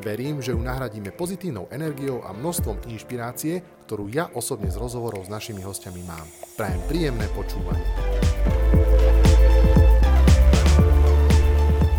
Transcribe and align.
Verím, 0.00 0.40
že 0.40 0.56
ju 0.56 0.60
nahradíme 0.64 1.12
pozitívnou 1.12 1.68
energiou 1.68 2.24
a 2.24 2.32
množstvom 2.32 2.88
inšpirácie, 2.88 3.60
ktorú 3.84 4.08
ja 4.08 4.32
osobne 4.32 4.72
z 4.72 4.80
rozhovorov 4.80 5.28
s 5.28 5.32
našimi 5.32 5.60
hostiami 5.60 6.00
mám. 6.08 6.24
Prajem 6.56 6.80
príjemné 6.88 7.28
počúvanie. 7.36 7.84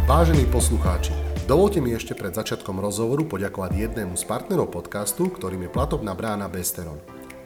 Vážení 0.09 0.49
poslucháči, 0.49 1.13
dovolte 1.45 1.77
mi 1.77 1.93
ešte 1.93 2.17
pred 2.17 2.33
začiatkom 2.33 2.81
rozhovoru 2.81 3.29
poďakovať 3.29 3.77
jednému 3.77 4.17
z 4.17 4.25
partnerov 4.25 4.73
podcastu, 4.73 5.29
ktorým 5.29 5.69
je 5.69 5.71
platobná 5.71 6.17
brána 6.17 6.49
Besteron. 6.49 6.97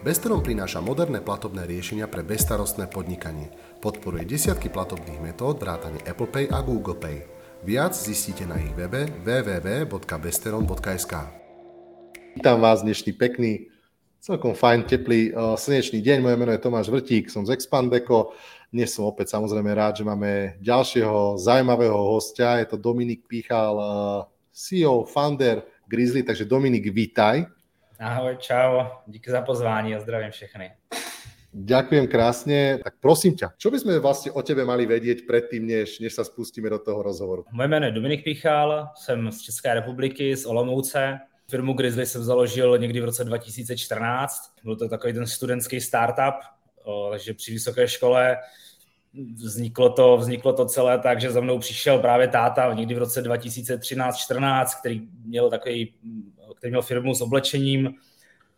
Besteron 0.07 0.39
prináša 0.39 0.79
moderné 0.79 1.19
platobné 1.19 1.67
riešenia 1.67 2.07
pre 2.07 2.23
bezstarostné 2.23 2.87
podnikanie. 2.87 3.51
Podporuje 3.83 4.23
desiatky 4.23 4.71
platobných 4.71 5.19
metód 5.19 5.59
vrátane 5.59 5.99
Apple 6.07 6.31
Pay 6.31 6.47
a 6.47 6.63
Google 6.63 6.95
Pay. 6.95 7.34
Viac 7.63 7.95
zistíte 7.95 8.43
na 8.43 8.59
ich 8.59 8.75
webe 8.75 9.05
www.besteron.sk 9.23 11.13
Vítam 12.35 12.57
vás 12.59 12.83
dnešný 12.83 13.13
pekný 13.15 13.71
Celkom 14.25 14.57
fajn, 14.57 14.89
teplý, 14.89 15.37
uh, 15.37 15.53
slnečný 15.53 16.01
deň. 16.01 16.17
Moje 16.17 16.33
meno 16.33 16.49
je 16.49 16.57
Tomáš 16.57 16.89
Vrtík, 16.89 17.29
som 17.29 17.45
z 17.45 17.53
Expandeco. 17.53 18.33
Dnes 18.73 18.89
som 18.89 19.05
opäť 19.05 19.37
samozrejme 19.37 19.69
rád, 19.69 20.01
že 20.01 20.03
máme 20.03 20.57
ďalšieho 20.65 21.37
zaujímavého 21.37 21.93
hostia. 21.93 22.57
Je 22.57 22.65
to 22.73 22.81
Dominik 22.81 23.29
Píchal, 23.29 23.77
uh, 23.77 24.25
CEO, 24.49 25.05
founder 25.05 25.61
Grizzly. 25.85 26.25
Takže 26.25 26.49
Dominik, 26.49 26.89
vítaj. 26.89 27.45
Ahoj, 28.01 28.41
čau. 28.41 28.81
Díky 29.07 29.31
za 29.31 29.45
pozvání 29.45 29.95
a 29.95 29.99
zdravím 29.99 30.31
všechny. 30.31 30.71
Ďakujem 31.55 32.11
krásne. 32.11 32.83
Tak 32.83 32.99
prosím 32.99 33.39
ťa, 33.39 33.55
čo 33.55 33.71
by 33.71 33.79
sme 33.79 34.03
vlastne 34.03 34.35
o 34.35 34.43
tebe 34.43 34.67
mali 34.67 34.83
vedieť 34.83 35.23
predtým, 35.23 35.63
než, 35.63 36.03
než 36.03 36.11
sa 36.11 36.27
spustíme 36.27 36.67
do 36.67 36.75
toho 36.83 36.99
rozhovoru? 36.99 37.47
Moje 37.51 37.67
jméno 37.67 37.85
je 37.85 37.91
Dominik 37.91 38.23
Píchal, 38.23 38.87
jsem 38.95 39.31
z 39.31 39.41
České 39.41 39.73
republiky, 39.73 40.35
z 40.35 40.45
Olomouce. 40.45 41.19
Firmu 41.47 41.73
Grizzly 41.73 42.05
jsem 42.05 42.23
založil 42.23 42.77
někdy 42.77 43.01
v 43.01 43.05
roce 43.05 43.23
2014. 43.23 44.35
Byl 44.63 44.75
to 44.75 44.89
takový 44.89 45.13
ten 45.13 45.27
studentský 45.27 45.81
startup, 45.81 46.35
takže 47.11 47.33
při 47.33 47.51
vysoké 47.51 47.87
škole 47.87 48.37
vzniklo 49.35 49.89
to, 49.89 50.17
vzniklo 50.17 50.53
to 50.53 50.65
celé 50.65 50.99
tak, 50.99 51.21
že 51.21 51.31
za 51.31 51.41
mnou 51.41 51.59
přišel 51.59 51.99
právě 51.99 52.27
táta 52.27 52.73
někdy 52.73 52.95
v 52.95 52.97
roce 52.97 53.23
2013-14, 53.23 54.65
který 54.79 55.07
měl 55.25 55.49
takový, 55.49 55.93
který 56.55 56.71
měl 56.71 56.81
firmu 56.81 57.15
s 57.15 57.21
oblečením, 57.21 57.95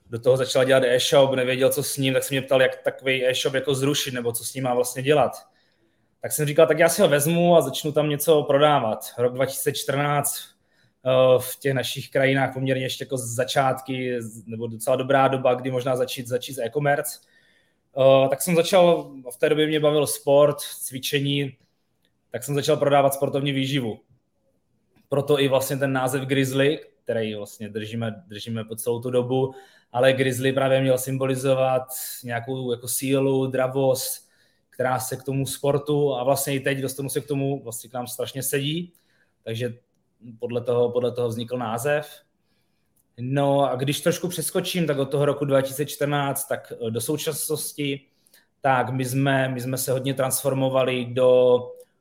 do 0.10 0.20
toho 0.20 0.38
začal 0.38 0.66
dělat 0.66 0.84
e-shop, 0.84 1.36
nevěděl, 1.36 1.70
co 1.70 1.84
s 1.84 1.98
ním, 1.98 2.14
tak 2.14 2.24
se 2.24 2.34
mě 2.34 2.42
ptal, 2.42 2.62
jak 2.62 2.84
takový 2.84 3.28
e-shop 3.28 3.54
jako 3.54 3.76
zrušit, 3.76 4.14
nebo 4.14 4.32
co 4.32 4.46
s 4.46 4.54
ním 4.54 4.64
má 4.64 4.74
vlastně 4.74 5.04
dělat. 5.04 5.32
Tak 6.22 6.32
jsem 6.32 6.46
říkal, 6.46 6.68
tak 6.68 6.80
já 6.80 6.90
si 6.90 7.02
ho 7.02 7.08
vezmu 7.08 7.56
a 7.56 7.62
začnu 7.62 7.92
tam 7.92 8.10
něco 8.10 8.44
prodávat. 8.44 9.06
Rok 9.18 9.34
2014 9.34 10.58
Eh, 11.08 11.40
v 11.40 11.60
těch 11.60 11.74
našich 11.74 12.10
krajinách 12.10 12.54
poměrně 12.54 12.86
ještě 12.86 13.04
jako 13.04 13.18
začátky, 13.18 14.20
nebo 14.46 14.68
docela 14.68 14.96
dobrá 14.96 15.28
doba, 15.28 15.54
kdy 15.54 15.72
možná 15.72 15.96
začít, 15.96 16.28
začít 16.28 16.54
s 16.54 16.60
e-commerce. 16.60 17.20
Eh, 17.98 18.30
tak 18.30 18.42
jsem 18.42 18.56
začal, 18.56 19.12
v 19.34 19.38
té 19.38 19.50
době 19.50 19.68
mě 19.68 19.80
bavil 19.80 20.08
sport, 20.08 20.58
cvičení, 20.60 21.58
tak 22.32 22.44
jsem 22.44 22.56
začal 22.56 22.78
prodávat 22.78 23.14
sportovní 23.14 23.52
výživu. 23.52 24.00
Proto 25.10 25.40
i 25.40 25.48
vlastně 25.48 25.78
ten 25.78 25.94
název 25.94 26.24
Grizzly, 26.24 26.80
který 27.08 27.36
vlastně 27.36 27.70
držíme, 27.70 28.24
držíme 28.28 28.64
po 28.64 28.76
celou 28.76 29.02
tu 29.02 29.10
dobu, 29.10 29.54
ale 29.92 30.14
Grizzly 30.14 30.54
právě 30.54 30.82
měl 30.82 30.98
symbolizovat 30.98 31.84
nějakou 32.24 32.72
jako 32.72 32.88
sílu, 32.88 33.48
dravost, 33.48 34.30
která 34.70 35.00
se 35.00 35.16
k 35.16 35.24
tomu 35.24 35.46
sportu 35.46 36.16
a 36.16 36.24
vlastně 36.24 36.56
i 36.56 36.60
teď 36.60 36.78
dostanu 36.78 37.10
se 37.10 37.22
k 37.22 37.28
tomu, 37.28 37.64
vlastně 37.64 37.90
k 37.90 37.94
nám 37.94 38.08
strašně 38.08 38.44
sedí. 38.44 38.94
Takže 39.44 39.74
podle 40.40 40.62
toho, 40.62 40.92
podle 40.92 41.12
toho 41.12 41.28
vznikl 41.28 41.58
název. 41.58 42.22
No 43.20 43.72
a 43.72 43.76
když 43.76 44.02
trošku 44.02 44.28
přeskočím, 44.28 44.88
tak 44.88 44.98
od 44.98 45.12
toho 45.12 45.26
roku 45.26 45.46
2014 45.46 46.48
tak 46.48 46.74
eh, 46.88 46.92
do 46.92 47.02
současnosti, 47.02 48.06
tak 48.62 48.90
my 48.90 49.06
jsme, 49.06 49.50
my 49.50 49.62
jsme 49.62 49.78
se 49.78 49.92
hodně 49.92 50.14
transformovali 50.14 51.06
do, 51.06 51.60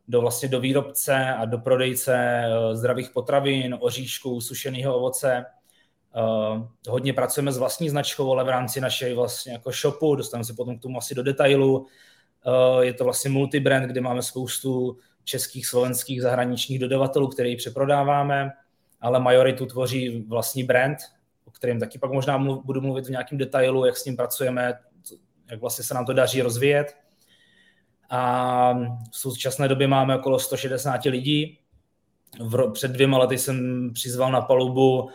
do 0.08 0.20
vlastně 0.20 0.48
do 0.48 0.60
výrobce 0.60 1.34
a 1.34 1.44
do 1.44 1.58
prodejce 1.58 2.16
eh, 2.16 2.76
zdravých 2.76 3.10
potravin, 3.10 3.76
oříšků, 3.80 4.40
sušeného 4.40 4.96
ovoce. 4.96 5.44
Uh, 6.16 6.66
hodně 6.88 7.12
pracujeme 7.12 7.52
s 7.52 7.58
vlastní 7.58 7.88
značkou, 7.88 8.32
ale 8.32 8.44
v 8.44 8.48
rámci 8.48 8.80
naší 8.80 9.12
vlastně 9.12 9.52
jako 9.52 9.70
shopu, 9.72 10.14
dostaneme 10.14 10.44
se 10.44 10.54
potom 10.54 10.78
k 10.78 10.82
tomu 10.82 10.98
asi 10.98 11.14
do 11.14 11.22
detailu. 11.22 11.78
Uh, 11.78 12.80
je 12.80 12.94
to 12.94 13.04
vlastně 13.04 13.30
multibrand, 13.30 13.86
kde 13.86 14.00
máme 14.00 14.22
spoustu 14.22 14.98
českých, 15.24 15.66
slovenských, 15.66 16.22
zahraničních 16.22 16.78
dodavatelů, 16.78 17.28
který 17.28 17.56
přeprodáváme, 17.56 18.50
ale 19.00 19.20
majoritu 19.20 19.66
tvoří 19.66 20.24
vlastní 20.28 20.64
brand, 20.64 20.98
o 21.44 21.50
kterém 21.50 21.80
taky 21.80 21.98
pak 21.98 22.12
možná 22.12 22.38
mluv, 22.38 22.64
budu 22.64 22.80
mluvit 22.80 23.06
v 23.06 23.10
nějakém 23.10 23.38
detailu, 23.38 23.86
jak 23.86 23.96
s 23.96 24.04
ním 24.04 24.16
pracujeme, 24.16 24.74
jak 25.50 25.60
vlastně 25.60 25.84
se 25.84 25.94
nám 25.94 26.06
to 26.06 26.12
daří 26.12 26.42
rozvíjet. 26.42 26.96
A 28.10 28.72
v 29.10 29.16
současné 29.16 29.68
době 29.68 29.88
máme 29.88 30.16
okolo 30.18 30.38
160 30.38 31.04
lidí. 31.04 31.58
V, 32.40 32.72
před 32.72 32.90
dvěma 32.90 33.18
lety 33.18 33.38
jsem 33.38 33.90
přizval 33.94 34.32
na 34.32 34.40
palubu 34.40 35.02
uh, 35.02 35.10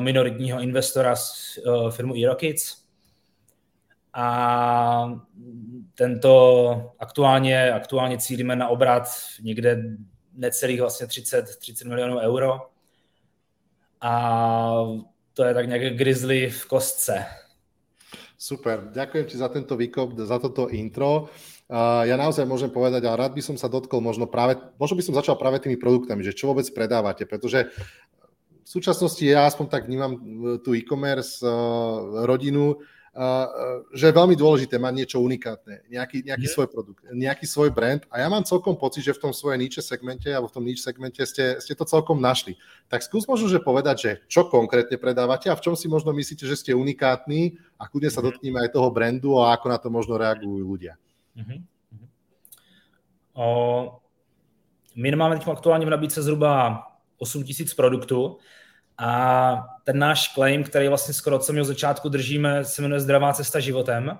minoritního 0.00 0.60
investora 0.60 1.16
z 1.16 1.58
uh, 1.66 1.90
firmu 1.90 2.14
eRockets, 2.24 2.86
a 4.18 5.20
tento 5.94 6.92
aktuálně, 6.98 7.72
aktuálně 7.72 8.18
cílíme 8.18 8.56
na 8.56 8.68
obrat 8.68 9.02
někde 9.40 9.82
necelých 10.32 10.80
vlastně 10.80 11.06
30, 11.06 11.56
30 11.58 11.88
milionů 11.88 12.18
euro. 12.18 12.60
A 14.00 14.72
to 15.34 15.44
je 15.44 15.54
tak 15.54 15.66
nějaké 15.66 15.90
grizzly 15.90 16.50
v 16.50 16.66
kostce. 16.66 17.26
Super, 18.38 18.88
ďakujem 18.92 19.26
ti 19.26 19.36
za 19.36 19.48
tento 19.48 19.76
výkop, 19.76 20.12
za 20.12 20.38
toto 20.38 20.68
intro. 20.68 21.28
Ja 21.66 22.14
naozaj 22.14 22.46
môžem 22.46 22.70
povedať, 22.70 23.10
a 23.10 23.18
rád 23.18 23.34
by 23.34 23.42
som 23.42 23.56
sa 23.58 23.66
dotkol 23.66 23.98
možno 23.98 24.30
práve, 24.30 24.54
možno 24.78 24.94
by 24.94 25.02
som 25.02 25.18
začal 25.18 25.34
práve 25.34 25.58
tými 25.58 25.74
produktami, 25.74 26.22
že 26.22 26.30
čo 26.30 26.54
vôbec 26.54 26.66
predávate, 26.70 27.26
pretože 27.26 27.74
v 28.62 28.68
súčasnosti 28.70 29.22
ja 29.22 29.50
aspoň 29.50 29.66
tak 29.66 29.90
vnímam 29.90 30.14
tu 30.62 30.74
e-commerce 30.78 31.42
uh, 31.42 32.22
rodinu, 32.26 32.78
že 33.96 34.12
je 34.12 34.18
veľmi 34.18 34.36
dôležité 34.36 34.76
mať 34.76 34.92
niečo 34.92 35.18
unikátne, 35.24 35.88
nejaký, 35.88 36.28
nejaký 36.28 36.46
svoj 36.52 36.68
produkt, 36.68 37.00
nejaký 37.08 37.48
svoj 37.48 37.72
brand 37.72 38.04
a 38.12 38.20
ja 38.20 38.28
mám 38.28 38.44
celkom 38.44 38.76
pocit, 38.76 39.08
že 39.08 39.16
v 39.16 39.22
tom 39.24 39.32
svojej 39.32 39.56
niche 39.56 39.80
segmente 39.80 40.28
alebo 40.28 40.52
v 40.52 40.54
tom 40.60 40.64
niche 40.68 40.84
segmente 40.84 41.24
ste, 41.24 41.56
ste 41.56 41.72
to 41.72 41.88
celkom 41.88 42.20
našli. 42.20 42.60
Tak 42.92 43.00
skús 43.00 43.24
možno, 43.24 43.48
že 43.48 43.64
povedať, 43.64 43.96
že 43.96 44.10
čo 44.28 44.52
konkrétne 44.52 45.00
predávate 45.00 45.48
a 45.48 45.56
v 45.56 45.64
čom 45.64 45.72
si 45.72 45.88
možno 45.88 46.12
myslíte, 46.12 46.44
že 46.44 46.60
ste 46.60 46.76
unikátni 46.76 47.56
a 47.80 47.88
kudne 47.88 48.12
sa 48.12 48.20
mhm. 48.20 48.26
dotkneme 48.28 48.58
aj 48.68 48.70
toho 48.76 48.88
brandu 48.92 49.40
a 49.40 49.56
ako 49.56 49.66
na 49.72 49.78
to 49.80 49.88
možno 49.88 50.20
reagujú 50.20 50.60
ľudia. 50.60 51.00
Uh-huh. 51.36 51.62
O, 53.34 53.98
my 54.96 55.16
máme 55.16 55.38
teď 55.38 55.48
aktuálně 55.48 55.86
v 55.86 55.90
nabídce 55.90 56.22
zhruba 56.22 56.82
8 57.18 57.44
tisíc 57.44 57.74
produktů 57.74 58.38
a 58.98 59.66
ten 59.84 59.98
náš 59.98 60.34
claim, 60.34 60.64
který 60.64 60.88
vlastně 60.88 61.14
skoro 61.14 61.36
od 61.36 61.44
samého 61.44 61.64
začátku 61.64 62.08
držíme, 62.08 62.64
se 62.64 62.82
jmenuje 62.82 63.00
Zdravá 63.00 63.32
cesta 63.32 63.60
životem. 63.60 64.18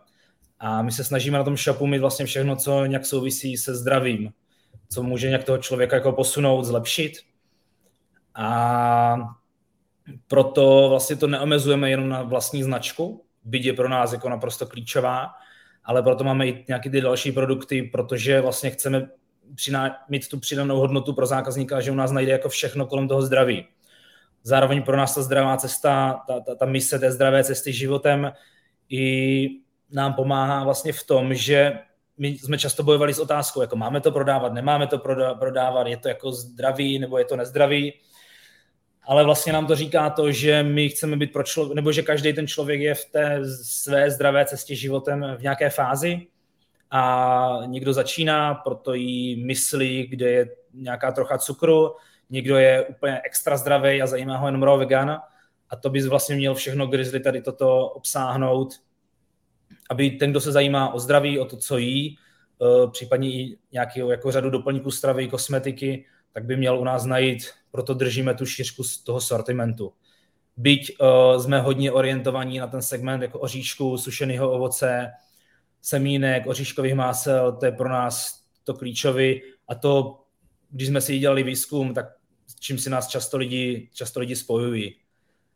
A 0.59 0.83
my 0.83 0.93
se 0.93 1.05
snažíme 1.05 1.39
na 1.39 1.45
tom 1.45 1.57
shopu 1.57 1.87
mít 1.87 1.99
vlastně 1.99 2.27
všechno, 2.27 2.57
co 2.57 2.87
nějak 2.87 3.07
souvisí 3.07 3.57
se 3.57 3.75
zdravím, 3.75 4.33
co 4.89 5.03
může 5.03 5.29
nějak 5.29 5.45
toho 5.45 5.59
člověka 5.59 5.97
jako 5.97 6.13
posunout, 6.13 6.65
zlepšit. 6.65 7.13
A 8.35 9.17
proto 10.27 10.87
vlastně 10.89 11.17
to 11.17 11.27
neomezujeme 11.27 11.91
jenom 11.91 12.09
na 12.09 12.23
vlastní 12.23 12.63
značku, 12.63 13.25
byť 13.45 13.65
je 13.65 13.73
pro 13.73 13.89
nás 13.89 14.13
jako 14.13 14.29
naprosto 14.29 14.67
klíčová, 14.67 15.35
ale 15.87 16.03
proto 16.03 16.25
máme 16.25 16.47
i 16.47 16.65
nějaké 16.69 16.91
ty 16.91 17.01
další 17.01 17.33
produkty, 17.33 17.83
protože 17.83 18.41
vlastně 18.41 18.71
chceme 18.71 19.09
mít 20.09 20.29
tu 20.29 20.41
přidanou 20.41 20.79
hodnotu 20.79 21.13
pro 21.13 21.27
zákazníka, 21.27 21.81
že 21.81 21.91
u 21.91 21.95
nás 21.95 22.13
najde 22.13 22.33
jako 22.33 22.49
všechno 22.49 22.87
kolem 22.87 23.09
toho 23.09 23.23
zdraví 23.23 23.67
zároveň 24.47 24.83
pro 24.83 24.97
nás 24.97 25.15
ta 25.15 25.23
zdravá 25.23 25.57
cesta, 25.57 26.23
ta, 26.27 26.41
ta, 26.41 26.55
ta 26.55 26.67
mise 26.67 26.99
té 26.99 27.13
zdravé 27.13 27.45
cesty 27.45 27.73
životem 27.73 28.33
i 28.89 29.49
nám 29.91 30.15
pomáhá 30.15 30.65
vlastně 30.65 30.93
v 30.93 31.05
tom, 31.05 31.35
že 31.35 31.79
my 32.19 32.29
jsme 32.29 32.59
často 32.59 32.83
bojovali 32.83 33.15
s 33.15 33.19
otázkou, 33.19 33.61
jako 33.61 33.77
máme 33.77 34.01
to 34.01 34.13
prodávat, 34.13 34.53
nemáme 34.53 34.87
to 34.87 34.99
prodávat, 35.39 35.87
je 35.87 35.97
to 35.97 36.09
jako 36.09 36.33
zdravý 36.33 36.99
nebo 36.99 37.19
je 37.19 37.25
to 37.25 37.37
nezdravý. 37.37 37.93
Ale 39.07 39.25
vlastně 39.25 39.53
nám 39.53 39.67
to 39.67 39.77
říká 39.77 40.11
to, 40.11 40.33
že 40.33 40.63
my 40.63 40.89
chceme 40.89 41.17
být 41.17 41.33
pro 41.33 41.43
člověk, 41.43 41.75
nebo 41.75 41.93
že 41.93 42.03
každý 42.03 42.33
ten 42.33 42.47
člověk 42.47 42.81
je 42.81 42.95
v 42.95 43.05
té 43.05 43.41
své 43.63 44.11
zdravé 44.11 44.45
cestě 44.45 44.75
životem 44.75 45.37
v 45.39 45.43
nějaké 45.43 45.71
fázi 45.71 46.27
a 46.91 47.61
někdo 47.67 47.93
začíná, 47.93 48.55
proto 48.55 48.95
jí 48.95 49.45
myslí, 49.45 50.07
kde 50.07 50.31
je 50.31 50.47
nějaká 50.75 51.13
trocha 51.13 51.39
cukru, 51.39 51.95
někdo 52.31 52.57
je 52.57 52.85
úplně 52.85 53.21
extra 53.25 53.57
zdravý 53.57 54.03
a 54.03 54.07
zajímá 54.07 54.37
ho 54.37 54.47
jenom 54.47 54.63
raw 54.63 54.79
vegan. 54.79 55.21
A 55.71 55.77
to 55.77 55.91
bys 55.91 56.07
vlastně 56.07 56.37
měl 56.37 56.55
všechno 56.55 56.87
grizzly 56.87 57.21
tady 57.21 57.43
toto 57.43 57.89
obsáhnout, 57.89 58.75
aby 59.91 60.11
ten, 60.11 60.31
kdo 60.31 60.41
se 60.41 60.53
zajímá 60.53 60.95
o 60.95 60.99
zdraví, 60.99 61.39
o 61.39 61.45
to, 61.45 61.57
co 61.57 61.79
jí, 61.79 62.19
eh, 62.63 62.91
případně 62.91 63.29
i 63.29 63.59
nějakou 63.73 64.11
jako 64.11 64.33
řadu 64.33 64.51
doplňků 64.51 64.91
stravy, 64.91 65.29
kosmetiky, 65.29 66.05
tak 66.37 66.45
by 66.45 66.57
měl 66.57 66.79
u 66.79 66.85
nás 66.85 67.05
najít, 67.05 67.51
proto 67.71 67.95
držíme 67.95 68.35
tu 68.35 68.47
šířku 68.47 68.85
z 68.85 68.99
toho 68.99 69.21
sortimentu. 69.21 69.93
Byť 70.57 70.97
uh, 71.01 71.43
jsme 71.43 71.61
hodně 71.61 71.93
orientovaní 71.93 72.59
na 72.59 72.67
ten 72.67 72.83
segment 72.83 73.23
jako 73.23 73.39
oříšku, 73.39 73.99
sušeného 73.99 74.53
ovoce, 74.53 75.11
semínek, 75.83 76.47
oříškových 76.47 76.95
másel, 76.95 77.53
to 77.53 77.67
je 77.67 77.73
pro 77.73 77.89
nás 77.89 78.43
to 78.65 78.75
klíčový 78.75 79.43
a 79.69 79.75
to, 79.75 80.23
když 80.71 80.89
jsme 80.89 81.01
si 81.01 81.19
dělali 81.19 81.43
výzkum, 81.43 81.95
tak 81.95 82.07
čím 82.61 82.79
si 82.79 82.91
nás 82.91 83.09
často 83.09 83.37
lidi, 83.37 83.89
často 83.95 84.21
lidi 84.21 84.37
spojují. 84.37 84.97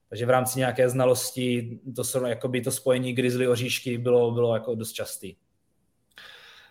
Takže 0.09 0.27
v 0.27 0.31
rámci 0.31 0.59
nějaké 0.59 0.89
znalosti 0.89 1.79
to, 1.97 2.27
jakoby 2.27 2.61
to 2.61 2.71
spojení 2.73 3.13
grizzly 3.13 3.49
oříšky 3.49 3.99
bylo, 3.99 4.31
bylo 4.31 4.55
jako 4.55 4.75
dost 4.75 4.93
častý. 4.93 5.37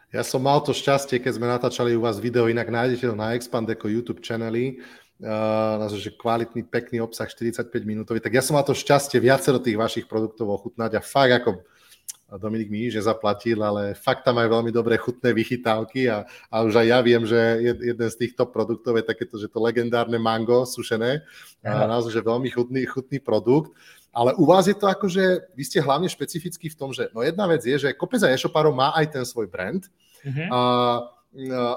Ja 0.09 0.25
som 0.25 0.41
mal 0.41 0.57
to 0.65 0.73
šťastie, 0.73 1.21
keď 1.21 1.37
sme 1.37 1.45
natáčali 1.45 1.93
u 1.93 2.01
vás 2.01 2.17
video, 2.17 2.49
inak 2.49 2.73
nájdete 2.73 3.05
to 3.05 3.13
na 3.13 3.37
Expand 3.37 3.69
ako 3.69 3.93
YouTube 3.93 4.25
channeli, 4.25 4.81
uh, 5.21 5.85
že 5.85 6.17
kvalitný, 6.17 6.65
pekný 6.65 6.97
obsah 6.97 7.29
45 7.29 7.69
minútový, 7.85 8.17
tak 8.17 8.33
ja 8.33 8.41
som 8.41 8.57
mal 8.57 8.65
to 8.65 8.73
šťastie 8.73 9.21
viacero 9.21 9.61
tých 9.61 9.77
vašich 9.77 10.09
produktov 10.09 10.49
ochutnať 10.49 10.97
a 10.97 11.01
fakt 11.05 11.45
ako 11.45 11.61
Dominik 12.37 12.69
mi 12.69 12.85
nič 12.85 13.01
nezaplatil, 13.01 13.57
ale 13.57 13.97
fakt 13.97 14.21
tam 14.21 14.37
majú 14.37 14.61
veľmi 14.61 14.69
dobré 14.69 15.01
chutné 15.01 15.33
vychytávky 15.33 16.11
a, 16.13 16.29
a 16.53 16.61
už 16.61 16.77
aj 16.77 16.87
ja 16.91 16.99
viem, 17.01 17.23
že 17.25 17.39
jeden 17.81 18.09
z 18.11 18.19
týchto 18.21 18.45
produktov 18.45 19.01
je 19.01 19.09
takéto, 19.09 19.41
že 19.41 19.49
to 19.49 19.57
legendárne 19.57 20.21
mango 20.21 20.67
sušené, 20.69 21.25
a 21.65 21.89
naozaj, 21.89 22.13
že 22.13 22.21
veľmi 22.21 22.53
chutný, 22.53 22.85
chutný 22.85 23.17
produkt. 23.17 23.73
Ale 24.09 24.33
u 24.37 24.45
vás 24.45 24.65
je 24.65 24.73
to 24.73 24.89
ako, 24.89 25.05
že 25.05 25.21
vy 25.53 25.63
ste 25.65 25.85
hlavne 25.85 26.09
špecifickí 26.09 26.69
v 26.73 26.77
tom, 26.77 26.89
že 26.89 27.13
no 27.13 27.21
jedna 27.21 27.45
vec 27.45 27.61
je, 27.61 27.77
že 27.77 27.93
kopec 27.93 28.21
aj 28.25 28.33
e-shopárov 28.37 28.73
má 28.73 28.89
aj 28.97 29.13
ten 29.13 29.23
svoj 29.25 29.45
brand 29.45 29.85
mm-hmm. 30.25 30.49
a, 30.49 30.59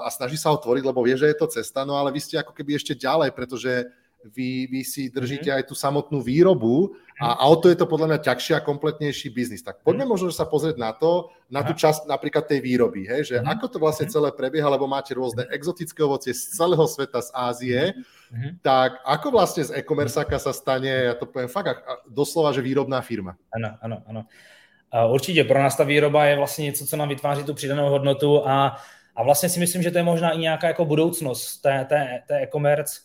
a 0.01 0.07
snaží 0.09 0.41
sa 0.41 0.49
ho 0.49 0.57
tvoriť, 0.57 0.81
lebo 0.81 1.05
vie, 1.05 1.13
že 1.13 1.29
je 1.29 1.37
to 1.37 1.45
cesta, 1.45 1.85
no 1.85 1.93
ale 1.93 2.09
vy 2.09 2.17
ste 2.17 2.41
ako 2.41 2.57
keby 2.57 2.73
ešte 2.73 2.97
ďalej, 2.97 3.37
pretože 3.37 3.85
vy, 4.31 4.71
vy 4.71 4.81
si 4.87 5.11
držíte 5.11 5.51
mm-hmm. 5.51 5.59
aj 5.59 5.67
tú 5.67 5.75
samotnú 5.75 6.23
výrobu 6.23 6.95
a, 7.19 7.35
a 7.39 7.43
o 7.51 7.55
to 7.59 7.67
je 7.67 7.75
to 7.75 7.85
podľa 7.85 8.07
mňa 8.07 8.19
ťažší 8.23 8.55
a 8.55 8.63
kompletnejší 8.63 9.29
biznis. 9.29 9.63
Tak 9.63 9.83
poďme 9.83 10.07
možno 10.07 10.31
sa 10.31 10.47
pozrieť 10.47 10.79
na 10.79 10.95
to, 10.95 11.29
na 11.51 11.61
tú 11.61 11.75
časť 11.75 12.07
napríklad 12.07 12.47
tej 12.47 12.63
výroby, 12.63 13.05
hej, 13.05 13.21
že 13.29 13.35
mm-hmm. 13.37 13.53
ako 13.53 13.65
to 13.67 13.77
vlastne 13.83 14.07
celé 14.07 14.31
prebieha, 14.31 14.71
lebo 14.71 14.87
máte 14.87 15.11
rôzne 15.13 15.43
exotické 15.51 16.03
ovocie 16.03 16.31
z 16.31 16.55
celého 16.55 16.85
sveta, 16.87 17.21
z 17.21 17.29
Ázie, 17.35 17.81
mm-hmm. 17.93 18.51
tak 18.63 19.03
ako 19.05 19.27
vlastne 19.31 19.63
z 19.67 19.75
e-commerceáka 19.75 20.39
sa 20.39 20.55
stane, 20.55 21.11
ja 21.11 21.15
to 21.19 21.27
poviem 21.27 21.51
fakt, 21.51 21.83
doslova, 22.07 22.55
že 22.55 22.63
výrobná 22.63 23.01
firma? 23.01 23.35
Ano, 23.51 23.77
ano, 23.81 23.97
ano. 24.07 24.21
Určitě 24.93 25.43
pro 25.43 25.59
nás 25.59 25.75
ta 25.75 25.83
výroba 25.83 26.25
je 26.25 26.35
vlastně 26.35 26.65
něco, 26.65 26.85
co 26.85 26.97
nám 26.97 27.09
vytváří 27.09 27.43
tu 27.43 27.53
přidanou 27.53 27.89
hodnotu 27.89 28.47
a, 28.47 28.77
a 29.15 29.23
vlastně 29.23 29.49
si 29.49 29.59
myslím, 29.59 29.83
že 29.83 29.91
to 29.91 29.97
je 29.97 30.03
možná 30.03 30.31
i 30.31 30.37
nějaká 30.37 30.67
jako 30.67 30.85
budoucnost 30.85 31.57
té, 31.57 31.85
té, 31.89 32.21
té 32.27 32.41
e-commerce, 32.41 33.01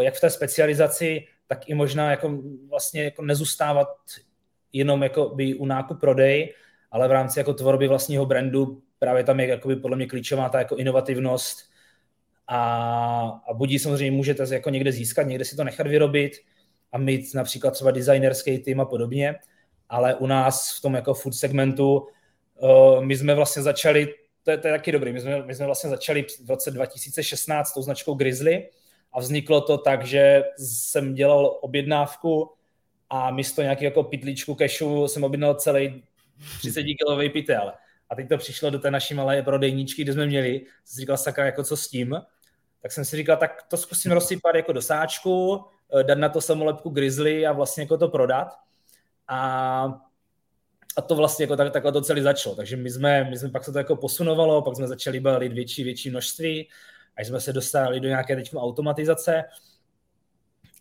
jak 0.00 0.14
v 0.14 0.20
té 0.20 0.30
specializaci, 0.30 1.26
tak 1.46 1.68
i 1.68 1.74
možná 1.74 2.10
jako 2.10 2.38
vlastně 2.68 3.04
jako 3.04 3.22
nezůstávat 3.22 3.88
jenom 4.72 5.02
jako 5.02 5.28
by 5.28 5.54
u 5.54 5.66
nákup 5.66 6.00
prodej, 6.00 6.54
ale 6.90 7.08
v 7.08 7.12
rámci 7.12 7.38
jako 7.38 7.54
tvorby 7.54 7.88
vlastního 7.88 8.26
brandu 8.26 8.82
právě 8.98 9.24
tam 9.24 9.40
je 9.40 9.46
jakoby 9.46 9.76
podle 9.76 9.96
mě 9.96 10.06
klíčová 10.06 10.48
ta 10.48 10.58
jako 10.58 10.76
inovativnost 10.76 11.58
a, 12.46 12.60
a 13.48 13.54
budí 13.54 13.78
samozřejmě 13.78 14.10
můžete 14.10 14.54
jako 14.54 14.70
někde 14.70 14.92
získat, 14.92 15.22
někde 15.22 15.44
si 15.44 15.56
to 15.56 15.64
nechat 15.64 15.86
vyrobit 15.86 16.32
a 16.92 16.98
mít 16.98 17.34
například 17.34 17.70
třeba 17.70 17.90
designerský 17.90 18.58
tým 18.58 18.80
a 18.80 18.84
podobně, 18.84 19.34
ale 19.88 20.14
u 20.14 20.26
nás 20.26 20.78
v 20.78 20.82
tom 20.82 20.94
jako 20.94 21.14
food 21.14 21.34
segmentu 21.34 22.06
uh, 22.58 23.04
my 23.04 23.16
jsme 23.16 23.34
vlastně 23.34 23.62
začali, 23.62 24.14
to 24.42 24.50
je, 24.50 24.58
to 24.58 24.68
je 24.68 24.72
taky 24.72 24.92
dobrý, 24.92 25.12
my 25.12 25.20
jsme, 25.20 25.46
my 25.46 25.54
jsme 25.54 25.66
vlastně 25.66 25.90
začali 25.90 26.26
v 26.44 26.50
roce 26.50 26.70
2016 26.70 27.72
tou 27.72 27.82
značkou 27.82 28.14
Grizzly, 28.14 28.68
a 29.14 29.20
vzniklo 29.20 29.60
to 29.60 29.78
tak, 29.78 30.06
že 30.06 30.42
jsem 30.56 31.14
dělal 31.14 31.58
objednávku 31.60 32.50
a 33.10 33.30
místo 33.30 33.62
nějakého 33.62 33.84
jako 33.84 34.02
pitlíčku 34.02 34.54
kešu 34.54 35.08
jsem 35.08 35.24
objednal 35.24 35.54
celý 35.54 36.02
30 36.58 36.82
kilový 36.82 37.30
pytel. 37.30 37.72
A 38.10 38.14
teď 38.14 38.28
to 38.28 38.38
přišlo 38.38 38.70
do 38.70 38.78
té 38.78 38.90
naší 38.90 39.14
malé 39.14 39.42
prodejníčky, 39.42 40.02
kde 40.02 40.12
jsme 40.12 40.26
měli, 40.26 40.66
jsem 40.84 41.00
říkal, 41.00 41.16
sakra, 41.16 41.46
jako 41.46 41.64
co 41.64 41.76
s 41.76 41.88
tím? 41.88 42.16
Tak 42.82 42.92
jsem 42.92 43.04
si 43.04 43.16
říkal, 43.16 43.36
tak 43.36 43.62
to 43.68 43.76
zkusím 43.76 44.12
rozsypat 44.12 44.54
jako 44.54 44.72
do 44.72 44.82
sáčku, 44.82 45.64
eh, 46.00 46.04
dát 46.04 46.18
na 46.18 46.28
to 46.28 46.40
samolepku 46.40 46.90
grizzly 46.90 47.46
a 47.46 47.52
vlastně 47.52 47.82
jako 47.82 47.98
to 47.98 48.08
prodat. 48.08 48.48
A, 49.28 49.84
a 50.96 51.02
to 51.02 51.14
vlastně 51.14 51.42
jako 51.42 51.56
tak, 51.56 51.72
takhle 51.72 51.92
to 51.92 52.00
celé 52.00 52.22
začalo. 52.22 52.56
Takže 52.56 52.76
my 52.76 52.90
jsme, 52.90 53.24
my 53.24 53.38
jsme 53.38 53.50
pak 53.50 53.64
se 53.64 53.72
to 53.72 53.78
jako 53.78 53.96
posunovalo, 53.96 54.62
pak 54.62 54.76
jsme 54.76 54.88
začali 54.88 55.20
balit 55.20 55.52
větší, 55.52 55.84
větší 55.84 56.10
množství 56.10 56.68
až 57.16 57.26
jsme 57.26 57.40
se 57.40 57.52
dostali 57.52 58.00
do 58.00 58.08
nějaké 58.08 58.36
teď 58.36 58.54
automatizace, 58.54 59.44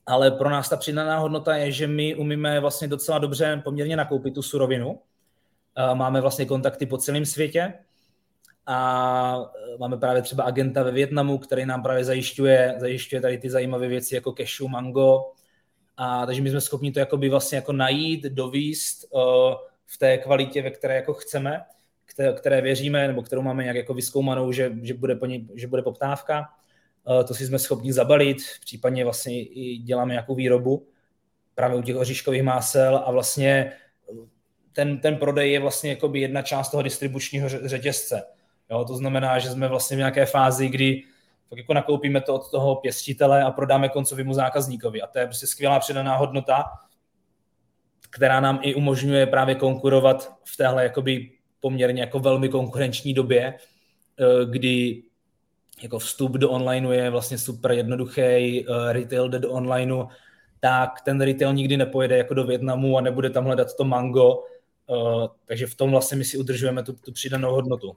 ale 0.05 0.31
pro 0.31 0.49
nás 0.49 0.69
ta 0.69 0.77
přidaná 0.77 1.17
hodnota 1.17 1.55
je, 1.55 1.71
že 1.71 1.87
my 1.87 2.15
umíme 2.15 2.59
vlastně 2.59 2.87
docela 2.87 3.17
dobře 3.17 3.61
poměrně 3.63 3.95
nakoupit 3.95 4.33
tu 4.33 4.41
surovinu. 4.41 4.99
Máme 5.93 6.21
vlastně 6.21 6.45
kontakty 6.45 6.85
po 6.85 6.97
celém 6.97 7.25
světě 7.25 7.73
a 8.65 9.45
máme 9.79 9.97
právě 9.97 10.21
třeba 10.21 10.43
agenta 10.43 10.83
ve 10.83 10.91
Větnamu, 10.91 11.37
který 11.37 11.65
nám 11.65 11.83
právě 11.83 12.05
zajišťuje, 12.05 12.75
zajišťuje 12.77 13.21
tady 13.21 13.37
ty 13.37 13.49
zajímavé 13.49 13.87
věci 13.87 14.15
jako 14.15 14.33
cashew, 14.37 14.67
mango. 14.67 15.31
A 15.97 16.25
takže 16.25 16.41
my 16.41 16.49
jsme 16.49 16.61
schopni 16.61 16.91
to 16.91 16.99
jakoby 16.99 17.29
vlastně 17.29 17.55
jako 17.55 17.73
najít, 17.73 18.23
dovíst 18.23 19.05
uh, 19.09 19.21
v 19.85 19.97
té 19.97 20.17
kvalitě, 20.17 20.61
ve 20.61 20.71
které 20.71 20.95
jako 20.95 21.13
chceme 21.13 21.61
které 22.35 22.61
věříme, 22.61 23.07
nebo 23.07 23.21
kterou 23.21 23.41
máme 23.41 23.63
nějak 23.63 23.75
jako 23.75 23.93
vyskoumanou, 23.93 24.51
že, 24.51 24.71
že, 24.81 24.93
bude, 24.93 25.15
po 25.15 25.25
ní, 25.25 25.47
že 25.55 25.67
bude 25.67 25.81
poptávka. 25.81 26.49
Eh, 27.21 27.23
to 27.23 27.33
si 27.33 27.45
jsme 27.45 27.59
schopni 27.59 27.93
zabalit, 27.93 28.37
případně 28.61 29.03
vlastně 29.03 29.41
i 29.41 29.77
děláme 29.77 30.13
nějakou 30.13 30.35
výrobu 30.35 30.87
právě 31.55 31.77
u 31.77 31.81
těch 31.81 31.95
oříškových 31.95 32.43
másel 32.43 33.03
a 33.05 33.11
vlastně 33.11 33.71
ten, 34.73 34.99
ten 34.99 35.17
prodej 35.17 35.51
je 35.51 35.59
vlastně 35.59 35.89
jakoby 35.89 36.19
jedna 36.19 36.41
část 36.41 36.69
toho 36.69 36.83
distribučního 36.83 37.49
řetězce. 37.49 38.23
Jo, 38.69 38.85
to 38.85 38.95
znamená, 38.95 39.39
že 39.39 39.49
jsme 39.49 39.67
vlastně 39.67 39.97
v 39.97 39.97
nějaké 39.97 40.25
fázi, 40.25 40.69
kdy 40.69 41.03
tak 41.49 41.57
jako 41.57 41.73
nakoupíme 41.73 42.21
to 42.21 42.35
od 42.35 42.51
toho 42.51 42.75
pěstitele 42.75 43.43
a 43.43 43.51
prodáme 43.51 43.89
koncovému 43.89 44.33
zákazníkovi. 44.33 45.01
A 45.01 45.07
to 45.07 45.19
je 45.19 45.25
prostě 45.25 45.47
skvělá 45.47 45.79
přidaná 45.79 46.15
hodnota, 46.15 46.63
která 48.09 48.39
nám 48.39 48.59
i 48.61 48.75
umožňuje 48.75 49.27
právě 49.27 49.55
konkurovat 49.55 50.33
v 50.43 50.57
téhle 50.57 50.83
jakoby 50.83 51.31
poměrně 51.63 52.01
jako 52.01 52.19
velmi 52.19 52.49
konkurenční 52.49 53.13
době, 53.13 53.55
eh, 54.19 54.45
kdy 54.45 55.03
jako 55.83 55.99
vstup 55.99 56.31
do 56.31 56.51
onlineu 56.51 56.91
je 56.91 57.09
vlastně 57.09 57.37
super 57.37 57.71
jednoduchý, 57.71 58.21
eh, 58.21 58.93
retail 58.93 59.29
jde 59.29 59.39
do 59.39 59.51
onlineu, 59.51 60.11
tak 60.59 61.01
ten 61.07 61.21
retail 61.21 61.53
nikdy 61.53 61.77
nepojede 61.77 62.17
jako 62.17 62.33
do 62.33 62.43
Větnamu 62.43 62.97
a 62.97 63.01
nebude 63.01 63.29
tam 63.29 63.45
hledat 63.45 63.67
to 63.77 63.83
mango, 63.83 64.43
eh, 64.43 65.27
takže 65.45 65.67
v 65.67 65.75
tom 65.75 65.91
vlastně 65.91 66.17
my 66.17 66.25
si 66.25 66.37
udržujeme 66.37 66.83
tu, 66.83 66.93
tu 66.93 67.11
přidanou 67.11 67.51
hodnotu. 67.51 67.95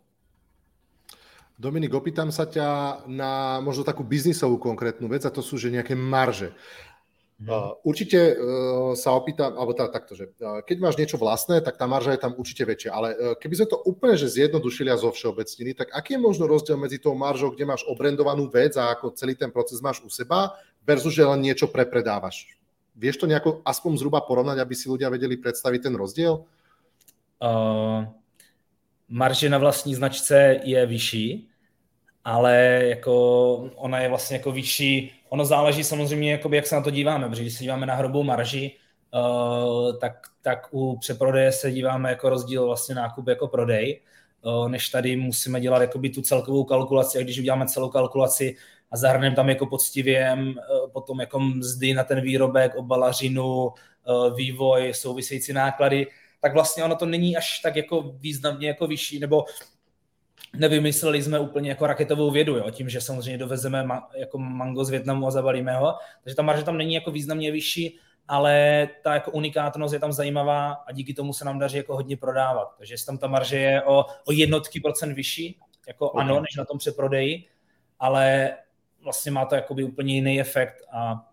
Dominik, 1.57 1.89
opýtam 1.97 2.29
sa 2.29 2.45
ťa 2.45 2.69
na 3.09 3.65
možno 3.65 3.81
takú 3.81 4.05
biznisovú 4.05 4.61
konkrétnu 4.61 5.09
vec 5.09 5.25
a 5.25 5.33
to 5.33 5.41
sú 5.41 5.57
že 5.57 5.73
nejaké 5.73 5.97
marže. 5.97 6.53
Uh, 7.37 7.77
určite 7.85 8.33
uh, 8.33 8.97
sa 8.97 9.13
opýtam, 9.13 9.61
alebo 9.61 9.77
tá, 9.77 9.93
takto, 9.93 10.17
že 10.17 10.33
uh, 10.41 10.65
keď 10.65 10.77
máš 10.81 10.97
niečo 10.97 11.21
vlastné, 11.21 11.61
tak 11.61 11.77
tá 11.77 11.85
marža 11.85 12.17
je 12.17 12.25
tam 12.25 12.33
určite 12.33 12.65
väčšia, 12.65 12.91
ale 12.97 13.09
uh, 13.13 13.17
keby 13.37 13.61
sme 13.61 13.69
to 13.69 13.77
úplne 13.85 14.17
že 14.17 14.41
zjednodušili 14.41 14.89
a 14.89 14.97
zo 14.97 15.13
všeobecnili, 15.13 15.77
tak 15.77 15.93
aký 15.93 16.17
je 16.17 16.25
možno 16.25 16.49
rozdiel 16.49 16.81
medzi 16.81 16.97
tou 16.97 17.13
maržou, 17.13 17.53
kde 17.53 17.69
máš 17.69 17.85
obrendovanú 17.85 18.49
vec 18.49 18.81
a 18.81 18.89
ako 18.89 19.13
celý 19.13 19.37
ten 19.37 19.53
proces 19.53 19.85
máš 19.85 20.01
u 20.01 20.09
seba, 20.09 20.57
versus 20.81 21.13
že 21.13 21.29
len 21.29 21.45
niečo 21.45 21.69
prepredávaš? 21.69 22.57
Vieš 22.97 23.21
to 23.21 23.29
nejako 23.29 23.61
aspoň 23.69 24.01
zhruba 24.01 24.25
porovnať, 24.25 24.57
aby 24.57 24.73
si 24.73 24.89
ľudia 24.89 25.13
vedeli 25.13 25.37
predstaviť 25.37 25.93
ten 25.93 25.93
rozdiel? 25.93 26.41
Uh, 27.37 28.09
marže 29.13 29.53
na 29.53 29.61
vlastní 29.61 29.93
značce 29.93 30.65
je 30.65 30.87
vyšší, 30.87 31.49
ale 32.25 32.81
jako 32.97 33.15
ona 33.77 34.01
je 34.01 34.09
vlastně 34.09 34.37
jako 34.37 34.53
vyšší. 34.53 35.13
Ono 35.29 35.45
záleží 35.45 35.85
samozřejmě, 35.85 36.33
jakoby, 36.33 36.57
jak 36.57 36.67
se 36.67 36.75
na 36.75 36.83
to 36.83 36.91
díváme, 36.91 37.29
protože 37.29 37.43
když 37.43 37.55
se 37.55 37.63
díváme 37.63 37.87
na 37.87 37.95
hrubou 37.95 38.23
marži, 38.23 38.77
uh, 39.15 39.99
tak, 39.99 40.13
tak 40.43 40.69
u 40.71 40.99
přeprodeje 40.99 41.53
se 41.53 41.71
díváme 41.71 42.11
jako 42.11 42.29
rozdíl 42.29 42.67
vlastně 42.67 42.95
nákup 42.95 43.29
jako 43.29 43.49
prodej, 43.49 44.01
uh, 44.43 44.69
než 44.69 44.89
tady 44.89 45.17
musíme 45.17 45.61
dělat 45.61 45.81
jakoby 45.81 46.11
tu 46.11 46.23
celkovou 46.23 46.65
kalkulaci. 46.65 47.19
A 47.19 47.23
když 47.23 47.39
uděláme 47.39 47.67
celou 47.67 47.89
kalkulaci 47.89 48.57
a 48.91 48.97
zahrneme 48.97 49.37
tam 49.37 49.49
jako 49.49 49.67
poctivě 49.67 50.37
uh, 50.39 50.91
potom 50.93 51.21
jako 51.21 51.41
mzdy 51.41 51.95
na 51.95 52.05
ten 52.05 52.21
výrobek, 52.21 52.75
obalařinu, 52.75 53.73
vývoj, 54.35 54.93
související 54.95 55.53
náklady, 55.53 56.07
tak 56.41 56.55
vlastně 56.55 56.85
ono 56.85 56.97
to 56.97 57.07
není 57.07 57.37
až 57.37 57.59
tak 57.59 57.77
jako 57.77 58.03
významně 58.03 58.69
jako 58.69 58.87
vyšší, 58.87 59.19
nebo 59.19 59.45
nevymysleli 60.59 61.23
jsme 61.23 61.39
úplně 61.39 61.69
jako 61.69 61.87
raketovou 61.87 62.31
vědu, 62.31 62.57
jo, 62.57 62.71
tím, 62.71 62.89
že 62.89 63.01
samozřejmě 63.01 63.39
dovezeme 63.39 63.83
ma, 63.83 64.09
jako 64.15 64.39
mango 64.39 64.85
z 64.85 64.91
Větnamu 64.91 65.27
a 65.27 65.31
zabalíme 65.31 65.77
ho, 65.77 65.95
takže 66.23 66.37
ta 66.37 66.43
marže 66.43 66.65
tam 66.65 66.79
není 66.79 66.95
jako 66.95 67.11
významně 67.11 67.53
vyšší, 67.53 67.99
ale 68.29 68.89
ta 69.03 69.15
jako 69.15 69.31
unikátnost 69.31 69.95
je 69.95 70.01
tam 70.01 70.13
zajímavá 70.13 70.73
a 70.73 70.93
díky 70.93 71.15
tomu 71.15 71.33
se 71.33 71.45
nám 71.45 71.59
daří 71.59 71.77
jako 71.77 71.95
hodně 71.95 72.17
prodávat. 72.17 72.75
Takže 72.79 72.95
tam 73.07 73.19
ta 73.19 73.27
marže 73.27 73.59
je 73.59 73.83
o, 73.83 74.05
o 74.27 74.33
jednotky 74.33 74.81
procent 74.81 75.15
vyšší, 75.15 75.61
jako 75.89 76.11
okay. 76.11 76.25
ano, 76.25 76.41
než 76.41 76.57
na 76.59 76.65
tom 76.65 76.79
přeprodeji, 76.79 77.45
ale 77.99 78.57
vlastně 79.03 79.33
má 79.33 79.45
to 79.45 79.55
jakoby 79.55 79.85
úplně 79.85 80.15
jiný 80.15 80.41
efekt 80.41 80.83
a 80.93 81.29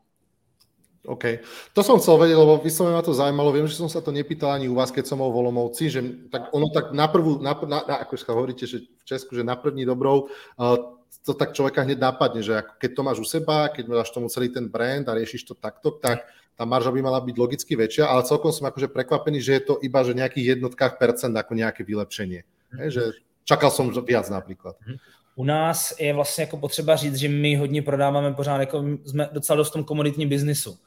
OK. 1.03 1.43
To 1.75 1.83
som 1.83 1.99
chcel 1.99 2.15
vedieť, 2.15 2.39
lebo 2.39 2.63
vyslovene 2.63 2.95
ma 2.95 3.03
to 3.03 3.11
zaujímalo. 3.11 3.51
Viem, 3.51 3.67
že 3.67 3.75
som 3.75 3.91
sa 3.91 3.99
to 3.99 4.15
nepýtal 4.15 4.55
ani 4.55 4.71
u 4.71 4.75
vás, 4.79 4.87
keď 4.87 5.11
som 5.11 5.19
bol 5.19 5.35
v 5.35 5.43
Olomovci, 5.43 5.91
že 5.91 5.99
tak 6.31 6.55
ono 6.55 6.71
tak 6.71 6.95
na 6.95 7.11
prvú, 7.11 7.43
na, 7.43 7.51
na, 7.67 7.79
na, 7.83 7.95
ako 8.07 8.15
hovoríte, 8.31 8.63
že 8.63 8.87
v 8.87 9.03
Česku, 9.03 9.35
že 9.35 9.43
na 9.43 9.59
první 9.59 9.83
dobrou, 9.83 10.31
uh, 10.55 10.79
to 11.27 11.35
tak 11.35 11.51
človeka 11.51 11.83
hneď 11.83 11.99
napadne, 11.99 12.39
že 12.39 12.55
ako 12.55 12.73
keď 12.79 12.91
to 12.95 13.01
máš 13.03 13.17
u 13.19 13.27
seba, 13.27 13.67
keď 13.67 13.83
máš 13.91 14.15
tomu 14.15 14.31
celý 14.31 14.47
ten 14.47 14.71
brand 14.71 15.03
a 15.07 15.15
riešiš 15.15 15.43
to 15.43 15.53
takto, 15.59 15.91
tak 15.99 16.23
tá 16.55 16.63
marža 16.63 16.91
by 16.91 17.01
mala 17.03 17.19
byť 17.19 17.35
logicky 17.35 17.73
väčšia, 17.75 18.07
ale 18.07 18.27
celkom 18.27 18.51
som 18.55 18.67
akože 18.69 18.87
prekvapený, 18.87 19.43
že 19.43 19.59
je 19.59 19.63
to 19.63 19.73
iba 19.83 20.03
že 20.07 20.15
nejakých 20.15 20.59
jednotkách 20.59 20.99
percent 21.01 21.35
ako 21.35 21.51
nejaké 21.55 21.83
vylepšenie. 21.83 22.43
Mm-hmm. 22.43 22.89
že 22.89 23.03
čakal 23.45 23.69
som 23.69 23.91
viac 23.91 24.27
napríklad. 24.31 24.79
Mm-hmm. 24.81 25.21
U 25.35 25.43
nás 25.43 25.93
je 25.99 26.13
vlastně 26.13 26.41
jako 26.41 26.57
potřeba 26.57 26.95
říct, 26.95 27.15
že 27.15 27.29
my 27.29 27.55
hodně 27.55 27.81
prodáváme 27.81 28.33
pořád, 28.33 28.57
jako 28.57 28.83
jsme 29.05 29.29
docela 29.31 29.57
dost 29.57 29.69
v 29.69 29.73
tom 29.73 29.83
komunitním 29.83 30.29
biznisu. 30.29 30.77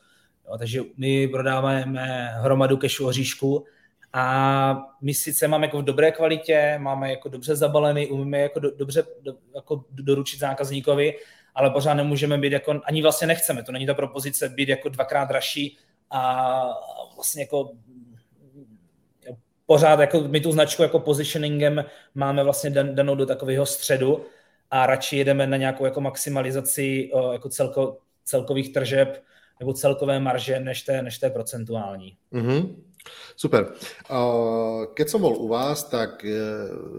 Jo, 0.49 0.59
takže 0.59 0.81
my 0.97 1.29
prodáváme 1.29 2.33
hromadu 2.37 2.77
kešu 2.77 3.07
oříšku 3.07 3.65
a 4.13 4.77
my 5.01 5.15
sice 5.15 5.49
máme 5.49 5.67
jako 5.67 5.79
v 5.79 5.85
dobré 5.85 6.13
kvalitě, 6.13 6.75
máme 6.79 7.11
jako 7.11 7.29
dobře 7.29 7.57
zabalený, 7.57 8.07
umíme 8.07 8.39
jako 8.39 8.61
do, 8.61 8.77
dobře 8.77 9.03
do, 9.23 9.35
jako 9.55 9.85
doručit 9.91 10.41
zákazníkovi, 10.41 11.15
ale 11.55 11.71
pořád 11.71 11.95
nemůžeme 11.95 12.39
být 12.39 12.53
jako, 12.53 12.81
ani 12.85 13.03
vlastně 13.03 13.27
nechceme, 13.27 13.63
to 13.63 13.73
není 13.73 13.87
ta 13.87 13.95
propozice 13.95 14.49
být 14.49 14.69
jako 14.69 14.89
dvakrát 14.89 15.25
dražší 15.25 15.79
a 16.11 16.63
vlastně 17.15 17.43
jako 17.43 17.73
pořád 19.67 20.01
jako 20.01 20.21
my 20.21 20.41
tu 20.41 20.53
značku 20.53 20.83
jako 20.83 21.01
positioningem 21.01 21.85
máme 22.15 22.45
vlastně 22.45 22.71
dan, 22.71 22.95
danou 22.95 23.15
do 23.15 23.27
takového 23.27 23.67
středu 23.67 24.25
a 24.71 24.87
radši 24.87 25.17
jedeme 25.17 25.47
na 25.47 25.57
nějakou 25.57 25.85
jako 25.85 26.01
maximalizaci 26.01 27.11
jako 27.33 27.49
celko, 27.49 27.99
celkových 28.25 28.73
tržeb 28.73 29.23
nebo 29.61 29.73
celkové 29.73 30.21
marže 30.21 30.61
než 30.61 30.83
té, 30.83 31.03
než 31.03 31.19
té 31.19 31.31
procentuální. 31.31 32.17
Mm-hmm. 32.33 32.77
Super. 33.37 33.77
Keď 34.97 35.07
som 35.07 35.21
bol 35.23 35.37
u 35.39 35.47
vás, 35.53 35.87
tak 35.87 36.25
e, 36.25 36.35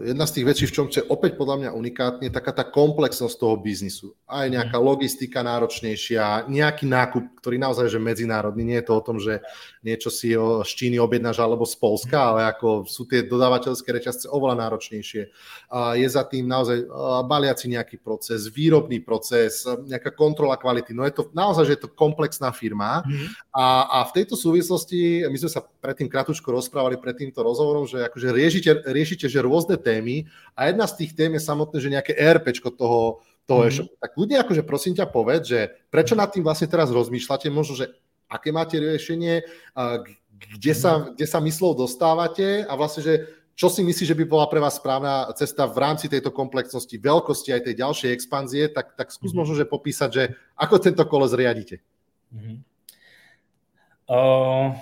jedna 0.08 0.24
z 0.24 0.40
tých 0.40 0.46
vecí, 0.46 0.62
v 0.64 0.74
čom 0.74 0.86
je 0.88 1.04
opäť 1.04 1.36
podľa 1.36 1.56
mňa 1.66 1.70
unikátne, 1.76 2.24
je 2.30 2.34
taká 2.34 2.52
tá 2.54 2.64
komplexnosť 2.64 3.36
toho 3.36 3.56
biznisu. 3.58 4.14
Aj 4.24 4.46
nejaká 4.48 4.78
mhm. 4.78 4.86
logistika 4.86 5.44
náročnejšia, 5.44 6.48
nejaký 6.48 6.88
nákup, 6.88 7.37
ktorý 7.48 7.64
naozaj 7.64 7.88
je 7.88 7.96
medzinárodný. 7.96 8.60
Nie 8.60 8.84
je 8.84 8.92
to 8.92 9.00
o 9.00 9.00
tom, 9.00 9.16
že 9.16 9.40
niečo 9.80 10.12
si 10.12 10.36
z 10.36 10.68
Číny 10.76 11.00
objednáš 11.00 11.40
alebo 11.40 11.64
z 11.64 11.80
Polska, 11.80 12.36
ale 12.36 12.44
ako 12.44 12.84
sú 12.84 13.08
tie 13.08 13.24
dodávateľské 13.24 13.88
reťazce 13.88 14.28
oveľa 14.28 14.68
náročnejšie. 14.68 15.22
Je 15.96 16.08
za 16.12 16.28
tým 16.28 16.44
naozaj 16.44 16.84
baliaci 17.24 17.72
nejaký 17.72 18.04
proces, 18.04 18.52
výrobný 18.52 19.00
proces, 19.00 19.64
nejaká 19.64 20.12
kontrola 20.12 20.60
kvality. 20.60 20.92
No 20.92 21.08
je 21.08 21.16
to 21.16 21.32
naozaj, 21.32 21.64
že 21.64 21.80
je 21.80 21.88
to 21.88 21.96
komplexná 21.96 22.52
firma 22.52 23.00
mm. 23.08 23.48
a, 23.56 23.88
a 23.88 23.98
v 24.12 24.20
tejto 24.20 24.36
súvislosti, 24.36 25.24
my 25.24 25.38
sme 25.40 25.48
sa 25.48 25.64
predtým 25.64 26.12
kratučko 26.12 26.52
rozprávali 26.52 27.00
pred 27.00 27.16
týmto 27.16 27.40
rozhovorom, 27.40 27.88
že 27.88 28.04
akože 28.12 28.28
riešite, 28.28 28.70
riešite 28.92 29.24
že 29.24 29.40
rôzne 29.40 29.80
témy 29.80 30.28
a 30.52 30.68
jedna 30.68 30.84
z 30.84 31.00
tých 31.00 31.16
tém 31.16 31.32
je 31.32 31.40
samotné, 31.40 31.80
že 31.80 31.88
nejaké 31.96 32.12
ERPčko 32.12 32.76
toho, 32.76 33.24
toho 33.48 33.64
mm. 33.64 33.68
e-shopu. 33.72 33.94
Tak 33.96 34.12
ľudia, 34.20 34.44
akože 34.44 34.62
prosím 34.68 34.92
ťa 35.00 35.08
povedz, 35.08 35.44
že 35.48 35.60
prečo 35.88 36.12
nad 36.12 36.28
tým 36.28 36.44
vlastne 36.44 36.68
teraz 36.68 36.92
rozmýšľate, 36.92 37.48
možno, 37.48 37.80
že 37.80 37.96
aké 38.28 38.52
máte 38.52 38.76
riešenie, 38.76 39.40
kde 40.36 40.72
sa, 40.76 41.08
kde 41.16 41.24
sa 41.24 41.40
myslou 41.40 41.72
dostávate 41.72 42.68
a 42.68 42.72
vlastne, 42.76 43.00
že 43.00 43.14
čo 43.58 43.66
si 43.66 43.82
myslíš, 43.82 44.14
že 44.14 44.18
by 44.22 44.24
bola 44.28 44.46
pre 44.46 44.62
vás 44.62 44.78
správna 44.78 45.26
cesta 45.34 45.66
v 45.66 45.82
rámci 45.82 46.06
tejto 46.06 46.30
komplexnosti, 46.30 46.94
veľkosti 46.94 47.50
aj 47.50 47.66
tej 47.66 47.74
ďalšej 47.82 48.10
expanzie, 48.14 48.70
tak, 48.70 48.94
tak 48.94 49.10
skús 49.10 49.34
mm-hmm. 49.34 49.38
možno, 49.42 49.58
že 49.58 49.66
popísať, 49.66 50.10
že 50.14 50.24
ako 50.54 50.78
tento 50.78 51.02
kolo 51.10 51.26
zriadíte. 51.26 51.82
Mm-hmm. 52.30 52.56
Uh, 54.08 54.78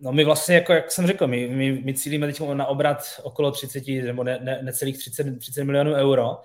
no 0.00 0.12
my 0.12 0.24
vlastně, 0.24 0.54
jako 0.54 0.72
jak 0.72 0.92
jsem 0.92 1.06
řekl, 1.06 1.26
my, 1.26 1.48
my, 1.48 1.82
my 1.84 1.94
cílíme 1.94 2.26
teď 2.26 2.40
na 2.54 2.66
obrat 2.66 3.20
okolo 3.22 3.50
30 3.50 3.88
nebo 3.88 4.24
ne, 4.24 4.38
ne, 4.42 4.58
necelých 4.62 4.98
30, 4.98 5.38
30 5.38 5.64
milionů 5.64 5.92
euro 5.92 6.40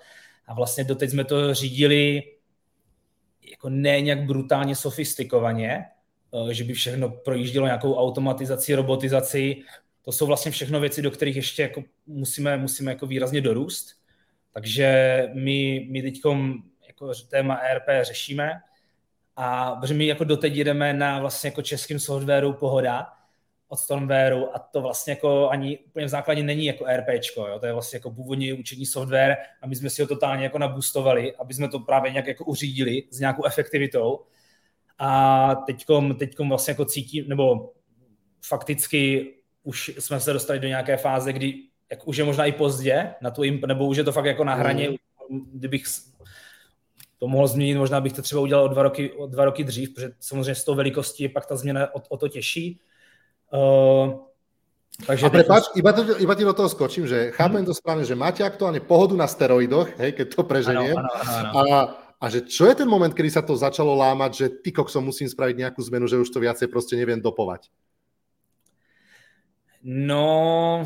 a 0.46 0.54
vlastně 0.54 0.84
doteď 0.84 1.10
jsme 1.10 1.24
to 1.24 1.54
řídili 1.54 2.22
jako 3.50 3.68
ne 3.68 4.00
nějak 4.00 4.26
brutálně 4.26 4.76
sofistikovaně, 4.76 5.84
eh, 6.50 6.54
že 6.54 6.64
by 6.64 6.72
všechno 6.72 7.08
projíždělo 7.08 7.66
nějakou 7.66 7.94
automatizaci, 7.94 8.74
robotizaci. 8.74 9.56
To 10.02 10.12
jsou 10.12 10.26
vlastně 10.26 10.50
všechno 10.50 10.80
věci, 10.80 11.02
do 11.02 11.10
kterých 11.10 11.36
ještě 11.36 11.62
jako 11.62 11.84
musíme, 12.06 12.56
musíme 12.56 12.92
jako 12.92 13.06
výrazně 13.06 13.40
dorůst. 13.40 13.96
Takže 14.52 15.28
my, 15.34 15.86
my 15.90 16.02
teď 16.02 16.20
jako 16.86 17.12
téma 17.28 17.54
ERP 17.54 17.84
řešíme 18.02 18.52
a 19.36 19.74
protože 19.74 19.94
my 19.94 20.06
jako 20.06 20.24
doteď 20.24 20.54
jedeme 20.56 20.92
na 20.92 21.20
vlastně 21.20 21.48
jako 21.48 21.62
českým 21.62 21.98
softwaru 21.98 22.52
Pohoda, 22.52 23.06
od 23.68 23.76
Stormwareu 23.76 24.48
a 24.54 24.58
to 24.58 24.80
vlastně 24.80 25.10
jako 25.12 25.48
ani 25.48 25.78
úplně 25.78 26.06
v 26.06 26.08
základě 26.08 26.42
není 26.42 26.64
jako 26.64 26.84
RPčko, 26.96 27.46
jo? 27.46 27.58
to 27.58 27.66
je 27.66 27.72
vlastně 27.72 27.96
jako 27.96 28.10
původně 28.10 28.54
učení 28.54 28.86
software 28.86 29.36
a 29.62 29.66
my 29.66 29.76
jsme 29.76 29.90
si 29.90 30.02
ho 30.02 30.08
totálně 30.08 30.44
jako 30.44 30.58
nabustovali, 30.58 31.36
aby 31.36 31.54
jsme 31.54 31.68
to 31.68 31.80
právě 31.80 32.10
nějak 32.10 32.26
jako 32.26 32.44
uřídili 32.44 33.02
s 33.10 33.20
nějakou 33.20 33.44
efektivitou 33.44 34.20
a 34.98 35.54
teďkom, 35.54 36.14
teďkom 36.14 36.48
vlastně 36.48 36.70
jako 36.70 36.84
cítím, 36.84 37.28
nebo 37.28 37.72
fakticky 38.44 39.34
už 39.62 39.88
jsme 39.98 40.20
se 40.20 40.32
dostali 40.32 40.60
do 40.60 40.68
nějaké 40.68 40.96
fáze, 40.96 41.32
kdy 41.32 41.54
jak 41.90 42.08
už 42.08 42.16
je 42.16 42.24
možná 42.24 42.44
i 42.44 42.52
pozdě 42.52 43.14
na 43.20 43.30
tu 43.30 43.42
imp, 43.42 43.64
nebo 43.64 43.86
už 43.86 43.96
je 43.96 44.04
to 44.04 44.12
fakt 44.12 44.24
jako 44.24 44.44
na 44.44 44.54
hraně, 44.54 44.90
mm. 44.90 44.96
kdybych 45.52 45.84
to 47.18 47.28
mohl 47.28 47.46
změnit, 47.46 47.74
možná 47.74 48.00
bych 48.00 48.12
to 48.12 48.22
třeba 48.22 48.42
udělal 48.42 48.64
o 48.64 48.68
dva 48.68 48.82
roky, 48.82 49.12
o 49.12 49.26
dva 49.26 49.44
roky 49.44 49.64
dřív, 49.64 49.94
protože 49.94 50.10
samozřejmě 50.20 50.54
s 50.54 50.64
tou 50.64 50.74
velikostí 50.74 51.22
je 51.22 51.28
pak 51.28 51.46
ta 51.46 51.56
změna 51.56 51.94
o, 51.94 52.00
o 52.08 52.16
to 52.16 52.28
těžší, 52.28 52.80
Uh, 53.54 54.26
takže 55.06 55.26
a 55.26 55.30
prepáč, 55.30 55.70
iba, 55.78 55.94
to, 55.94 56.18
iba 56.18 56.34
ti 56.34 56.42
do 56.42 56.50
toho 56.50 56.66
skočím, 56.66 57.06
že 57.06 57.30
chápem 57.38 57.62
to 57.62 57.70
správne, 57.70 58.02
že 58.02 58.18
máte 58.18 58.42
aktuálne 58.42 58.82
pohodu 58.82 59.14
na 59.14 59.30
steroidoch, 59.30 59.94
hej, 59.94 60.10
keď 60.18 60.26
to 60.34 60.42
preženiem. 60.42 60.98
Ano, 60.98 61.10
ano, 61.14 61.30
ano. 61.30 61.50
A, 61.54 61.62
a 62.18 62.24
že 62.26 62.42
čo 62.42 62.66
je 62.66 62.74
ten 62.74 62.88
moment, 62.90 63.14
kedy 63.14 63.30
sa 63.30 63.46
to 63.46 63.54
začalo 63.54 63.94
lámať, 63.94 64.30
že 64.34 64.46
ty 64.58 64.74
koksom 64.74 65.06
musím 65.06 65.30
spraviť 65.30 65.54
nejakú 65.54 65.80
zmenu, 65.86 66.10
že 66.10 66.18
už 66.18 66.30
to 66.34 66.42
viacej 66.42 66.66
proste 66.66 66.98
neviem 66.98 67.22
dopovať? 67.22 67.70
No, 69.84 70.82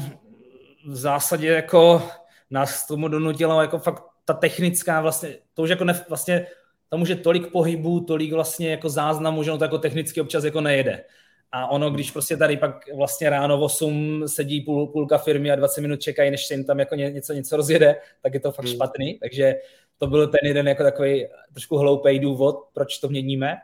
v 0.87 0.97
zásadě 0.97 1.47
jako 1.47 2.03
nás 2.51 2.87
tomu 2.87 3.09
donutilo 3.09 3.61
jako 3.61 3.79
fakt 3.79 4.03
ta 4.25 4.35
technická 4.35 5.01
vlastně, 5.01 5.35
to 5.55 5.63
už 5.63 5.71
jako 5.71 5.85
ne, 5.85 6.05
vlastně, 6.09 6.47
tam 6.91 7.03
už 7.03 7.09
je 7.09 7.17
tolik 7.17 7.53
pohybů, 7.53 8.01
tolik 8.01 8.33
vlastně 8.33 8.71
jako 8.71 8.89
záznamů, 8.89 9.43
že 9.43 9.51
ono 9.51 9.59
to 9.59 9.65
jako 9.65 9.79
technicky 9.79 10.21
občas 10.21 10.45
jako 10.45 10.61
nejede. 10.61 11.05
A 11.53 11.71
ono, 11.71 11.91
když 11.91 12.11
prostě 12.11 12.37
tady 12.37 12.57
pak 12.57 12.95
vlastně 12.95 13.31
ráno 13.31 13.59
v 13.59 13.63
8 13.63 14.23
sedí 14.27 14.61
půl, 14.61 14.87
půlka 14.87 15.19
firmy 15.19 15.51
a 15.51 15.57
20 15.57 15.81
minut 15.81 16.01
čekají, 16.01 16.31
než 16.31 16.47
se 16.47 16.55
jim 16.55 16.65
tam 16.65 16.79
jako 16.79 16.95
něco, 16.95 17.33
něco 17.33 17.57
rozjede, 17.57 17.97
tak 18.23 18.35
je 18.35 18.41
to 18.41 18.53
fakt 18.53 18.67
hmm. 18.67 18.75
špatný. 18.75 19.19
Takže 19.19 19.55
to 19.99 20.07
byl 20.07 20.27
ten 20.27 20.41
jeden 20.43 20.69
jako 20.69 20.83
takový 20.83 21.27
trošku 21.53 21.77
hloupý 21.77 22.19
důvod, 22.19 22.57
proč 22.75 22.99
to 22.99 23.09
měníme. 23.09 23.57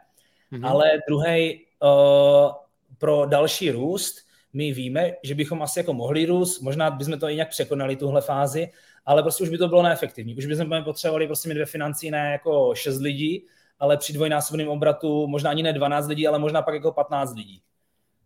Hmm. 0.51 0.65
Ale 0.65 0.91
druhý 1.09 1.61
uh, 1.83 2.53
pro 2.99 3.27
další 3.27 3.71
růst, 3.71 4.17
my 4.53 4.73
víme, 4.73 5.13
že 5.23 5.35
bychom 5.35 5.63
asi 5.63 5.79
jako 5.79 5.93
mohli 5.93 6.27
růst, 6.27 6.61
možná 6.61 6.91
bychom 6.91 7.19
to 7.19 7.29
i 7.29 7.35
nějak 7.35 7.49
překonali 7.49 7.97
tuhle 7.97 8.21
fázi, 8.21 8.69
ale 9.07 9.23
prostě 9.23 9.43
už 9.43 9.49
by 9.49 9.59
to 9.59 9.69
bylo 9.69 9.83
neefektivní. 9.83 10.37
Už 10.37 10.47
bychom 10.47 10.85
potřebovali 10.85 11.27
prostě 11.27 11.49
mít 11.49 11.59
ve 11.59 11.67
financí 11.67 12.11
ne 12.11 12.33
jako 12.33 12.75
6 12.75 13.01
lidí, 13.01 13.47
ale 13.79 13.97
při 13.97 14.13
dvojnásobném 14.13 14.69
obratu 14.69 15.27
možná 15.27 15.51
ani 15.51 15.63
ne 15.63 15.73
12 15.73 16.07
lidí, 16.07 16.29
ale 16.29 16.39
možná 16.39 16.63
pak 16.63 16.75
jako 16.75 16.93
15 16.93 17.35
lidí. 17.35 17.63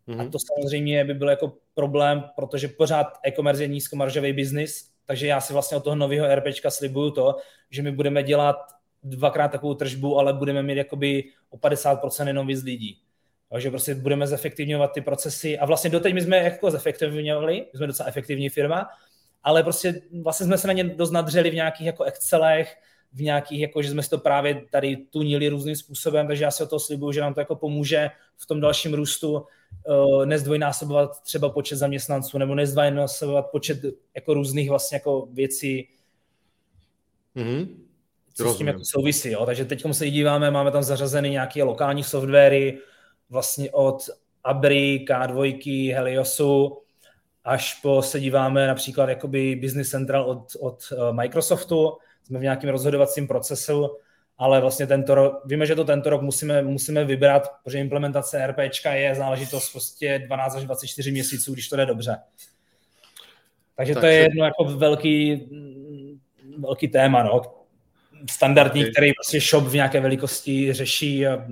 Mm-hmm. 0.09 0.27
A 0.27 0.31
to 0.31 0.39
samozřejmě 0.39 1.05
by 1.05 1.15
byl 1.15 1.29
jako 1.29 1.53
problém, 1.75 2.25
protože 2.37 2.69
pořád 2.69 3.07
e-commerce 3.27 3.63
je 3.65 3.69
nízkomaržový 3.69 4.33
biznis, 4.33 4.91
takže 5.07 5.27
já 5.27 5.41
si 5.41 5.53
vlastně 5.53 5.77
od 5.77 5.85
toho 5.85 5.97
nového 5.97 6.35
RPčka 6.35 6.71
slibuju 6.71 7.11
to, 7.11 7.37
že 7.71 7.83
my 7.83 7.93
budeme 7.93 8.23
dělat 8.23 8.57
dvakrát 9.03 9.49
takovou 9.49 9.75
tržbu, 9.75 10.19
ale 10.19 10.33
budeme 10.33 10.63
mít 10.63 10.77
jakoby 10.77 11.25
o 11.51 11.57
50% 11.57 12.27
jenom 12.27 12.47
víc 12.47 12.63
lidí. 12.63 12.99
Takže 13.51 13.71
prostě 13.71 13.95
budeme 13.95 14.27
zefektivňovat 14.27 14.93
ty 14.93 15.01
procesy 15.01 15.59
a 15.59 15.67
vlastně 15.67 15.91
doteď 15.91 16.15
my 16.15 16.23
jsme 16.23 16.37
jako 16.37 16.71
zefektivňovali, 16.71 17.67
my 17.73 17.77
jsme 17.77 17.87
docela 17.87 18.09
efektivní 18.09 18.49
firma, 18.49 18.89
ale 19.43 19.63
prostě 19.63 20.01
vlastně 20.23 20.47
jsme 20.47 20.59
se 20.59 20.67
na 20.67 20.73
ně 20.73 20.85
dost 20.85 21.11
nadřeli 21.11 21.51
v 21.51 21.55
nějakých 21.55 21.87
jako 21.87 22.05
Excelech, 22.05 22.77
v 23.13 23.23
nějakých, 23.23 23.61
jako 23.61 23.83
že 23.83 23.91
jsme 23.91 24.03
si 24.03 24.11
to 24.11 24.19
právě 24.19 24.63
tady 24.71 24.97
tunili 24.97 25.49
různým 25.49 25.77
způsobem, 25.77 26.27
takže 26.27 26.45
já 26.45 26.51
se 26.51 26.65
o 26.65 26.67
to 26.67 26.81
slibuju, 26.81 27.13
že 27.13 27.21
nám 27.21 27.35
to 27.35 27.41
jako 27.41 27.57
pomůže 27.57 28.11
v 28.37 28.47
tom 28.47 28.61
dalším 28.61 28.95
růstu 28.95 29.33
uh, 29.33 30.27
nezdvojnásobovat 30.27 31.23
třeba 31.23 31.51
počet 31.51 31.77
zaměstnanců 31.77 32.39
nebo 32.39 32.55
nezdvojnásobovat 32.55 33.51
počet 33.51 33.79
jako 34.15 34.35
různých 34.35 34.71
vlastně 34.71 34.97
jako 34.97 35.29
věcí, 35.33 35.89
mm-hmm. 37.37 37.69
co 38.35 38.43
Rozumím. 38.43 38.55
s 38.55 38.59
tím 38.59 38.67
jako 38.67 38.81
souvisí. 38.85 39.31
Jo? 39.31 39.47
Takže 39.47 39.65
teď 39.65 39.85
se 39.93 40.11
díváme, 40.11 40.51
máme 40.51 40.71
tam 40.71 40.83
zařazeny 40.83 41.31
nějaké 41.31 41.63
lokální 41.63 42.03
softwary 42.03 42.79
vlastně 43.31 43.71
od 43.71 43.99
Abry, 44.45 45.05
K2, 45.09 45.95
Heliosu, 45.95 46.79
až 47.45 47.75
po 47.75 48.03
se 48.03 48.21
díváme 48.21 48.67
například 48.67 49.09
jakoby 49.09 49.57
Business 49.57 49.91
Central 49.91 50.25
od, 50.25 50.57
od 50.61 50.93
eh, 50.93 51.13
Microsoftu, 51.13 51.93
jsme 52.29 52.39
v 52.39 52.43
nějakém 52.43 52.71
rozhodovacím 52.71 53.29
procesu, 53.29 53.97
ale 54.39 54.61
vlastně 54.61 54.87
tento 54.87 55.15
rok, 55.15 55.43
víme, 55.45 55.67
že 55.67 55.75
to 55.75 55.85
tento 55.85 56.11
rok 56.11 56.23
musíme, 56.23 56.63
musíme 56.63 57.05
vybrat, 57.05 57.49
protože 57.65 57.79
implementace 57.79 58.47
RPčka 58.47 58.93
je 58.93 59.15
záležitost 59.15 59.71
prostě 59.73 60.23
12 60.27 60.57
až 60.57 60.65
24 60.65 61.11
měsíců, 61.11 61.53
když 61.53 61.69
to 61.69 61.77
jde 61.77 61.87
dobře. 61.87 62.17
Takže 63.77 63.95
tak 63.95 64.01
to 64.01 64.07
je 64.07 64.15
jedno 64.15 64.45
jako 64.45 64.65
velký, 64.65 65.49
velký 66.59 66.89
téma, 66.89 67.23
no. 67.23 67.43
Standardní, 68.31 68.81
okay. 68.81 68.93
který 68.93 69.13
prostě 69.13 69.41
shop 69.41 69.65
v 69.65 69.75
nějaké 69.75 70.01
velikosti 70.01 70.73
řeší 70.73 71.27
a 71.27 71.47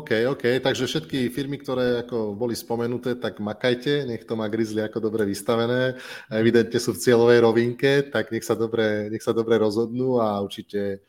OK, 0.00 0.10
OK, 0.24 0.44
takže 0.64 0.88
všetky 0.88 1.28
firmy, 1.28 1.60
ktoré 1.60 2.00
ako 2.00 2.32
boli 2.32 2.56
spomenuté, 2.56 3.12
tak 3.20 3.44
makajte, 3.44 4.08
nech 4.08 4.24
to 4.24 4.32
má 4.32 4.48
Grizzly 4.48 4.80
ako 4.80 5.04
dobre 5.04 5.28
vystavené, 5.28 6.00
evidentne 6.32 6.80
sú 6.80 6.96
v 6.96 7.02
cieľovej 7.04 7.38
rovinke, 7.44 8.08
tak 8.08 8.32
nech 8.32 8.40
sa 8.40 8.56
dobre, 8.56 9.12
nech 9.12 9.20
sa 9.20 9.36
dobre 9.36 9.60
rozhodnú 9.60 10.16
a 10.16 10.40
určite 10.40 11.04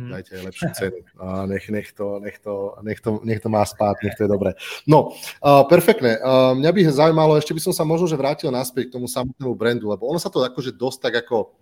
hmm. 0.00 0.16
dajte 0.16 0.32
lepšiu 0.32 0.68
cenu. 0.72 1.00
A 1.20 1.44
nech, 1.44 1.68
nech, 1.68 1.92
to, 1.92 2.16
nech, 2.24 2.40
to, 2.40 2.72
nech, 2.80 3.04
to, 3.04 3.20
nech 3.20 3.40
to 3.44 3.48
má 3.52 3.60
spát, 3.68 4.00
nech 4.00 4.16
to 4.16 4.24
je 4.24 4.32
dobré. 4.32 4.56
No, 4.88 5.12
uh, 5.44 5.68
perfektné. 5.68 6.24
Uh, 6.24 6.56
mňa 6.56 6.70
by 6.72 6.80
zaujímalo, 6.88 7.36
ešte 7.36 7.52
by 7.52 7.60
som 7.60 7.76
sa 7.76 7.84
možno 7.84 8.08
že 8.08 8.16
vrátil 8.16 8.48
naspäť 8.48 8.88
k 8.88 8.94
tomu 8.96 9.12
samotnému 9.12 9.52
brandu, 9.52 9.92
lebo 9.92 10.08
ono 10.08 10.16
sa 10.16 10.32
to 10.32 10.40
akože 10.40 10.72
dosť 10.72 10.98
tak 11.04 11.14
ako 11.28 11.52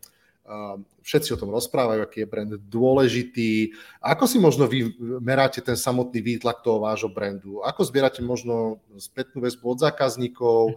všetci 1.05 1.37
o 1.37 1.41
tom 1.41 1.53
rozprávajú, 1.53 2.01
aký 2.05 2.25
je 2.25 2.29
brand 2.29 2.53
dôležitý. 2.57 3.73
Ako 4.01 4.29
si 4.29 4.37
možno 4.37 4.69
vy 4.69 4.93
meráte 5.21 5.61
ten 5.61 5.77
samotný 5.77 6.21
výtlak 6.21 6.61
toho 6.61 6.85
vášho 6.85 7.09
brandu? 7.09 7.61
Ako 7.65 7.85
zbierate 7.85 8.21
možno 8.21 8.81
spätnú 9.01 9.41
väzbu 9.45 9.77
od 9.77 9.79
zákazníkov? 9.85 10.77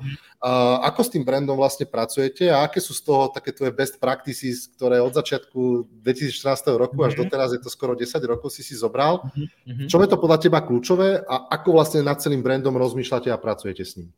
Ako 0.88 1.02
s 1.04 1.12
tým 1.12 1.24
brandom 1.24 1.60
vlastne 1.60 1.88
pracujete 1.88 2.48
a 2.48 2.64
aké 2.64 2.80
sú 2.80 2.96
z 2.96 3.04
toho 3.04 3.32
také 3.32 3.52
tvoje 3.52 3.72
best 3.76 4.00
practices, 4.00 4.72
ktoré 4.72 5.00
od 5.00 5.16
začiatku 5.16 5.88
2014 6.04 6.80
roku 6.80 7.00
až 7.04 7.16
mm-hmm. 7.16 7.28
doteraz 7.28 7.56
je 7.56 7.62
to 7.64 7.72
skoro 7.72 7.96
10 7.96 8.08
rokov 8.28 8.52
si 8.52 8.64
si 8.64 8.76
zobral? 8.76 9.24
Mm-hmm. 9.32 9.88
Čo 9.88 10.00
je 10.00 10.10
to 10.12 10.20
podľa 10.20 10.40
teba 10.48 10.64
kľúčové 10.64 11.24
a 11.24 11.48
ako 11.48 11.80
vlastne 11.80 12.04
nad 12.04 12.20
celým 12.20 12.44
brandom 12.44 12.76
rozmýšľate 12.76 13.32
a 13.32 13.40
pracujete 13.40 13.84
s 13.88 14.00
ním? 14.00 14.10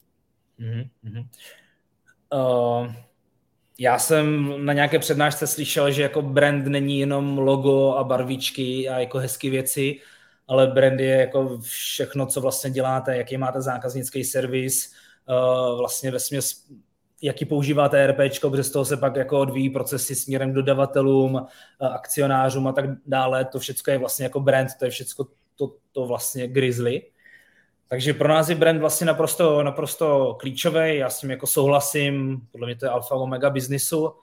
Uh 2.34 2.90
já 3.78 4.00
jsem 4.00 4.54
na 4.66 4.74
nějaké 4.74 5.00
přednášce 5.00 5.48
slyšel, 5.48 5.92
že 5.92 6.02
jako 6.02 6.22
brand 6.22 6.68
není 6.68 7.00
jenom 7.00 7.38
logo 7.38 7.96
a 7.96 8.04
barvičky 8.04 8.90
a 8.90 9.00
jako 9.00 9.18
hezké 9.18 9.50
věci, 9.50 10.00
ale 10.48 10.68
brand 10.68 11.00
je 11.00 11.18
jako 11.18 11.60
všechno, 11.62 12.26
co 12.26 12.42
vlastně 12.42 12.72
děláte, 12.72 13.18
jaký 13.18 13.38
máte 13.38 13.62
zákaznický 13.62 14.24
servis, 14.24 14.94
uh, 15.30 15.78
vlastně 15.78 16.12
ve 16.12 16.20
směs, 16.20 16.66
jaký 17.22 17.46
používáte 17.46 18.08
RP, 18.08 18.18
protože 18.42 18.64
z 18.64 18.72
toho 18.72 18.86
se 18.86 18.98
pak 18.98 19.16
jako 19.16 19.40
odvíjí 19.40 19.70
procesy 19.70 20.16
směrem 20.16 20.52
k 20.52 20.56
dodavatelům, 20.56 21.34
uh, 21.34 21.48
akcionářům 21.80 22.68
a 22.68 22.72
tak 22.72 22.86
dále. 23.06 23.46
To 23.46 23.60
všechno 23.60 23.94
je 23.94 24.00
vlastně 24.00 24.24
jako 24.24 24.40
brand, 24.40 24.70
to 24.80 24.86
je 24.86 24.92
všechno 24.92 25.26
to, 25.56 25.76
to 25.92 26.06
vlastně 26.06 26.48
Grizzly. 26.48 27.02
Takže 27.94 28.14
pro 28.14 28.28
nás 28.28 28.50
je 28.50 28.56
brand 28.56 28.80
vlastně 28.80 29.08
naprosto, 29.08 29.64
naprosto 29.64 30.38
klíčový, 30.40 30.98
já 30.98 31.10
s 31.10 31.20
tím 31.20 31.32
jako 31.32 31.48
souhlasím, 31.48 32.42
podle 32.52 32.68
mě 32.68 32.76
to 32.76 32.86
je 32.86 32.90
alfa 32.90 33.16
omega 33.16 33.50
biznisu. 33.50 34.14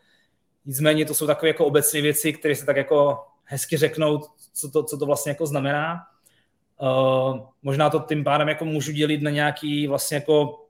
Nicméně 0.64 1.04
to 1.04 1.14
jsou 1.14 1.26
takové 1.26 1.48
jako 1.48 1.66
obecné 1.66 2.00
věci, 2.00 2.32
které 2.32 2.56
se 2.56 2.66
tak 2.66 2.76
jako 2.76 3.24
hezky 3.44 3.76
řeknou, 3.76 4.20
co 4.52 4.70
to, 4.70 4.82
co 4.82 4.98
to 4.98 5.06
vlastně 5.06 5.30
jako 5.30 5.46
znamená. 5.46 6.00
Uh, 6.82 7.40
možná 7.62 7.90
to 7.90 7.98
tím 7.98 8.24
pádem 8.24 8.48
jako 8.48 8.64
můžu 8.64 8.92
dělit 8.92 9.22
na 9.22 9.30
nějaký 9.30 9.86
vlastně 9.86 10.14
jako 10.14 10.66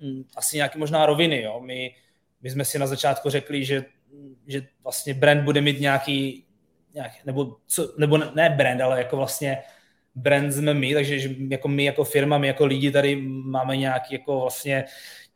hm, 0.00 0.24
asi 0.36 0.56
nějaký 0.56 0.78
možná 0.78 1.06
roviny. 1.06 1.42
Jo. 1.42 1.60
My, 1.60 1.94
my 2.42 2.50
jsme 2.50 2.64
si 2.64 2.78
na 2.78 2.86
začátku 2.86 3.30
řekli, 3.30 3.64
že, 3.64 3.84
že 4.46 4.66
vlastně 4.82 5.14
brand 5.14 5.44
bude 5.44 5.60
mít 5.60 5.80
nějaký, 5.80 6.46
nějaký 6.94 7.16
nebo, 7.24 7.56
co, 7.66 7.94
nebo 7.98 8.18
ne 8.18 8.54
brand, 8.56 8.80
ale 8.80 8.98
jako 8.98 9.16
vlastně 9.16 9.58
brand 10.14 10.52
jsme 10.52 10.74
my, 10.74 10.94
takže 10.94 11.30
jako 11.50 11.68
my 11.68 11.84
jako 11.84 12.04
firma, 12.04 12.38
my 12.38 12.46
jako 12.46 12.66
lidi 12.66 12.90
tady 12.90 13.16
máme 13.26 13.76
nějaký 13.76 14.14
jako 14.14 14.40
vlastně 14.40 14.84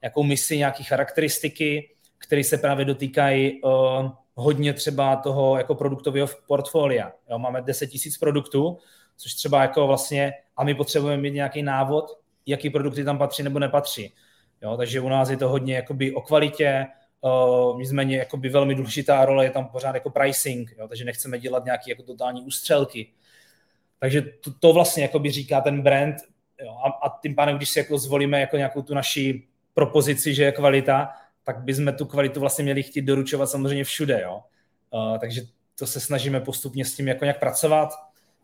nějakou 0.03 0.23
misi, 0.23 0.59
nějaké 0.59 0.85
charakteristiky, 0.85 1.91
které 2.19 2.45
se 2.45 2.59
právě 2.59 2.85
dotýkají 2.85 3.63
uh, 3.63 4.11
hodně 4.35 4.73
třeba 4.73 5.17
toho 5.17 5.59
jako 5.59 5.75
produktového 5.75 6.29
portfolia. 6.47 7.13
Jo, 7.31 7.39
máme 7.39 7.63
10 7.63 7.91
000 7.91 8.01
produktů, 8.21 8.79
což 9.17 9.35
třeba 9.35 9.63
jako 9.63 9.87
vlastně, 9.87 10.33
a 10.57 10.65
my 10.65 10.75
potřebujeme 10.75 11.23
mít 11.23 11.35
nějaký 11.35 11.63
návod, 11.63 12.05
jaký 12.47 12.71
produkty 12.71 13.05
tam 13.05 13.19
patří 13.19 13.43
nebo 13.43 13.59
nepatří. 13.59 14.13
Jo, 14.63 14.77
takže 14.77 15.01
u 15.01 15.09
nás 15.09 15.31
je 15.31 15.37
to 15.37 15.49
hodně 15.49 15.75
jakoby 15.75 16.15
o 16.15 16.21
kvalitě, 16.21 16.87
uh, 17.21 17.79
nicméně 17.79 18.17
jakoby 18.17 18.49
velmi 18.49 18.75
důležitá 18.75 19.25
role 19.25 19.45
je 19.45 19.51
tam 19.51 19.69
pořád 19.69 19.95
jako 19.95 20.11
pricing, 20.11 20.75
jo, 20.79 20.89
takže 20.89 21.05
nechceme 21.05 21.39
dělat 21.39 21.65
nějaké 21.65 21.91
jako 21.91 22.03
totální 22.03 22.43
ústřelky. 22.43 23.13
Takže 23.99 24.23
to, 24.23 24.51
to 24.61 24.73
vlastně 24.73 25.03
jako 25.03 25.19
by 25.19 25.31
říká 25.31 25.61
ten 25.61 25.83
brand 25.83 26.17
jo, 26.65 26.77
a, 26.85 27.07
a 27.07 27.19
tím 27.23 27.35
pádem, 27.35 27.57
když 27.57 27.69
si 27.69 27.79
jako 27.79 27.99
zvolíme 27.99 28.41
jako 28.41 28.57
nějakou 28.57 28.83
tu 28.83 28.95
naši 28.95 29.43
propozici, 29.75 30.35
že 30.35 30.45
je 30.45 30.53
kvalita, 30.53 31.11
tak 31.45 31.59
bychom 31.59 31.93
tu 31.93 32.05
kvalitu 32.05 32.41
vlastně 32.41 32.65
měli 32.65 32.83
chtít 32.83 33.03
doručovat 33.03 33.51
samozřejmě 33.51 33.85
všude. 33.85 34.21
Jo. 34.23 34.43
Uh, 34.91 35.19
takže 35.19 35.43
to 35.79 35.87
se 35.87 36.01
snažíme 36.01 36.41
postupně 36.41 36.85
s 36.85 36.97
tím 36.97 37.09
jako 37.09 37.25
nějak 37.25 37.41
pracovat. 37.41 37.91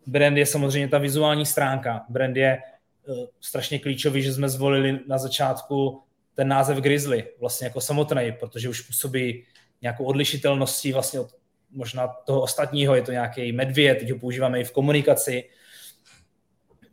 Brand 0.07 0.37
je 0.37 0.45
samozřejmě 0.45 0.87
ta 0.87 0.97
vizuální 0.97 1.45
stránka. 1.45 2.05
Brand 2.09 2.37
je 2.37 2.61
uh, 3.07 3.25
strašně 3.41 3.79
klíčový, 3.79 4.21
že 4.21 4.33
jsme 4.33 4.49
zvolili 4.49 4.99
na 5.07 5.17
začátku 5.17 6.01
ten 6.35 6.47
název 6.47 6.77
Grizzly 6.77 7.27
vlastně 7.39 7.67
jako 7.67 7.81
samotný, 7.81 8.31
protože 8.39 8.69
už 8.69 8.81
působí 8.81 9.43
nějakou 9.81 10.05
odlišitelností 10.05 10.93
vlastně 10.93 11.19
od 11.19 11.29
možná 11.73 12.07
toho 12.07 12.41
ostatního, 12.41 12.95
je 12.95 13.01
to 13.01 13.11
nějaký 13.11 13.51
medvěd, 13.51 13.97
teď 13.99 14.11
ho 14.11 14.19
používáme 14.19 14.59
i 14.59 14.63
v 14.63 14.71
komunikaci. 14.71 15.49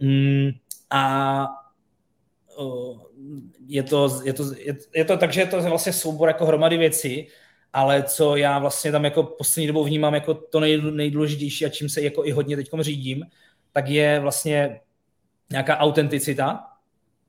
Mm, 0.01 0.51
a 0.91 1.47
je 3.67 3.83
to, 3.83 4.21
je, 4.25 4.33
to, 4.33 4.55
je, 4.59 4.77
je 4.95 5.05
to 5.05 5.17
tak, 5.17 5.33
že 5.33 5.41
je 5.41 5.47
to 5.47 5.63
vlastně 5.63 5.93
soubor 5.93 6.29
jako 6.29 6.47
hromady 6.47 6.77
věcí, 6.77 7.29
ale 7.73 8.03
co 8.03 8.37
já 8.37 8.59
vlastně 8.59 8.93
tam 8.93 9.05
jako 9.05 9.23
poslední 9.23 9.67
dobou 9.67 9.85
vnímám 9.85 10.15
jako 10.15 10.35
to 10.35 10.61
nej, 10.61 10.83
nejdůležitější 10.83 11.67
a 11.67 11.69
čím 11.69 11.89
se 11.89 12.03
jako 12.03 12.25
i 12.25 12.31
hodně 12.31 12.57
teď 12.57 12.71
řídím, 12.81 13.25
tak 13.73 13.89
je 13.89 14.21
vlastně 14.21 14.81
nějaká 15.51 15.79
autenticita, 15.79 16.67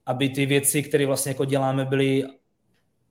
aby 0.06 0.30
ty 0.30 0.46
věci, 0.46 0.84
které 0.84 1.06
vlastně 1.06 1.30
jako 1.30 1.46
děláme, 1.46 1.86
byly 1.86 2.24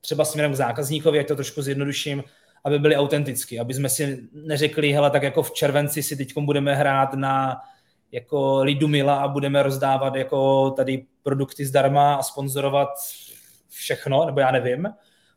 třeba 0.01 0.25
směrem 0.25 0.53
k 0.53 0.57
zákazníkovi, 0.57 1.19
jak 1.19 1.27
to 1.27 1.35
trošku 1.35 1.63
zjednoduším, 1.63 2.23
aby 2.65 2.79
byli 2.79 2.97
autentický, 2.97 3.61
aby 3.61 3.75
jsme 3.75 3.89
si 3.89 4.29
neřekli, 4.33 4.93
hele, 4.93 5.11
tak 5.11 5.23
jako 5.23 5.43
v 5.43 5.53
červenci 5.53 6.03
si 6.03 6.17
teď 6.17 6.33
budeme 6.39 6.75
hrát 6.75 7.15
na 7.15 7.61
jako 8.13 8.63
Lidu 8.63 8.89
Mila 8.89 9.17
a 9.17 9.29
budeme 9.29 9.63
rozdávat 9.63 10.15
jako 10.15 10.71
tady 10.71 11.07
produkty 11.23 11.67
zdarma 11.67 12.15
a 12.15 12.23
sponzorovat 12.23 12.89
všechno, 13.69 14.27
nebo 14.27 14.41
já 14.41 14.51
nevím. 14.51 14.89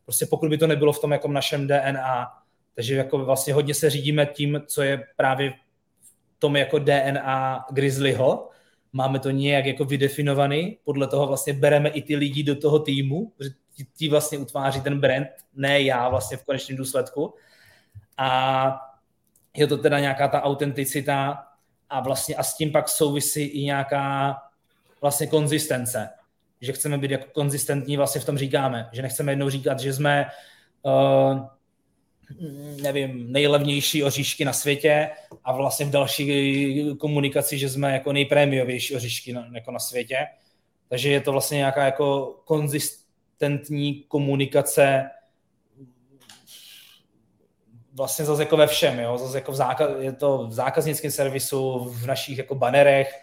Prostě 0.06 0.26
pokud 0.26 0.50
by 0.50 0.58
to 0.58 0.68
nebylo 0.68 0.94
v 0.94 1.02
tom 1.02 1.12
jako 1.12 1.28
našem 1.28 1.68
DNA, 1.68 2.28
takže 2.76 2.96
jako 2.96 3.26
vlastně 3.26 3.54
hodně 3.54 3.74
se 3.74 3.90
řídíme 3.90 4.26
tím, 4.26 4.62
co 4.68 4.82
je 4.82 5.04
právě 5.16 5.52
v 5.52 6.40
tom 6.40 6.56
jako 6.56 6.80
DNA 6.80 7.66
Grizzlyho, 7.72 8.50
máme 8.94 9.20
to 9.20 9.30
nějak 9.30 9.66
jako 9.66 9.86
vydefinovaný, 9.86 10.78
podle 10.84 11.08
toho 11.08 11.28
vlastně 11.28 11.54
bereme 11.54 11.90
i 11.90 12.02
ty 12.02 12.16
lidi 12.16 12.44
do 12.44 12.56
toho 12.56 12.80
týmu, 12.80 13.32
protože 13.38 13.50
ti, 13.74 13.86
ti 13.98 14.10
vlastně 14.10 14.38
utváří 14.38 14.82
ten 14.82 15.00
brand, 15.00 15.28
ne 15.56 15.82
já 15.82 16.10
vlastně 16.10 16.38
v 16.38 16.46
konečném 16.46 16.78
důsledku. 16.78 17.34
A 18.18 18.82
je 19.56 19.68
to 19.68 19.78
teda 19.78 20.00
nějaká 20.00 20.28
ta 20.28 20.42
autenticita 20.42 21.48
a 21.90 22.00
vlastně 22.00 22.36
a 22.36 22.44
s 22.44 22.58
tím 22.58 22.72
pak 22.72 22.90
souvisí 22.90 23.42
i 23.44 23.64
nějaká 23.64 24.38
vlastně 25.02 25.28
konzistence, 25.28 26.10
že 26.62 26.74
chceme 26.74 26.98
být 26.98 27.12
jako 27.12 27.26
konzistentní, 27.34 27.98
vlastně 27.98 28.22
v 28.22 28.26
tom 28.26 28.38
říkáme, 28.38 28.90
že 28.92 29.02
nechceme 29.02 29.32
jednou 29.32 29.50
říkat, 29.50 29.80
že 29.80 29.94
jsme 29.94 30.26
uh, 30.82 31.48
nevím, 32.82 33.32
nejlevnější 33.32 34.04
oříšky 34.04 34.46
na 34.46 34.54
světě 34.54 35.10
a 35.44 35.54
vlastně 35.54 35.86
v 35.86 35.90
další 35.90 36.96
komunikaci, 37.00 37.58
že 37.58 37.70
jsme 37.70 37.94
jako 37.94 38.14
nejprémiovější 38.14 38.96
oříšky 38.96 39.34
na, 39.34 39.48
jako 39.54 39.72
na 39.72 39.80
světě. 39.80 40.18
Takže 40.90 41.12
je 41.12 41.22
to 41.22 41.32
vlastně 41.32 41.58
nějaká 41.58 41.86
jako 41.86 42.26
konzist, 42.46 43.03
konzistentní 43.40 44.04
komunikace 44.08 45.10
vlastně 47.94 48.26
zase 48.26 48.42
jako 48.42 48.58
ve 48.58 48.68
všem, 48.68 49.00
jo? 49.00 49.18
Zase 49.18 49.38
jako 49.38 49.52
v 49.52 49.56
zákaz, 49.56 49.90
je 50.00 50.12
to 50.12 50.48
v 50.48 50.54
zákaznickém 50.54 51.12
servisu, 51.12 51.80
v 51.80 52.06
našich 52.06 52.38
jako 52.38 52.56
banerech, 52.56 53.22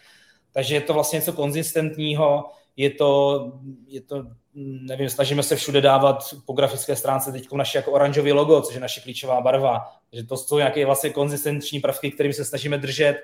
takže 0.52 0.74
je 0.74 0.80
to 0.80 0.94
vlastně 0.94 1.16
něco 1.16 1.32
konzistentního, 1.32 2.50
je 2.76 2.90
to, 2.90 3.52
je 3.86 4.00
to, 4.00 4.24
nevím, 4.54 5.10
snažíme 5.10 5.42
se 5.42 5.56
všude 5.56 5.80
dávat 5.80 6.34
po 6.46 6.52
grafické 6.52 6.96
stránce 6.96 7.32
teď 7.32 7.52
naše 7.52 7.78
jako 7.78 7.92
oranžový 7.92 8.32
logo, 8.32 8.60
což 8.60 8.74
je 8.74 8.80
naše 8.80 9.00
klíčová 9.00 9.40
barva, 9.40 9.92
že 10.12 10.24
to 10.24 10.36
jsou 10.36 10.58
nějaké 10.58 10.86
vlastně 10.86 11.10
konzistenční 11.10 11.80
prvky, 11.80 12.10
kterými 12.10 12.34
se 12.34 12.44
snažíme 12.44 12.78
držet. 12.78 13.16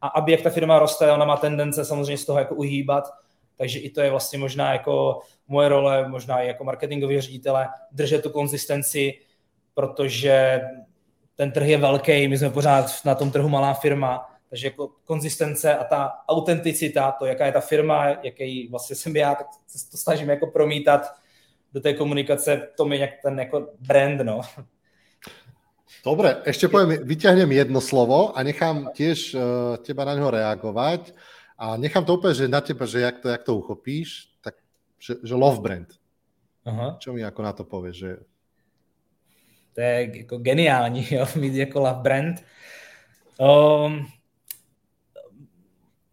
A 0.00 0.08
aby 0.08 0.32
jak 0.32 0.42
ta 0.42 0.50
firma 0.50 0.78
roste, 0.78 1.12
ona 1.12 1.24
má 1.24 1.36
tendence 1.36 1.84
samozřejmě 1.84 2.18
z 2.18 2.24
toho 2.24 2.38
jako 2.38 2.54
uhýbat, 2.54 3.04
takže 3.56 3.78
i 3.78 3.90
to 3.90 4.00
je 4.00 4.10
vlastně 4.10 4.38
možná 4.38 4.72
jako 4.72 5.20
moje 5.48 5.68
role, 5.68 6.08
možná 6.08 6.40
i 6.40 6.46
jako 6.46 6.64
marketingový 6.64 7.20
ředitele, 7.20 7.68
držet 7.92 8.22
tu 8.22 8.30
konzistenci, 8.30 9.18
protože 9.74 10.60
ten 11.36 11.52
trh 11.52 11.68
je 11.68 11.78
velký, 11.78 12.28
my 12.28 12.38
jsme 12.38 12.50
pořád 12.50 12.86
na 13.04 13.14
tom 13.14 13.30
trhu 13.30 13.48
malá 13.48 13.74
firma, 13.74 14.28
takže 14.50 14.66
jako 14.66 14.90
konzistence 15.04 15.76
a 15.76 15.84
ta 15.84 16.12
autenticita, 16.28 17.12
to, 17.12 17.26
jaká 17.26 17.46
je 17.46 17.52
ta 17.52 17.60
firma, 17.60 18.08
jaký 18.22 18.68
vlastně 18.68 18.96
jsem 18.96 19.16
já, 19.16 19.34
tak 19.34 19.46
se 19.66 19.90
to 19.90 19.96
snažím 19.96 20.30
jako 20.30 20.46
promítat 20.46 21.14
do 21.72 21.80
té 21.80 21.94
komunikace, 21.94 22.68
to 22.76 22.84
mi 22.84 22.96
nějak 22.96 23.10
ten 23.22 23.38
jako 23.38 23.68
brand, 23.80 24.20
no. 24.20 24.40
Dobre, 26.02 26.42
ešte 26.42 26.66
poviem, 26.66 27.04
vyťahnem 27.06 27.52
jedno 27.52 27.78
slovo 27.78 28.34
a 28.34 28.42
nechám 28.42 28.90
tiež 28.90 29.38
uh, 29.38 29.78
teba 29.86 30.02
na 30.02 30.18
ňo 30.18 30.34
reagovať 30.34 31.14
a 31.58 31.76
nechám 31.76 32.04
to 32.04 32.14
úplne, 32.14 32.34
že 32.34 32.48
na 32.48 32.60
teba, 32.60 32.86
že 32.86 33.00
jak 33.00 33.18
to, 33.18 33.28
jak 33.28 33.42
to 33.42 33.56
uchopíš, 33.56 34.28
tak, 34.40 34.54
že, 34.98 35.14
že 35.22 35.34
love 35.34 35.60
brand. 35.60 35.88
Aha. 36.64 36.96
Čo 36.98 37.12
mi 37.12 37.24
ako 37.24 37.40
na 37.42 37.52
to 37.52 37.64
povieš, 37.64 37.96
že... 37.96 38.10
To 39.74 39.80
je 39.80 40.18
jako 40.18 40.38
geniální, 40.38 41.06
jo, 41.14 41.26
mít 41.36 41.54
jako 41.54 41.80
love 41.80 42.02
brand. 42.02 42.44
Um, 43.38 44.06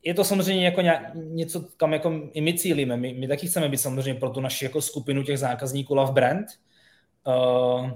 je 0.04 0.14
to 0.14 0.24
samozřejmě 0.24 0.66
jako 0.66 0.82
něco, 1.14 1.66
kam 1.78 1.94
jako 1.94 2.30
i 2.34 2.42
my 2.42 2.54
cílíme. 2.54 2.98
My, 2.98 3.14
my 3.14 3.28
taky 3.28 3.48
chceme 3.48 3.70
být 3.70 3.78
samozřejmě 3.78 4.20
pro 4.20 4.30
tu 4.30 4.42
naši 4.42 4.66
jako 4.66 4.82
skupinu 4.82 5.24
těch 5.24 5.40
zákazníků 5.40 5.96
Love 5.96 6.12
Brand. 6.12 6.48
Uh, 7.28 7.92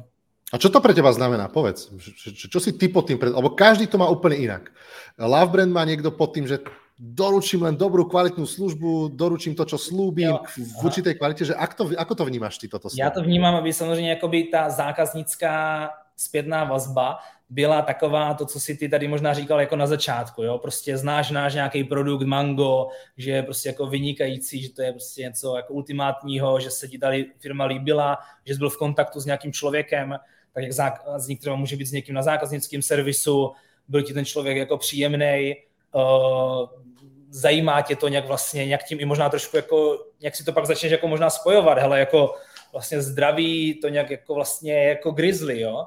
a 0.54 0.62
čo 0.62 0.70
to 0.70 0.78
pre 0.86 0.94
teba 0.94 1.10
znamená? 1.10 1.50
Povedz. 1.50 1.90
Čo, 1.98 2.46
čo 2.46 2.60
si 2.62 2.78
ty 2.78 2.86
pod 2.86 3.10
tým? 3.10 3.18
Pred... 3.18 3.34
Lebo 3.34 3.58
každý 3.58 3.90
to 3.90 3.98
má 3.98 4.06
úplne 4.06 4.38
inak. 4.38 4.70
Love 5.18 5.50
Brand 5.50 5.74
má 5.74 5.82
niekto 5.82 6.14
pod 6.14 6.38
tým, 6.38 6.46
že 6.46 6.62
doručím 7.00 7.64
len 7.64 7.76
dobrú 7.76 8.06
kvalitnú 8.06 8.46
službu, 8.46 9.18
doručím 9.18 9.58
to, 9.58 9.66
čo 9.66 9.82
slúbim 9.82 10.30
jo, 10.30 10.46
v 10.58 10.86
určitej 10.86 11.18
kvalite, 11.18 11.44
že 11.46 11.58
ako 11.58 11.74
to, 11.74 11.84
ako 11.98 12.14
to 12.16 12.24
vnímaš 12.26 12.58
ty 12.58 12.68
toto 12.68 12.90
slovo? 12.90 13.02
Já 13.02 13.10
to 13.10 13.22
vnímám, 13.22 13.56
aby 13.56 13.74
samozřejmě 13.74 14.10
jakoby 14.10 14.44
ta 14.44 14.70
zákaznická 14.70 15.90
zpětná 16.16 16.64
vazba 16.64 17.18
byla 17.50 17.82
taková, 17.82 18.34
to, 18.34 18.46
co 18.46 18.60
si 18.60 18.78
ty 18.78 18.90
tady 18.90 19.08
možná 19.08 19.34
říkal 19.34 19.60
jako 19.60 19.76
na 19.76 19.88
začátku, 19.88 20.44
jo? 20.44 20.58
prostě 20.58 20.98
znáš 20.98 21.32
náš 21.32 21.54
nějaký 21.54 21.84
produkt 21.84 22.26
Mango, 22.26 22.88
že 23.18 23.32
je 23.32 23.44
prostě 23.44 23.70
jako 23.70 23.88
vynikající, 23.88 24.62
že 24.62 24.74
to 24.74 24.82
je 24.82 24.92
prostě 24.92 25.22
něco 25.22 25.56
jako 25.56 25.74
ultimátního, 25.74 26.60
že 26.60 26.72
se 26.72 26.88
ti 26.88 26.98
tady 26.98 27.26
firma 27.40 27.66
líbila, 27.66 28.18
že 28.46 28.54
jsi 28.54 28.60
byl 28.60 28.70
v 28.70 28.78
kontaktu 28.78 29.20
s 29.20 29.26
nějakým 29.26 29.54
člověkem, 29.54 30.16
tak 30.54 30.64
jak 30.64 30.74
zákazník 30.74 31.40
třeba 31.40 31.56
může 31.56 31.76
být 31.76 31.86
s 31.86 31.92
někým 31.92 32.16
na 32.16 32.22
zákaznickém 32.22 32.82
servisu, 32.82 33.52
byl 33.88 34.02
ti 34.02 34.14
ten 34.14 34.26
člověk 34.26 34.58
jako 34.58 34.78
příjemný, 34.78 35.56
uh, 35.96 36.83
zajímá 37.34 37.82
tě 37.82 37.96
to 37.96 38.08
nějak 38.08 38.28
vlastně, 38.28 38.66
nějak 38.66 38.84
tím 38.84 39.00
i 39.00 39.06
možná 39.06 39.30
trošku 39.30 39.58
jako, 39.58 40.06
jak 40.20 40.36
si 40.36 40.44
to 40.44 40.54
pak 40.54 40.66
začneš 40.66 40.92
jako 40.92 41.08
možná 41.08 41.30
spojovat, 41.30 41.78
hele, 41.78 42.00
jako 42.00 42.36
vlastně 42.72 43.02
zdraví, 43.02 43.80
to 43.82 43.90
nějak 43.90 44.10
jako 44.10 44.34
vlastně 44.34 44.84
jako 44.84 45.12
grizzly, 45.12 45.60
jo, 45.60 45.86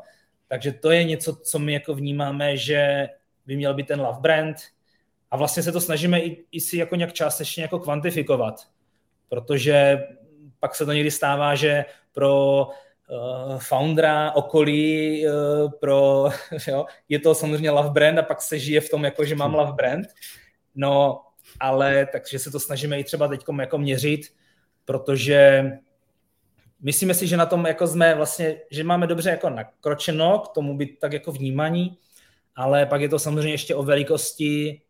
takže 0.49 0.73
to 0.73 0.91
je 0.91 1.05
něco, 1.05 1.37
co 1.37 1.59
my 1.59 1.73
jako 1.73 1.95
vnímáme, 1.95 2.57
že 2.57 3.09
by 3.47 3.57
měl 3.57 3.75
být 3.75 3.87
ten 3.87 4.01
love 4.01 4.21
brand. 4.21 4.57
A 5.31 5.37
vlastně 5.37 5.63
se 5.63 5.73
to 5.73 5.81
snažíme 5.81 6.21
i, 6.21 6.45
i 6.53 6.61
si 6.61 6.77
jako 6.77 6.97
nějak 6.97 7.13
částečně 7.13 7.63
jako 7.63 7.79
kvantifikovat, 7.79 8.55
protože 9.29 10.07
pak 10.61 10.75
se 10.75 10.87
to 10.87 10.93
někdy 10.93 11.11
stává, 11.11 11.55
že 11.55 11.85
pro 12.13 12.67
uh, 12.67 13.59
foundera, 13.59 14.33
okolí, 14.33 15.25
uh, 15.27 15.71
pro, 15.71 16.29
jo, 16.69 16.87
je 17.09 17.19
to 17.19 17.35
samozřejmě 17.35 17.71
love 17.71 17.91
brand 17.91 18.19
a 18.19 18.23
pak 18.23 18.43
se 18.43 18.59
žije 18.59 18.81
v 18.81 18.91
tom, 18.91 19.05
jako 19.05 19.25
že 19.25 19.35
mám 19.35 19.55
love 19.55 19.73
brand. 19.73 20.07
No, 20.75 21.26
ale 21.61 22.07
takže 22.12 22.38
se 22.38 22.51
to 22.51 22.61
snažíme 22.61 23.01
i 23.01 23.05
třeba 23.05 23.29
teď 23.29 23.45
jako 23.61 23.79
měřit, 23.79 24.33
protože 24.85 25.71
myslíme 26.81 27.14
si, 27.14 27.27
že 27.27 27.37
na 27.37 27.47
tom 27.47 27.66
jako 27.66 27.87
jsme 27.87 28.14
vlastně, 28.14 28.61
že 28.71 28.85
máme 28.85 29.07
dobře 29.07 29.31
jako 29.31 29.51
nakročeno 29.51 30.38
k 30.38 30.49
tomu 30.49 30.77
být 30.77 30.99
tak 30.99 31.12
jako 31.12 31.33
vnímaní, 31.33 31.99
ale 32.57 32.87
pak 32.87 33.01
je 33.01 33.09
to 33.09 33.19
samozřejmě 33.19 33.51
ještě 33.53 33.75
o 33.75 33.83
velikosti 33.83 34.83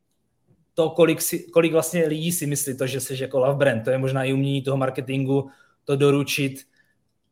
to, 0.75 0.91
kolik, 0.91 1.23
si, 1.23 1.39
kolik 1.39 1.73
vlastně 1.73 2.07
lidí 2.07 2.33
si 2.33 2.47
myslí 2.47 2.77
to, 2.77 2.87
že 2.87 3.01
jsi 3.01 3.23
jako 3.23 3.39
love 3.39 3.55
brand. 3.55 3.85
To 3.85 3.91
je 3.91 3.99
možná 3.99 4.25
i 4.25 4.33
umění 4.33 4.63
toho 4.63 4.77
marketingu, 4.77 5.51
to 5.85 5.97
doručit 5.97 6.65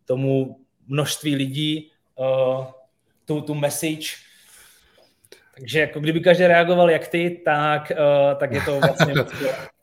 tomu 0.05 0.61
množství 0.87 1.37
lidí, 1.37 1.90
uh, 2.18 2.66
tu, 3.25 3.40
tu 3.40 3.55
message. 3.55 4.07
Takže 5.59 5.81
jako 5.81 6.01
kdyby 6.01 6.21
každý 6.21 6.47
reagoval 6.47 6.90
jak 6.90 7.09
ty, 7.09 7.43
tak, 7.45 7.93
uh, 7.93 8.38
tak 8.38 8.53
je 8.53 8.61
to 8.61 8.81
vlastně... 8.81 9.14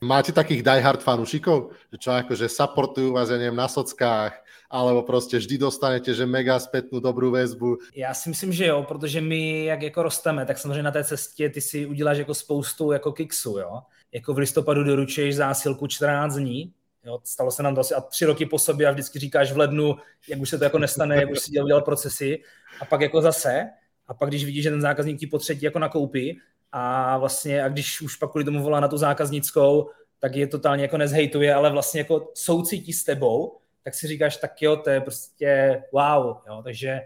Máte 0.02 0.32
takých 0.32 0.64
diehard 0.64 1.04
fanúšikov, 1.04 1.78
že 1.94 1.98
čo 2.02 2.12
akože 2.12 2.50
supportujú 2.50 3.14
vás, 3.14 3.30
ja 3.30 3.38
neviem, 3.38 3.56
na 3.56 3.68
sockách, 3.68 4.34
alebo 4.70 5.04
prostě 5.04 5.38
vždy 5.38 5.58
dostanete, 5.58 6.14
že 6.14 6.26
mega 6.26 6.60
zpětnou 6.60 7.00
dobrou 7.00 7.32
väzbu? 7.32 7.78
Já 7.96 8.14
si 8.14 8.30
myslím, 8.30 8.54
že 8.54 8.66
jo, 8.66 8.84
protože 8.84 9.22
my, 9.22 9.66
jak 9.66 9.82
jako 9.82 10.04
rosteme, 10.04 10.46
tak 10.46 10.58
samozřejmě 10.58 10.84
na 10.84 10.92
té 10.92 11.04
cestě 11.04 11.50
ty 11.50 11.62
si 11.62 11.86
uděláš 11.86 12.18
jako 12.18 12.34
spoustu 12.34 12.92
jako 12.92 13.12
kiksu, 13.12 13.58
jo. 13.58 13.82
Jako 14.12 14.34
v 14.34 14.38
listopadu 14.38 14.84
doručuješ 14.84 15.36
zásilku 15.36 15.88
14 15.88 16.36
dní, 16.36 16.74
Jo, 17.06 17.20
stalo 17.24 17.52
se 17.52 17.64
nám 17.64 17.76
to 17.76 17.82
asi 17.82 17.94
a 17.94 18.02
tři 18.02 18.26
roky 18.26 18.46
po 18.46 18.60
sobě 18.60 18.88
a 18.88 18.92
vždycky 18.92 19.20
říkáš 19.20 19.52
v 19.52 19.58
lednu, 19.58 19.96
jak 20.28 20.40
už 20.40 20.50
se 20.50 20.58
to 20.58 20.64
jako 20.64 20.80
nestane, 20.80 21.16
jak 21.16 21.32
už 21.32 21.40
si 21.40 21.52
dělal, 21.52 21.68
dělal 21.68 21.82
procesy 21.82 22.44
a 22.80 22.86
pak 22.86 23.02
jako 23.02 23.22
zase 23.22 23.70
a 24.12 24.14
pak 24.14 24.30
když 24.30 24.46
vidíš, 24.46 24.64
že 24.64 24.70
ten 24.70 24.82
zákazník 24.82 25.20
ti 25.20 25.28
po 25.28 25.38
třetí 25.38 25.66
jako 25.66 25.80
nakoupí 25.80 26.40
a 26.72 27.18
vlastně 27.18 27.64
a 27.64 27.70
když 27.70 28.02
už 28.02 28.16
pak 28.16 28.32
kvůli 28.32 28.46
tomu 28.46 28.64
volá 28.64 28.80
na 28.80 28.88
tu 28.88 28.98
zákaznickou, 28.98 29.90
tak 30.20 30.36
je 30.36 30.48
totálně 30.48 30.84
jako 30.84 30.98
nezhejtuje, 30.98 31.54
ale 31.54 31.72
vlastně 31.72 32.00
jako 32.00 32.32
soucítí 32.34 32.94
s 32.94 33.04
tebou, 33.04 33.58
tak 33.84 33.94
si 33.94 34.08
říkáš, 34.08 34.38
tak 34.38 34.62
jo, 34.62 34.76
to 34.76 34.90
je 34.90 35.02
prostě 35.02 35.82
wow, 35.92 36.38
jo, 36.48 36.62
takže 36.64 37.02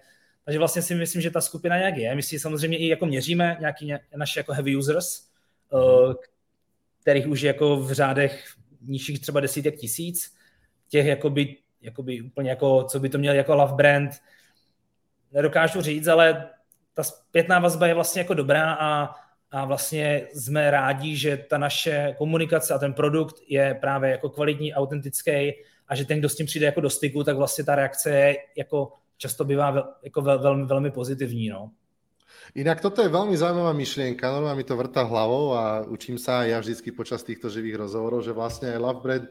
takže 0.45 0.59
vlastně 0.59 0.81
si 0.81 0.95
myslím, 0.95 1.21
že 1.21 1.31
ta 1.31 1.41
skupina 1.41 1.77
nějak 1.77 1.97
je. 1.97 2.15
My 2.15 2.23
si 2.23 2.39
samozřejmě 2.39 2.77
i 2.77 2.87
jako 2.87 3.05
měříme 3.05 3.57
nějaký 3.59 3.93
naše 4.15 4.39
jako 4.39 4.53
heavy 4.53 4.75
users, 4.75 5.27
mm. 5.73 6.13
kterých 7.01 7.27
už 7.27 7.41
je 7.41 7.47
jako 7.47 7.77
v 7.77 7.91
řádech 7.91 8.53
nižších 8.81 9.21
třeba 9.21 9.39
desítek 9.39 9.75
tisíc, 9.75 10.35
těch 10.89 11.05
jakoby, 11.05 11.57
jakoby 11.81 12.21
úplně 12.21 12.49
jako, 12.49 12.83
co 12.83 12.99
by 12.99 13.09
to 13.09 13.17
měl 13.17 13.35
jako 13.35 13.55
love 13.55 13.73
brand, 13.73 14.11
nedokážu 15.31 15.81
říct, 15.81 16.07
ale 16.07 16.49
ta 16.95 17.03
zpětná 17.03 17.59
vazba 17.59 17.87
je 17.87 17.93
vlastně 17.93 18.19
jako 18.21 18.33
dobrá 18.33 18.73
a, 18.73 19.15
a 19.51 19.65
vlastně 19.65 20.27
jsme 20.33 20.71
rádi, 20.71 21.15
že 21.15 21.37
ta 21.37 21.57
naše 21.57 22.15
komunikace 22.17 22.73
a 22.73 22.79
ten 22.79 22.93
produkt 22.93 23.35
je 23.47 23.77
právě 23.81 24.11
jako 24.11 24.29
kvalitní, 24.29 24.73
autentický 24.73 25.51
a 25.87 25.95
že 25.95 26.05
ten, 26.05 26.19
kdo 26.19 26.29
s 26.29 26.35
tím 26.35 26.45
přijde 26.45 26.65
jako 26.65 26.81
do 26.81 26.89
styku, 26.89 27.23
tak 27.23 27.37
vlastně 27.37 27.63
ta 27.63 27.75
reakce 27.75 28.09
je 28.09 28.37
jako 28.57 28.91
často 29.17 29.43
bývá 29.43 29.95
jako 30.03 30.21
vel, 30.21 30.39
velmi, 30.39 30.65
velmi 30.65 30.91
pozitivní. 30.91 31.49
No. 31.49 31.71
Inak 32.55 32.79
toto 32.79 33.01
je 33.01 33.11
veľmi 33.11 33.35
zaujímavá 33.35 33.73
myšlienka, 33.73 34.31
normálne 34.31 34.61
mi 34.61 34.67
to 34.67 34.77
vrta 34.77 35.03
hlavou 35.03 35.57
a 35.57 35.81
učím 35.89 36.15
sa 36.15 36.45
ja 36.45 36.61
vždycky 36.61 36.93
počas 36.93 37.25
týchto 37.25 37.49
živých 37.49 37.83
rozhovorov, 37.83 38.21
že 38.21 38.37
vlastne 38.37 38.69
aj 38.71 38.79
Love 38.79 39.01
Bread 39.01 39.23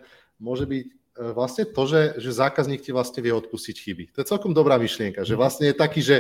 môže 0.42 0.66
byť 0.66 0.84
e, 0.84 0.90
vlastne 1.32 1.64
to, 1.64 1.82
že, 1.86 2.18
že 2.18 2.30
zákazník 2.34 2.82
ti 2.82 2.90
vlastne 2.90 3.22
vie 3.22 3.30
odpustiť 3.30 3.76
chyby. 3.80 4.04
To 4.12 4.20
je 4.20 4.28
celkom 4.28 4.52
dobrá 4.52 4.76
myšlienka, 4.76 5.22
že 5.22 5.38
vlastne 5.38 5.70
je 5.70 5.76
taký, 5.78 6.00
že 6.02 6.16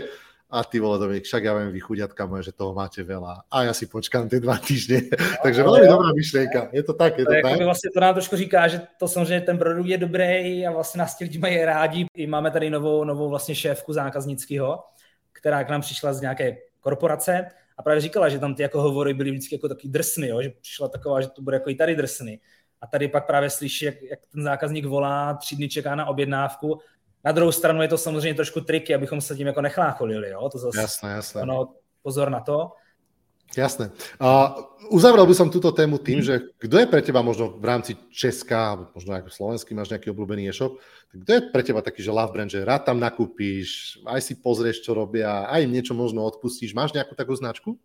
a 0.54 0.64
ty 0.64 0.78
vole 0.78 1.02
Dominik, 1.02 1.26
však 1.26 1.42
ja 1.42 1.52
viem, 1.58 1.74
vy 1.74 1.80
chudiatka 1.82 2.30
moje, 2.30 2.46
že 2.46 2.52
toho 2.54 2.70
máte 2.70 3.02
veľa 3.02 3.50
a 3.50 3.56
ja 3.66 3.74
si 3.74 3.90
počkám 3.90 4.30
ty 4.30 4.38
dva 4.38 4.54
týždne. 4.54 5.10
No, 5.14 5.50
Takže 5.50 5.60
veľmi 5.66 5.88
dobrá 5.90 6.10
myšlienka. 6.14 6.60
Je 6.72 6.82
to 6.86 6.94
tak, 6.94 7.18
je 7.18 7.24
to, 7.26 7.32
to 7.34 7.42
tak. 7.42 7.60
Vlastně 7.62 7.90
to 7.94 8.00
nám 8.00 8.14
trošku 8.14 8.36
říká, 8.36 8.68
že 8.68 8.80
to 8.98 9.08
samozřejmě 9.08 9.40
ten 9.40 9.58
produkt 9.58 9.86
je 9.86 9.98
dobrý 9.98 10.66
a 10.66 10.70
vlastně 10.70 10.98
nás 10.98 11.16
ti 11.16 11.24
lidi 11.24 11.38
mají 11.38 11.64
rádi. 11.64 12.06
I 12.14 12.26
máme 12.26 12.50
tady 12.50 12.70
novou, 12.70 13.04
novou 13.04 13.28
vlastně 13.28 13.54
šéfku 13.54 13.92
zákaznického, 13.92 14.84
která 15.32 15.64
k 15.64 15.68
nám 15.68 15.80
přišla 15.80 16.12
z 16.12 16.20
nějaké 16.20 16.56
korporace 16.80 17.46
a 17.78 17.82
právě 17.82 18.00
říkala, 18.00 18.28
že 18.28 18.38
tam 18.38 18.54
ty 18.54 18.62
jako 18.62 18.82
hovory 18.82 19.14
byly 19.14 19.30
vždycky 19.30 19.54
jako 19.54 19.68
taky 19.68 19.88
drsny, 19.88 20.28
jo? 20.28 20.42
že 20.42 20.50
přišla 20.60 20.88
taková, 20.88 21.20
že 21.20 21.28
to 21.28 21.42
bude 21.42 21.56
jako 21.56 21.70
i 21.70 21.74
tady 21.74 21.96
drsny. 21.96 22.40
A 22.80 22.86
tady 22.86 23.08
pak 23.08 23.26
právě 23.26 23.50
slyší, 23.50 23.84
jak, 23.84 24.02
jak 24.02 24.18
ten 24.32 24.42
zákazník 24.42 24.84
volá, 24.84 25.34
tři 25.34 25.56
dny 25.56 25.68
čeká 25.68 25.94
na 25.94 26.06
objednávku. 26.06 26.80
Na 27.24 27.32
druhou 27.32 27.52
stranu 27.52 27.82
je 27.82 27.88
to 27.88 27.98
samozřejmě 27.98 28.34
trošku 28.34 28.60
triky, 28.60 28.94
abychom 28.94 29.20
se 29.20 29.36
tím 29.36 29.46
jako 29.46 29.60
nechlácholili. 29.60 30.30
Jo? 30.30 30.48
To 30.52 30.58
zase, 30.58 30.80
jasné, 30.80 31.10
jasné. 31.10 31.42
Ano, 31.42 31.74
pozor 32.02 32.30
na 32.30 32.40
to. 32.40 32.70
Jasné. 33.56 33.90
A 34.18 34.56
uzavrel 34.90 35.26
by 35.26 35.34
som 35.34 35.52
túto 35.52 35.70
tému 35.70 35.98
tým, 36.02 36.18
že 36.22 36.40
kdo 36.58 36.74
je 36.78 36.90
pre 36.90 36.98
teba 37.02 37.22
možno 37.22 37.54
v 37.54 37.64
rámci 37.64 37.94
Česka, 38.10 38.74
alebo 38.74 38.90
možno 38.96 39.14
ako 39.14 39.30
slovenský, 39.30 39.70
máš 39.78 39.94
nejaký 39.94 40.10
obľúbený 40.10 40.50
e-shop, 40.50 40.80
kto 41.12 41.30
je 41.30 41.40
pre 41.54 41.62
teba 41.62 41.78
taký, 41.78 42.02
že 42.02 42.10
love 42.10 42.34
brand, 42.34 42.50
že 42.50 42.66
rád 42.66 42.90
tam 42.90 42.98
nakúpíš, 42.98 44.00
aj 44.10 44.20
si 44.26 44.34
pozrieš, 44.34 44.82
čo 44.82 44.96
robia, 44.96 45.46
aj 45.46 45.70
im 45.70 45.70
niečo 45.70 45.94
možno 45.94 46.26
odpustíš. 46.26 46.74
Máš 46.74 46.98
nejakú 46.98 47.14
takú 47.14 47.36
značku? 47.36 47.78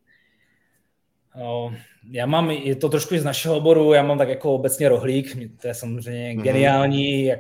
Já 2.10 2.26
mám, 2.26 2.50
je 2.50 2.76
to 2.76 2.90
trošku 2.90 3.18
z 3.18 3.24
našeho 3.24 3.58
oboru, 3.58 3.94
já 3.94 4.04
mám 4.04 4.18
tak 4.18 4.30
jako 4.30 4.54
obecně 4.54 4.90
rohlík, 4.90 5.38
to 5.62 5.68
je 5.68 5.74
samozřejmě 5.74 6.30
mm-hmm. 6.34 6.44
geniální, 6.44 7.26
jak, 7.26 7.40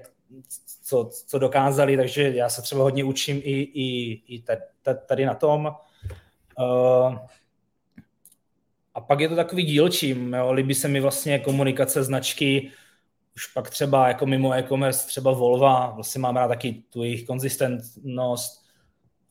co, 0.89 1.09
co 1.27 1.39
dokázali, 1.39 1.97
takže 1.97 2.35
já 2.35 2.49
se 2.49 2.61
třeba 2.61 2.83
hodně 2.83 3.03
učím 3.03 3.41
i, 3.43 3.61
i, 3.61 4.11
i 4.35 4.43
tady 5.05 5.25
na 5.25 5.33
tom. 5.33 5.65
Uh, 6.59 7.17
a 8.93 9.01
pak 9.01 9.19
je 9.19 9.29
to 9.29 9.35
takový 9.35 9.63
dílčím, 9.63 10.33
jo. 10.33 10.51
líbí 10.51 10.75
se 10.75 10.87
mi 10.87 10.99
vlastně 10.99 11.39
komunikace 11.39 12.03
značky, 12.03 12.71
už 13.35 13.47
pak 13.47 13.69
třeba 13.69 14.07
jako 14.07 14.25
mimo 14.25 14.53
e-commerce, 14.53 15.07
třeba 15.07 15.31
Volva, 15.31 15.89
vlastně 15.89 16.19
mám 16.19 16.35
rád 16.35 16.47
taky 16.47 16.83
tu 16.89 17.03
jejich 17.03 17.25
konzistentnost, 17.25 18.65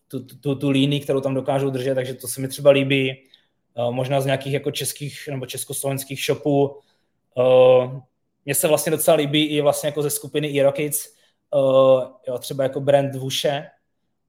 tu, 0.09 0.25
tu, 0.25 0.55
tu 0.55 0.71
línii, 0.71 1.01
kterou 1.01 1.21
tam 1.21 1.35
dokážou 1.35 1.71
držet, 1.71 1.95
takže 1.95 2.15
to 2.15 2.29
se 2.29 2.41
mi 2.41 2.49
třeba 2.49 2.71
líbí. 2.71 3.25
Uh, 3.75 3.95
možná 3.95 4.21
z 4.21 4.27
nějakých 4.27 4.53
jako 4.53 4.71
českých 4.71 5.29
nebo 5.31 5.47
československých 5.47 6.25
shopů. 6.25 6.79
Uh, 7.35 8.01
mně 8.45 8.55
se 8.55 8.69
vlastně 8.69 8.91
docela 8.91 9.17
líbí 9.17 9.45
i 9.47 9.61
vlastně 9.61 9.87
jako 9.87 10.03
ze 10.03 10.11
skupiny 10.11 10.49
e-Rockets, 10.49 11.18
uh, 11.55 12.03
jo, 12.29 12.39
třeba 12.39 12.63
jako 12.63 12.81
brand 12.81 13.15
Vuše, 13.15 13.67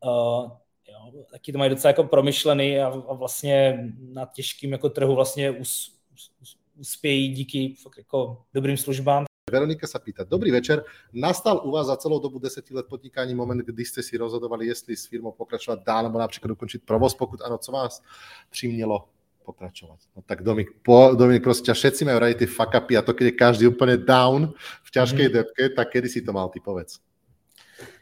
uh, 0.06 0.52
jo, 0.88 1.24
taky 1.32 1.52
to 1.52 1.58
mají 1.58 1.70
docela 1.70 1.90
jako 1.90 2.04
promyšlený 2.04 2.80
a, 2.80 2.88
a 2.88 3.14
vlastně 3.14 3.88
na 4.00 4.26
těžkým 4.26 4.72
jako 4.72 4.90
trhu 4.90 5.16
vlastně 5.16 5.52
us, 5.52 6.00
us, 6.42 6.58
uspějí 6.80 7.34
díky 7.34 7.76
fakt 7.84 7.98
jako 7.98 8.38
dobrým 8.54 8.78
službám. 8.78 9.26
Veronika 9.50 9.90
sa 9.90 9.98
pýta, 9.98 10.24
dobrý 10.24 10.54
večer, 10.54 10.86
nastal 11.10 11.66
u 11.66 11.74
vás 11.74 11.90
za 11.90 11.98
celou 11.98 12.20
dobu 12.20 12.40
10 12.40 12.72
let 12.72 12.86
podnikání 12.86 13.36
moment, 13.36 13.66
kdy 13.66 13.86
ste 13.86 14.04
si 14.04 14.18
rozhodovali, 14.18 14.70
jestli 14.70 14.96
s 14.96 15.10
firmou 15.10 15.32
pokračovat 15.32 15.84
dál, 15.84 16.04
nebo 16.04 16.20
například 16.20 16.52
ukončit 16.52 16.86
provoz, 16.86 17.16
pokud 17.16 17.42
ano, 17.42 17.58
co 17.58 17.72
vás 17.72 18.04
přimělo 18.50 19.10
pokračovať. 19.46 20.00
No 20.16 20.22
tak 20.22 20.44
Dominik, 20.44 20.70
po, 20.86 21.18
Dominik 21.18 21.44
prosím 21.44 21.66
ťa, 21.66 21.74
všetci 21.74 22.02
majú 22.06 22.18
radi 22.22 22.46
tie 22.46 22.54
fuck 22.54 22.70
upy 22.70 22.94
a 22.98 23.02
to, 23.02 23.18
keď 23.18 23.26
je 23.26 23.32
každý 23.32 23.64
úplně 23.68 23.98
down 23.98 24.54
v 24.86 24.90
ťažkej 24.94 25.28
mm. 25.28 25.34
depke, 25.34 25.64
tak 25.74 25.90
kedy 25.90 26.10
si 26.10 26.22
to 26.22 26.30
mal, 26.34 26.54
ty 26.54 26.62
povedz. 26.62 27.02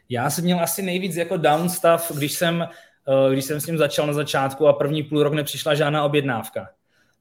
Já 0.08 0.30
jsem 0.30 0.44
měl 0.44 0.60
asi 0.60 0.82
nejvíc 0.82 1.16
jako 1.16 1.36
down 1.36 1.68
stav, 1.68 2.12
když 2.14 2.32
jsem, 2.32 2.62
eh, 2.62 3.32
když 3.32 3.44
jsem 3.44 3.60
s 3.60 3.66
ním 3.66 3.78
začal 3.78 4.06
na 4.06 4.12
začátku 4.12 4.66
a 4.68 4.72
první 4.72 5.02
půl 5.02 5.22
rok 5.22 5.34
nepřišla 5.34 5.74
žádná 5.74 6.04
objednávka. 6.04 6.70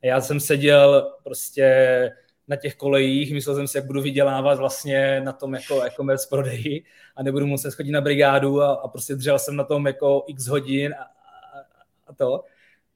Já 0.01 0.21
jsem 0.21 0.39
seděl 0.39 1.11
prostě 1.23 2.11
na 2.47 2.55
těch 2.55 2.75
kolejích, 2.75 3.33
myslel 3.33 3.55
jsem 3.55 3.67
si, 3.67 3.77
jak 3.77 3.85
budu 3.85 4.01
vydělávat 4.01 4.57
vlastně 4.57 5.21
na 5.21 5.31
tom 5.33 5.53
jako 5.53 5.83
e-commerce 5.83 6.27
prodeji 6.29 6.83
a 7.15 7.23
nebudu 7.23 7.47
muset 7.47 7.73
chodit 7.73 7.91
na 7.91 8.01
brigádu 8.01 8.61
a, 8.61 8.73
a 8.73 8.87
prostě 8.87 9.15
dřel 9.15 9.39
jsem 9.39 9.55
na 9.55 9.63
tom 9.63 9.87
jako 9.87 10.23
x 10.27 10.47
hodin 10.47 10.93
a, 10.93 11.03
a, 11.03 11.07
a 12.07 12.13
to. 12.13 12.43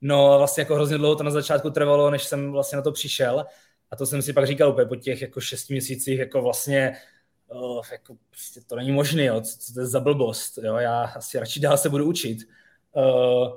No 0.01 0.37
vlastně 0.37 0.61
jako 0.61 0.75
hrozně 0.75 0.97
dlouho 0.97 1.15
to 1.15 1.23
na 1.23 1.31
začátku 1.31 1.69
trvalo, 1.69 2.11
než 2.11 2.23
jsem 2.23 2.51
vlastně 2.51 2.75
na 2.75 2.81
to 2.81 2.91
přišel. 2.91 3.45
A 3.91 3.95
to 3.95 4.05
jsem 4.05 4.21
si 4.21 4.33
pak 4.33 4.47
říkal 4.47 4.69
úplně 4.69 4.85
po 4.85 4.95
těch 4.95 5.21
jako 5.21 5.41
šesti 5.41 5.73
měsících, 5.73 6.19
jako 6.19 6.41
vlastně 6.41 6.97
oh, 7.51 7.85
jako 7.91 8.17
prostě 8.29 8.61
to 8.61 8.75
není 8.75 8.91
možné, 8.91 9.41
co, 9.41 9.57
co 9.59 9.73
to 9.73 9.79
je 9.79 9.85
za 9.85 9.99
blbost, 9.99 10.57
jo, 10.57 10.75
já 10.75 11.03
asi 11.03 11.39
radši 11.39 11.59
dál 11.59 11.77
se 11.77 11.89
budu 11.89 12.05
učit. 12.05 12.37
Uh, 12.95 13.53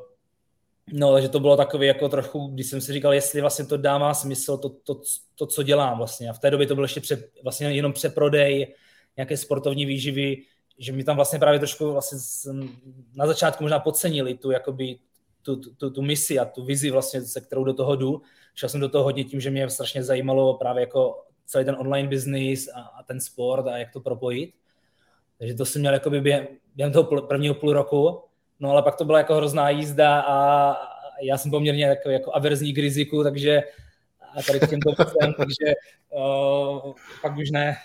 no, 0.93 1.13
takže 1.13 1.29
to 1.29 1.41
bylo 1.41 1.57
takové 1.57 1.87
jako 1.87 2.09
trochu, 2.09 2.47
když 2.47 2.67
jsem 2.67 2.81
si 2.81 2.93
říkal, 2.93 3.15
jestli 3.15 3.41
vlastně 3.41 3.65
to 3.65 3.77
dává 3.77 4.15
smysl, 4.15 4.57
to, 4.57 4.69
to, 4.69 5.01
to 5.35 5.47
co 5.47 5.63
dělám 5.63 5.99
vlastně. 5.99 6.31
A 6.31 6.33
v 6.33 6.39
té 6.39 6.51
době 6.51 6.67
to 6.67 6.75
bylo 6.75 6.85
ještě 6.85 7.01
pře, 7.01 7.25
vlastně 7.43 7.73
jenom 7.73 7.93
přeprodej, 7.93 8.75
nějaké 9.17 9.37
sportovní 9.37 9.87
výživy, 9.87 10.37
že 10.79 10.93
mi 10.93 11.05
tam 11.05 11.17
vlastně 11.17 11.39
právě 11.39 11.59
trošku 11.59 11.93
vlastně 11.93 12.19
na 13.15 13.27
začátku 13.27 13.65
možná 13.65 13.79
podcenili 13.79 14.35
tu 14.35 14.51
jakoby 14.51 14.99
tu, 15.43 15.57
tu, 15.57 15.91
tu 15.91 16.03
misi 16.03 16.39
a 16.39 16.45
tu 16.45 16.65
vizi 16.65 16.91
vlastně, 16.91 17.23
se 17.23 17.41
kterou 17.41 17.65
do 17.65 17.75
toho 17.75 17.97
jdu. 17.97 18.23
Šel 18.55 18.69
jsem 18.69 18.81
do 18.81 18.89
toho 18.89 19.05
hodně 19.05 19.25
tím, 19.25 19.41
že 19.41 19.51
mě 19.51 19.71
strašně 19.71 20.03
zajímalo 20.05 20.55
právě 20.55 20.81
jako 20.81 21.25
celý 21.47 21.65
ten 21.65 21.77
online 21.79 22.09
business 22.09 22.69
a, 22.75 22.81
a 22.81 23.03
ten 23.03 23.21
sport 23.21 23.67
a 23.67 23.79
jak 23.79 23.93
to 23.93 24.01
propojit. 24.01 24.55
Takže 25.39 25.55
to 25.55 25.65
jsem 25.65 25.81
měl 25.81 25.93
jakoby 25.93 26.21
během, 26.21 26.47
během 26.77 26.93
toho 26.93 27.21
prvního 27.21 27.55
půl 27.55 27.73
roku. 27.73 28.21
No 28.61 28.71
ale 28.71 28.83
pak 28.83 28.97
to 28.97 29.05
byla 29.05 29.19
jako 29.19 29.35
hrozná 29.35 29.71
jízda 29.71 30.21
a 30.21 30.77
já 31.23 31.39
jsem 31.39 31.51
poměrně 31.51 31.85
jako, 31.85 32.11
jako 32.11 32.35
averzní 32.35 32.75
k 32.75 32.79
riziku, 32.79 33.23
takže 33.23 33.63
a 34.37 34.43
tady 34.43 34.61
k 34.61 34.71
těmto 34.71 34.91
věcem, 34.99 35.35
takže 35.37 35.75
uh, 36.11 36.93
pak 37.23 37.37
už 37.37 37.51
ne. 37.51 37.77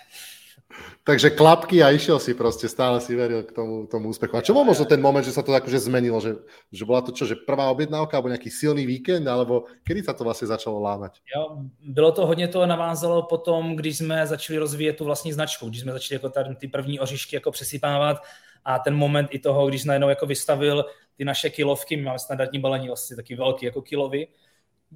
Takže 1.04 1.30
klapky 1.30 1.82
a 1.82 1.90
išiel 1.90 2.22
si 2.22 2.34
proste, 2.34 2.68
stále 2.68 3.00
si 3.00 3.16
veril 3.16 3.42
k 3.42 3.52
tomu, 3.52 3.86
tomu 3.90 4.08
úspechu. 4.14 4.36
A 4.36 4.44
čo 4.44 4.54
bol 4.54 4.62
možno 4.62 4.86
ten 4.86 5.02
moment, 5.02 5.24
že 5.24 5.34
sa 5.34 5.42
to 5.42 5.50
akože 5.50 5.90
zmenilo, 5.90 6.20
že, 6.22 6.38
že 6.70 6.84
bola 6.86 7.02
to 7.02 7.10
čo, 7.10 7.26
že 7.26 7.34
prvá 7.34 7.66
objednávka, 7.72 8.14
alebo 8.14 8.30
nejaký 8.30 8.52
silný 8.52 8.86
víkend, 8.86 9.26
alebo 9.26 9.66
kedy 9.82 10.06
sa 10.06 10.12
to 10.12 10.24
vlastně 10.24 10.46
začalo 10.46 10.80
lámať? 10.80 11.18
Jo, 11.36 11.66
bylo 11.80 12.12
to 12.12 12.26
hodně 12.26 12.48
to 12.48 12.66
navázalo 12.66 13.22
potom, 13.22 13.76
když 13.76 13.98
jsme 13.98 14.26
začali 14.26 14.58
rozvíjet 14.58 14.96
tu 14.96 15.04
vlastní 15.04 15.32
značku, 15.32 15.68
když 15.68 15.80
jsme 15.80 15.92
začali 15.92 16.14
jako 16.16 16.28
tady 16.28 16.54
ty 16.54 16.68
první 16.68 17.00
oříšky 17.00 17.36
jako 17.36 17.50
přesypávat 17.50 18.22
a 18.64 18.78
ten 18.78 18.94
moment 18.94 19.28
i 19.30 19.38
toho, 19.38 19.66
když 19.68 19.84
najednou 19.84 20.08
jako 20.08 20.26
vystavil 20.26 20.84
ty 21.16 21.24
naše 21.24 21.50
kilovky, 21.50 21.96
my 21.96 22.02
máme 22.02 22.18
standardní 22.18 22.60
balení 22.60 22.86
vlastně 22.86 23.16
taky 23.16 23.36
velký 23.36 23.66
jako 23.66 23.82
kilovy, 23.82 24.28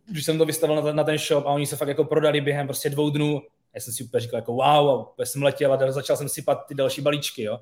když 0.07 0.25
jsem 0.25 0.39
to 0.39 0.45
vystavil 0.45 0.83
na, 0.83 0.93
na 0.93 1.05
ten 1.05 1.19
shop 1.19 1.47
a 1.47 1.51
oni 1.51 1.67
se 1.67 1.77
fakt 1.77 1.89
jako 1.89 2.05
prodali 2.05 2.41
během 2.41 2.67
prostě 2.67 2.91
dvou 2.91 3.11
dnů 3.11 3.43
já 3.75 3.81
jsem 3.81 3.93
si 3.93 4.05
úplně 4.05 4.21
říkal 4.21 4.39
jako 4.39 4.53
wow, 4.53 5.07
a 5.19 5.23
jsem 5.25 5.43
letěl 5.43 5.73
a 5.73 5.93
začal 5.93 6.17
jsem 6.17 6.29
sypat 6.29 6.67
ty 6.67 6.75
další 6.75 7.03
balíčky, 7.03 7.43
jo. 7.43 7.61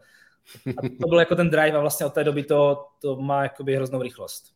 A 0.66 0.80
to 0.82 1.08
byl 1.08 1.18
jako 1.18 1.34
ten 1.34 1.50
drive 1.50 1.76
a 1.78 1.80
vlastně 1.80 2.06
od 2.06 2.14
té 2.14 2.24
doby 2.24 2.42
to, 2.42 2.86
to 3.02 3.16
má 3.16 3.42
jakoby 3.42 3.76
hroznou 3.76 4.02
rychlost. 4.02 4.52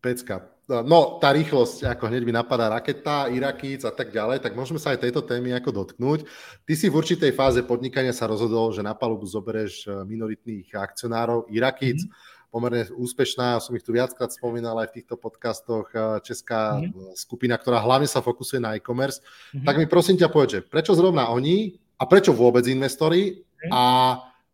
Pecka. 0.00 0.46
No, 0.68 1.16
tá 1.16 1.32
rýchlosť, 1.32 1.88
ako 1.88 2.12
hneď 2.12 2.22
mi 2.22 2.30
napadá 2.30 2.68
raketa, 2.68 3.32
Irakíc 3.32 3.82
a 3.82 3.90
tak 3.90 4.12
ďalej, 4.12 4.44
tak 4.44 4.52
môžeme 4.52 4.76
sa 4.76 4.92
aj 4.92 5.00
tejto 5.00 5.24
témy 5.24 5.56
ako 5.56 5.72
dotknúť. 5.72 6.28
Ty 6.68 6.72
si 6.76 6.92
v 6.92 6.98
určitej 7.00 7.32
fáze 7.32 7.64
podnikania 7.64 8.12
sa 8.12 8.28
rozhodol, 8.28 8.70
že 8.70 8.84
na 8.84 8.92
palubu 8.92 9.24
zobereš 9.24 9.88
minoritných 10.06 10.70
akcionárov 10.76 11.48
Irakíc. 11.50 12.04
Mm-hmm 12.04 12.37
pomerne 12.48 12.88
úspešná, 12.88 13.60
som 13.60 13.76
ich 13.76 13.84
tu 13.84 13.92
viackrát 13.92 14.32
spomínal 14.32 14.76
aj 14.80 14.88
v 14.92 14.96
týchto 15.00 15.20
podcastoch, 15.20 15.92
eh, 15.92 16.20
česká 16.24 16.80
mm-hmm. 16.80 17.12
skupina, 17.14 17.60
ktorá 17.60 17.80
hlavne 17.84 18.08
sa 18.08 18.24
fokusuje 18.24 18.60
na 18.60 18.76
e-commerce. 18.76 19.20
Mm-hmm. 19.20 19.66
Tak 19.68 19.74
mi 19.76 19.86
prosím 19.86 20.16
ťa 20.16 20.32
povedz, 20.32 20.50
že 20.58 20.64
prečo 20.64 20.96
zrovna 20.96 21.28
oni 21.28 21.76
a 22.00 22.08
prečo 22.08 22.32
vôbec 22.32 22.64
investori 22.66 23.44
mm-hmm. 23.44 23.72
a, 23.72 23.84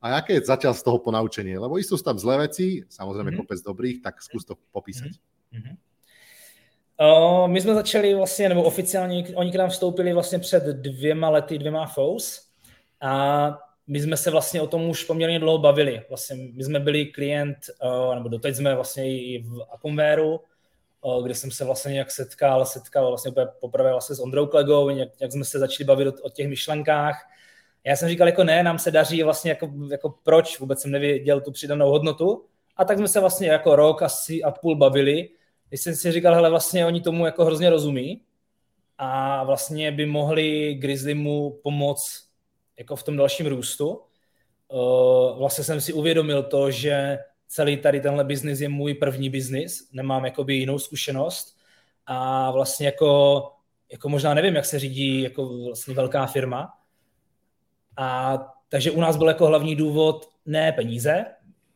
a 0.02 0.04
aké 0.18 0.42
je 0.42 0.50
zatiaľ 0.50 0.74
z 0.74 0.82
toho 0.82 0.98
ponaučenie? 0.98 1.54
Lebo 1.54 1.78
istú 1.78 1.94
tam 2.02 2.18
zlé 2.18 2.50
veci, 2.50 2.82
samozrejme 2.90 3.30
mm-hmm. 3.30 3.46
kopec 3.46 3.58
dobrých, 3.62 3.98
tak 4.02 4.18
skús 4.18 4.42
to 4.42 4.58
popísať. 4.74 5.14
Mm-hmm. 5.54 5.74
Uh, 6.94 7.50
my 7.50 7.60
jsme 7.60 7.74
začali 7.74 8.14
vlastně, 8.14 8.48
nebo 8.48 8.62
oficiálně, 8.62 9.24
oni 9.34 9.52
k 9.52 9.54
nám 9.54 9.70
vstoupili 9.70 10.12
vlastně 10.12 10.38
před 10.38 10.64
dvěma 10.64 11.28
lety, 11.28 11.58
dvěma 11.58 11.86
FOUS 11.86 12.46
a 13.00 13.58
my 13.86 14.00
jsme 14.00 14.16
se 14.16 14.30
vlastně 14.30 14.62
o 14.62 14.66
tom 14.66 14.88
už 14.88 15.04
poměrně 15.04 15.38
dlouho 15.38 15.58
bavili. 15.58 16.02
Vlastně 16.08 16.36
my 16.52 16.64
jsme 16.64 16.80
byli 16.80 17.06
klient, 17.06 17.56
uh, 17.84 18.14
nebo 18.14 18.28
doteď 18.28 18.56
jsme 18.56 18.74
vlastně 18.74 19.22
i 19.22 19.42
v 19.42 19.62
Akomvéru, 19.72 20.40
uh, 21.02 21.24
kde 21.24 21.34
jsem 21.34 21.50
se 21.50 21.64
vlastně 21.64 21.92
nějak 21.92 22.10
setkal, 22.10 22.66
setkal 22.66 23.08
vlastně 23.08 23.32
poprvé 23.60 23.90
vlastně 23.90 24.16
s 24.16 24.20
Ondrou 24.20 24.46
Klegou, 24.46 24.88
jak, 24.88 25.08
jak 25.20 25.32
jsme 25.32 25.44
se 25.44 25.58
začali 25.58 25.84
bavit 25.84 26.08
o, 26.08 26.12
o 26.22 26.30
těch 26.30 26.48
myšlenkách. 26.48 27.30
Já 27.84 27.96
jsem 27.96 28.08
říkal, 28.08 28.26
jako 28.26 28.44
ne, 28.44 28.62
nám 28.62 28.78
se 28.78 28.90
daří 28.90 29.22
vlastně 29.22 29.50
jako, 29.50 29.72
jako 29.90 30.14
proč, 30.22 30.58
vůbec 30.58 30.80
jsem 30.80 30.90
nevěděl 30.90 31.40
tu 31.40 31.52
přidanou 31.52 31.90
hodnotu. 31.90 32.44
A 32.76 32.84
tak 32.84 32.98
jsme 32.98 33.08
se 33.08 33.20
vlastně 33.20 33.48
jako 33.48 33.76
rok 33.76 34.02
asi 34.02 34.42
a 34.42 34.50
půl 34.50 34.76
bavili, 34.76 35.28
když 35.68 35.80
jsem 35.80 35.94
si 35.94 36.12
říkal, 36.12 36.34
hele, 36.34 36.50
vlastně 36.50 36.86
oni 36.86 37.00
tomu 37.00 37.26
jako 37.26 37.44
hrozně 37.44 37.70
rozumí 37.70 38.22
a 38.98 39.44
vlastně 39.44 39.92
by 39.92 40.06
mohli 40.06 40.74
Grizzlymu 40.74 41.60
pomoct 41.62 42.33
jako 42.78 42.96
v 42.96 43.02
tom 43.02 43.16
dalším 43.16 43.46
růstu. 43.46 44.00
Uh, 44.68 45.38
vlastně 45.38 45.64
jsem 45.64 45.80
si 45.80 45.92
uvědomil 45.92 46.42
to, 46.42 46.70
že 46.70 47.18
celý 47.48 47.76
tady 47.76 48.00
tenhle 48.00 48.24
biznis 48.24 48.60
je 48.60 48.68
můj 48.68 48.94
první 48.94 49.30
biznis, 49.30 49.88
nemám 49.92 50.24
jakoby 50.24 50.54
jinou 50.54 50.78
zkušenost 50.78 51.56
a 52.06 52.50
vlastně 52.50 52.86
jako, 52.86 53.42
jako 53.92 54.08
možná 54.08 54.34
nevím, 54.34 54.54
jak 54.54 54.64
se 54.64 54.78
řídí 54.78 55.22
jako 55.22 55.64
vlastně 55.64 55.94
velká 55.94 56.26
firma. 56.26 56.72
A 57.96 58.38
takže 58.68 58.90
u 58.90 59.00
nás 59.00 59.16
byl 59.16 59.28
jako 59.28 59.46
hlavní 59.46 59.76
důvod 59.76 60.28
ne 60.46 60.72
peníze, 60.72 61.24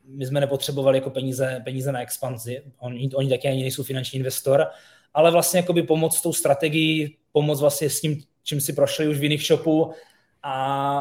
my 0.04 0.26
jsme 0.26 0.40
nepotřebovali 0.40 0.98
jako 0.98 1.10
peníze, 1.10 1.60
peníze 1.64 1.92
na 1.92 2.02
expanzi, 2.02 2.62
oni, 2.78 3.10
oni 3.14 3.28
taky 3.28 3.48
ani 3.48 3.62
nejsou 3.62 3.82
finanční 3.82 4.18
investor, 4.18 4.66
ale 5.14 5.30
vlastně 5.30 5.60
jakoby 5.60 5.82
pomoct 5.82 6.16
s 6.16 6.22
tou 6.22 6.32
strategií, 6.32 7.16
pomoct 7.32 7.60
vlastně 7.60 7.90
s 7.90 8.00
tím, 8.00 8.22
čím 8.42 8.60
si 8.60 8.72
prošli 8.72 9.08
už 9.08 9.18
v 9.18 9.22
jiných 9.22 9.42
shopů 9.46 9.92
a, 10.42 10.98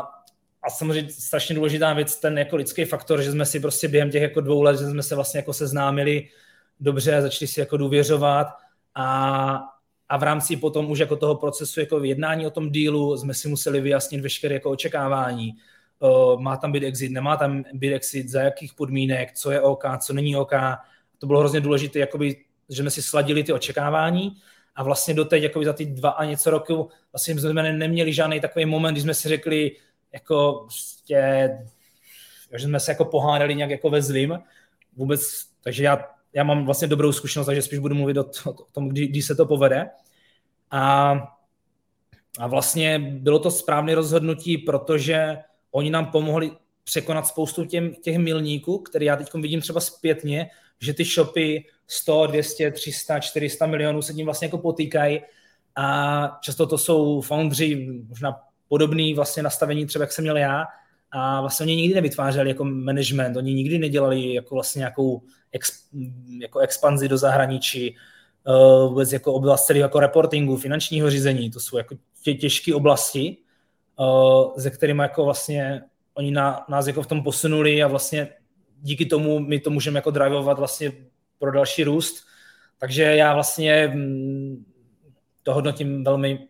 a 0.63 0.69
samozřejmě 0.69 1.12
strašně 1.12 1.56
důležitá 1.56 1.93
věc, 1.93 2.15
ten 2.19 2.38
jako 2.38 2.56
lidský 2.56 2.86
faktor, 2.86 3.21
že 3.21 3.32
jsme 3.32 3.45
si 3.45 3.60
prostě 3.60 3.88
během 3.88 4.12
těch 4.12 4.21
jako 4.21 4.41
dvou 4.41 4.62
let, 4.62 4.80
že 4.80 4.86
jsme 4.86 5.04
se 5.04 5.15
vlastně 5.15 5.38
jako 5.38 5.54
seznámili 5.54 6.30
dobře, 6.80 7.21
začali 7.21 7.47
si 7.47 7.60
jako 7.60 7.78
důvěřovat 7.78 8.47
a, 8.95 9.60
a 10.10 10.17
v 10.17 10.23
rámci 10.23 10.58
potom 10.58 10.91
už 10.91 11.00
jako 11.00 11.15
toho 11.15 11.36
procesu 11.36 11.80
jako 11.80 12.04
jednání 12.04 12.47
o 12.47 12.52
tom 12.52 12.69
dílu 12.69 13.17
jsme 13.17 13.34
si 13.34 13.47
museli 13.47 13.82
vyjasnit 13.82 14.21
veškeré 14.21 14.54
jako 14.54 14.69
očekávání. 14.69 15.54
Uh, 16.00 16.41
má 16.41 16.58
tam 16.58 16.71
být 16.71 16.84
exit, 16.84 17.12
nemá 17.12 17.38
tam 17.38 17.63
být 17.73 17.93
exit, 17.93 18.30
za 18.30 18.41
jakých 18.41 18.73
podmínek, 18.73 19.34
co 19.34 19.52
je 19.52 19.62
OK, 19.62 19.84
co 20.00 20.13
není 20.13 20.36
OK. 20.36 20.52
To 21.17 21.28
bylo 21.28 21.39
hrozně 21.39 21.60
důležité, 21.60 22.00
jakoby, 22.00 22.43
že 22.69 22.82
jsme 22.82 22.89
si 22.89 23.02
sladili 23.02 23.43
ty 23.43 23.54
očekávání 23.54 24.38
a 24.78 24.84
vlastně 24.84 25.13
doteď 25.13 25.44
jakoby 25.44 25.66
za 25.66 25.74
ty 25.74 25.86
dva 25.86 26.10
a 26.10 26.26
něco 26.26 26.50
roku 26.50 26.90
vlastně 27.13 27.40
jsme 27.40 27.74
neměli 27.74 28.13
žádný 28.13 28.40
takový 28.40 28.66
moment, 28.66 28.94
kdy 28.94 29.02
jsme 29.02 29.13
si 29.13 29.30
řekli, 29.30 29.72
jako 30.13 30.54
prostě, 30.54 31.50
že 32.58 32.66
jsme 32.66 32.80
se 32.80 32.92
jako 32.92 33.06
pohádali 33.06 33.56
nějak 33.56 33.70
jako 33.70 33.90
ve 33.90 34.02
zlým. 34.02 34.40
Vůbec, 34.96 35.22
takže 35.63 35.84
já 35.84 36.18
já 36.34 36.44
mám 36.44 36.66
vlastně 36.66 36.88
dobrou 36.88 37.12
zkušenost, 37.12 37.46
takže 37.46 37.62
spíš 37.62 37.80
budu 37.80 37.96
mluvit 37.96 38.18
o, 38.18 38.26
o 38.46 38.54
tom, 38.72 38.90
kdy, 38.90 39.08
kdy 39.08 39.22
se 39.22 39.36
to 39.36 39.46
povede. 39.46 39.90
A, 40.72 41.12
a 42.40 42.48
vlastně 42.48 43.00
bylo 43.00 43.40
to 43.40 43.52
správné 43.52 43.96
rozhodnutí, 43.96 44.58
protože 44.58 45.38
oni 45.72 45.90
nám 45.90 46.06
pomohli 46.06 46.52
překonat 46.84 47.28
spoustu 47.28 47.66
těm, 47.66 47.94
těch 47.94 48.18
milníků, 48.18 48.78
které 48.78 49.06
já 49.06 49.16
teď 49.16 49.34
vidím 49.34 49.62
třeba 49.62 49.80
zpětně, 49.80 50.50
že 50.82 50.94
ty 50.94 51.06
shopy 51.06 51.66
100, 51.88 52.28
200, 52.28 52.71
300, 52.71 53.19
400 53.19 53.65
milionů 53.65 54.02
se 54.02 54.13
tím 54.13 54.26
vlastně 54.26 54.45
jako 54.45 54.58
potýkají. 54.58 55.21
A 55.76 56.38
často 56.41 56.67
to 56.67 56.78
jsou 56.78 57.21
foundři 57.21 58.02
možná 58.08 58.39
podobný 58.67 59.13
vlastně 59.13 59.43
nastavení 59.43 59.86
třeba, 59.86 60.04
jak 60.04 60.12
jsem 60.12 60.23
měl 60.23 60.38
já, 60.38 60.65
a 61.12 61.41
vlastně 61.41 61.63
oni 61.63 61.76
nikdy 61.76 61.95
nevytvářeli 61.95 62.50
jako 62.50 62.65
management, 62.65 63.38
oni 63.38 63.54
nikdy 63.54 63.78
nedělali 63.80 64.34
jako 64.34 64.56
vlastně 64.56 64.80
nějakou 64.80 65.21
ex, 65.52 65.84
jako 66.39 66.60
expanzi 66.60 67.08
do 67.08 67.17
zahraničí, 67.17 67.95
uh, 68.47 68.89
vůbec 68.89 69.12
jako 69.13 69.34
oblast 69.34 69.65
celého 69.65 69.86
jako 69.86 70.00
reportingu, 70.00 70.58
finančního 70.58 71.10
řízení, 71.10 71.52
to 71.52 71.60
jsou 71.60 71.78
jako 71.78 71.95
tě, 72.23 72.34
těžké 72.34 72.76
oblasti, 72.76 73.38
ze 74.56 74.69
kterými 74.69 75.02
jako 75.02 75.26
vlastně 75.26 75.82
oni 76.13 76.32
na, 76.32 76.65
nás 76.69 76.88
jako 76.88 77.02
v 77.02 77.08
tom 77.08 77.23
posunuli 77.23 77.84
a 77.84 77.88
vlastně 77.88 78.28
díky 78.82 79.06
tomu 79.06 79.39
my 79.39 79.60
to 79.60 79.69
můžeme 79.69 79.97
jako 79.97 80.12
drivovat 80.12 80.60
vlastně 80.60 80.91
pro 81.39 81.52
další 81.52 81.84
růst. 81.84 82.26
Takže 82.80 83.04
já 83.04 83.34
vlastně 83.34 83.88
mm, 83.88 84.65
to 85.43 85.54
hodnotím 85.54 86.04
velmi 86.04 86.47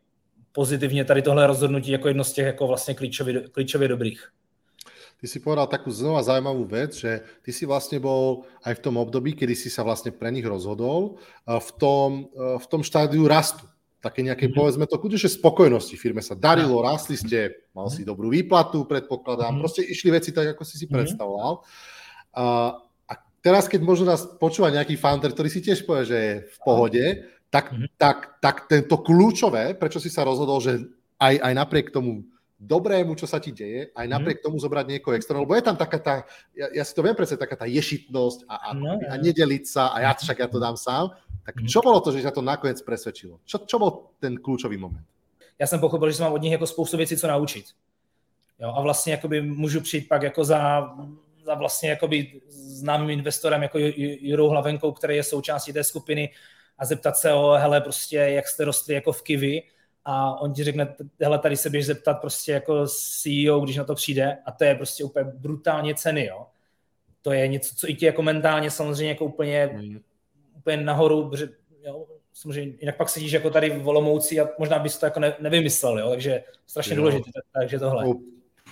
pozitivně 0.51 1.05
tady 1.05 1.21
tohle 1.21 1.47
rozhodnutí 1.47 1.91
jako 1.91 2.07
jedno 2.07 2.23
z 2.23 2.33
těch 2.33 2.45
jako 2.45 2.67
vlastně 2.67 2.93
klíčově, 2.93 3.41
klíčově 3.51 3.87
dobrých 3.87 4.27
ty 5.17 5.25
si 5.25 5.41
povedal 5.41 5.65
takú 5.65 5.89
znova 5.89 6.21
zaujímavú 6.21 6.69
vec, 6.69 6.93
že 6.93 7.25
ty 7.41 7.49
si 7.49 7.65
vlastne 7.65 7.97
bol 7.97 8.45
aj 8.61 8.77
v 8.77 8.83
tom 8.85 8.95
období, 9.01 9.33
kedy 9.33 9.57
si 9.57 9.69
sa 9.73 9.81
vlastne 9.81 10.13
pre 10.13 10.29
nich 10.29 10.45
rozhodol, 10.45 11.17
v 11.49 11.69
tom, 11.81 12.29
v 12.37 12.65
tom 12.69 12.85
štádiu 12.85 13.25
rastu. 13.25 13.65
Také 13.97 14.21
nejaké, 14.21 14.45
mm-hmm. 14.45 14.61
povedzme 14.61 14.85
to, 14.85 15.01
kudže 15.01 15.25
spokojnosti. 15.25 15.97
Firme 15.97 16.21
sa 16.21 16.37
darilo, 16.37 16.85
rastli 16.85 17.17
ste, 17.17 17.65
mal 17.73 17.89
si 17.89 18.05
dobrú 18.05 18.29
výplatu, 18.29 18.85
predpokladám, 18.85 19.57
mm-hmm. 19.57 19.63
proste 19.65 19.81
išli 19.81 20.13
veci 20.13 20.29
tak, 20.29 20.53
ako 20.53 20.61
si 20.61 20.77
si 20.77 20.85
mm-hmm. 20.85 20.93
predstavoval. 20.93 21.53
A 22.37 22.45
teraz, 23.47 23.71
keď 23.71 23.79
možno 23.79 24.11
nás 24.11 24.27
počúva 24.27 24.67
nejaký 24.67 24.99
founder, 24.99 25.31
ktorý 25.31 25.47
si 25.47 25.63
tiež 25.63 25.87
povie, 25.87 26.03
že 26.03 26.17
je 26.19 26.33
v 26.51 26.57
pohode, 26.67 27.03
tak, 27.47 27.71
mm-hmm. 27.71 27.95
tak, 27.95 28.43
tak 28.43 28.67
tento 28.67 28.99
kľúčové, 28.99 29.71
prečo 29.79 30.03
si 30.03 30.11
sa 30.11 30.27
rozhodol, 30.27 30.59
že 30.59 30.83
aj, 31.15 31.39
aj 31.39 31.53
napriek 31.55 31.95
tomu 31.95 32.27
dobrému, 32.59 33.13
čo 33.13 33.29
sa 33.29 33.37
ti 33.37 33.53
deje, 33.53 33.93
aj 33.93 34.05
mhm. 34.09 34.13
napriek 34.17 34.41
tomu 34.41 34.57
zobrať 34.57 34.97
niekoho 34.97 35.13
externého, 35.13 35.45
lebo 35.45 35.53
je 35.53 35.61
tam 35.61 35.77
taká 35.77 35.97
tá, 36.01 36.15
ja, 36.57 36.81
ja 36.81 36.83
si 36.83 36.93
to 36.97 37.05
viem 37.05 37.13
predstaviť, 37.13 37.41
taká 37.45 37.55
tá 37.55 37.67
ješitnosť 37.69 38.49
a, 38.49 38.55
a, 38.57 38.69
no, 38.73 38.97
a 38.97 39.13
nedeliť 39.21 39.63
sa 39.69 39.93
a 39.93 40.01
ja 40.01 40.11
však 40.17 40.41
ja 40.41 40.49
to 40.49 40.57
dám 40.57 40.73
sám. 40.73 41.13
Tak 41.45 41.63
mhm. 41.63 41.69
čo 41.69 41.79
bolo 41.85 42.01
to, 42.01 42.09
že 42.11 42.25
ťa 42.25 42.33
to 42.33 42.41
nakoniec 42.41 42.81
presvedčilo? 42.81 43.39
Čo, 43.45 43.63
čo 43.63 43.77
bol 43.77 44.11
ten 44.19 44.35
kľúčový 44.41 44.75
moment? 44.75 45.05
Já 45.59 45.67
jsem 45.67 45.79
pochopil, 45.79 46.11
že 46.11 46.23
mám 46.23 46.33
od 46.33 46.41
nich 46.41 46.51
jako 46.51 46.67
spoustu 46.67 46.97
věcí, 46.97 47.17
co 47.17 47.27
naučit. 47.27 47.65
Jo, 48.59 48.73
a 48.75 48.81
vlastně 48.81 49.11
jakoby 49.11 49.41
můžu 49.41 49.81
přijít 49.81 50.07
pak 50.07 50.21
jako 50.21 50.45
za, 50.45 50.93
za 51.47 51.55
vlastně 51.55 51.89
jakoby 51.89 52.41
známým 52.49 53.09
investorem 53.09 53.63
jako 53.63 53.77
Jurou 54.21 54.49
Hlavenkou, 54.49 54.91
který 54.91 55.15
je 55.15 55.23
součástí 55.23 55.73
té 55.73 55.83
skupiny 55.83 56.29
a 56.77 56.85
zeptat 56.85 57.17
se 57.17 57.33
o, 57.33 57.51
hele, 57.51 57.81
prostě, 57.81 58.17
jak 58.17 58.47
jste 58.47 58.65
rostli 58.65 58.93
jako 58.93 59.11
v 59.11 59.21
Kivi 59.21 59.63
a 60.05 60.41
on 60.41 60.53
ti 60.53 60.63
řekne, 60.63 60.95
hele, 61.21 61.39
tady 61.39 61.57
se 61.57 61.69
běž 61.69 61.85
zeptat 61.85 62.13
prostě 62.21 62.51
jako 62.51 62.87
CEO, 62.87 63.59
když 63.59 63.77
na 63.77 63.83
to 63.83 63.95
přijde 63.95 64.37
a 64.45 64.51
to 64.51 64.63
je 64.63 64.75
prostě 64.75 65.03
úplně 65.03 65.25
brutálně 65.25 65.95
ceny, 65.95 66.25
jo. 66.25 66.47
To 67.21 67.31
je 67.31 67.47
něco, 67.47 67.75
co 67.75 67.89
i 67.89 67.95
ti 67.95 68.05
jako 68.05 68.21
mentálně 68.21 68.71
samozřejmě 68.71 69.09
jako 69.09 69.25
úplně, 69.25 69.69
mm. 69.73 69.99
úplně 70.57 70.77
nahoru, 70.77 71.29
protože, 71.29 71.49
jo, 71.83 72.05
samozřejmě, 72.33 72.77
jinak 72.79 72.97
pak 72.97 73.09
sedíš 73.09 73.31
jako 73.31 73.49
tady 73.49 73.69
v 73.69 73.83
Volomouci 73.83 74.39
a 74.39 74.47
možná 74.59 74.79
bys 74.79 74.97
to 74.97 75.05
jako 75.05 75.19
ne, 75.19 75.33
nevymyslel, 75.39 75.99
jo, 75.99 76.09
takže 76.09 76.43
strašně 76.67 76.95
jo. 76.95 77.01
důležité, 77.01 77.31
takže 77.53 77.79
tohle 77.79 78.05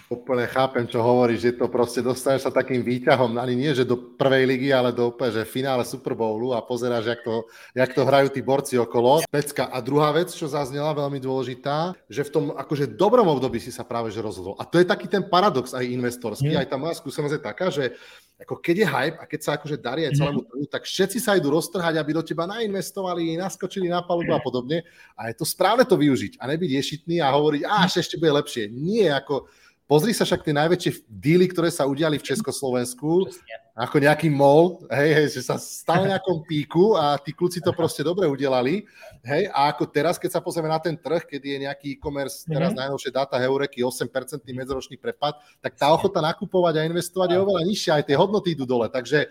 úplne 0.06 0.46
chápem, 0.46 0.86
čo 0.86 1.02
hovoríš, 1.02 1.40
že 1.42 1.58
to 1.58 1.66
proste 1.66 2.06
dostaneš 2.06 2.46
sa 2.46 2.54
takým 2.54 2.86
výťahom, 2.86 3.42
ani 3.42 3.58
nie, 3.58 3.72
že 3.74 3.88
do 3.88 3.98
prvej 3.98 4.46
ligy, 4.46 4.70
ale 4.70 4.94
do 4.94 5.10
úplne, 5.10 5.34
že 5.34 5.50
finále 5.50 5.82
Super 5.82 6.14
Bowlu 6.14 6.54
a 6.54 6.62
pozeráš, 6.62 7.10
jak 7.10 7.22
to, 7.26 7.36
jak 7.74 7.92
to 7.94 8.02
hrajú 8.06 8.30
tí 8.30 8.46
borci 8.46 8.78
okolo. 8.78 9.26
Pecka. 9.26 9.74
A 9.74 9.82
druhá 9.82 10.14
vec, 10.14 10.30
čo 10.30 10.46
zaznela, 10.46 10.94
veľmi 10.94 11.18
dôležitá, 11.18 11.98
že 12.06 12.22
v 12.22 12.34
tom 12.34 12.46
akože 12.54 12.94
dobrom 12.94 13.26
období 13.26 13.58
si 13.58 13.74
sa 13.74 13.82
práve 13.82 14.14
že 14.14 14.22
rozhodol. 14.22 14.54
A 14.62 14.64
to 14.70 14.78
je 14.78 14.86
taký 14.86 15.10
ten 15.10 15.26
paradox 15.26 15.74
aj 15.74 15.86
investorský, 15.90 16.54
mm. 16.54 16.62
aj 16.62 16.68
tá 16.70 16.78
moja 16.78 16.94
skúsenosť 16.94 17.36
je 17.36 17.42
taká, 17.42 17.68
že 17.74 17.98
ako 18.36 18.60
keď 18.60 18.76
je 18.84 18.88
hype 18.88 19.18
a 19.24 19.26
keď 19.26 19.40
sa 19.40 19.52
akože 19.56 19.80
darí 19.80 20.04
aj 20.04 20.20
celému 20.20 20.44
mhm. 20.44 20.48
trhu, 20.52 20.64
tak 20.68 20.84
všetci 20.84 21.24
sa 21.24 21.40
idú 21.40 21.56
roztrhať, 21.56 21.96
aby 21.96 22.12
do 22.20 22.24
teba 22.24 22.44
nainvestovali, 22.44 23.40
naskočili 23.40 23.88
na 23.88 24.04
palubu 24.04 24.36
a 24.36 24.44
podobne. 24.44 24.84
A 25.16 25.32
je 25.32 25.40
to 25.40 25.48
správne 25.48 25.88
to 25.88 25.96
využiť 25.96 26.44
a 26.44 26.52
nebyť 26.52 26.70
ješitný 26.76 27.24
a 27.24 27.32
hovoriť, 27.32 27.62
a 27.64 27.88
ešte 27.88 28.20
bude 28.20 28.36
lepšie. 28.36 28.68
Nie, 28.76 29.16
ako 29.16 29.48
Pozri 29.86 30.18
sa 30.18 30.26
však 30.26 30.42
tie 30.42 30.56
najväčšie 30.58 31.06
díly, 31.06 31.46
ktoré 31.46 31.70
sa 31.70 31.86
udiali 31.86 32.18
v 32.18 32.26
Československu, 32.26 33.30
ako 33.78 33.96
nejaký 34.02 34.34
mol, 34.34 34.82
hej, 34.90 35.12
hej, 35.14 35.28
že 35.38 35.46
sa 35.46 35.62
stal 35.62 36.10
nejakom 36.10 36.42
píku 36.42 36.98
a 36.98 37.22
tí 37.22 37.30
kluci 37.38 37.62
to 37.62 37.70
proste 37.70 38.02
dobre 38.02 38.26
udelali, 38.26 38.82
hej, 39.22 39.46
a 39.54 39.70
ako 39.70 39.86
teraz, 39.86 40.18
keď 40.18 40.40
sa 40.40 40.42
pozrieme 40.42 40.74
na 40.74 40.82
ten 40.82 40.98
trh, 40.98 41.30
keď 41.30 41.38
je 41.38 41.58
nejaký 41.70 41.88
e-commerce, 41.94 42.50
teraz 42.50 42.74
mm-hmm. 42.74 42.82
najnovšie 42.82 43.12
dáta 43.14 43.38
Heureky, 43.38 43.86
8% 43.86 44.42
medzoročný 44.42 44.98
prepad, 44.98 45.38
tak 45.62 45.78
tá 45.78 45.94
ochota 45.94 46.18
nakupovať 46.18 46.82
a 46.82 46.88
investovať 46.90 47.38
je 47.38 47.44
oveľa 47.46 47.62
nižšia, 47.70 48.02
aj 48.02 48.06
tie 48.10 48.18
hodnoty 48.18 48.58
idú 48.58 48.66
dole, 48.66 48.90
takže 48.90 49.30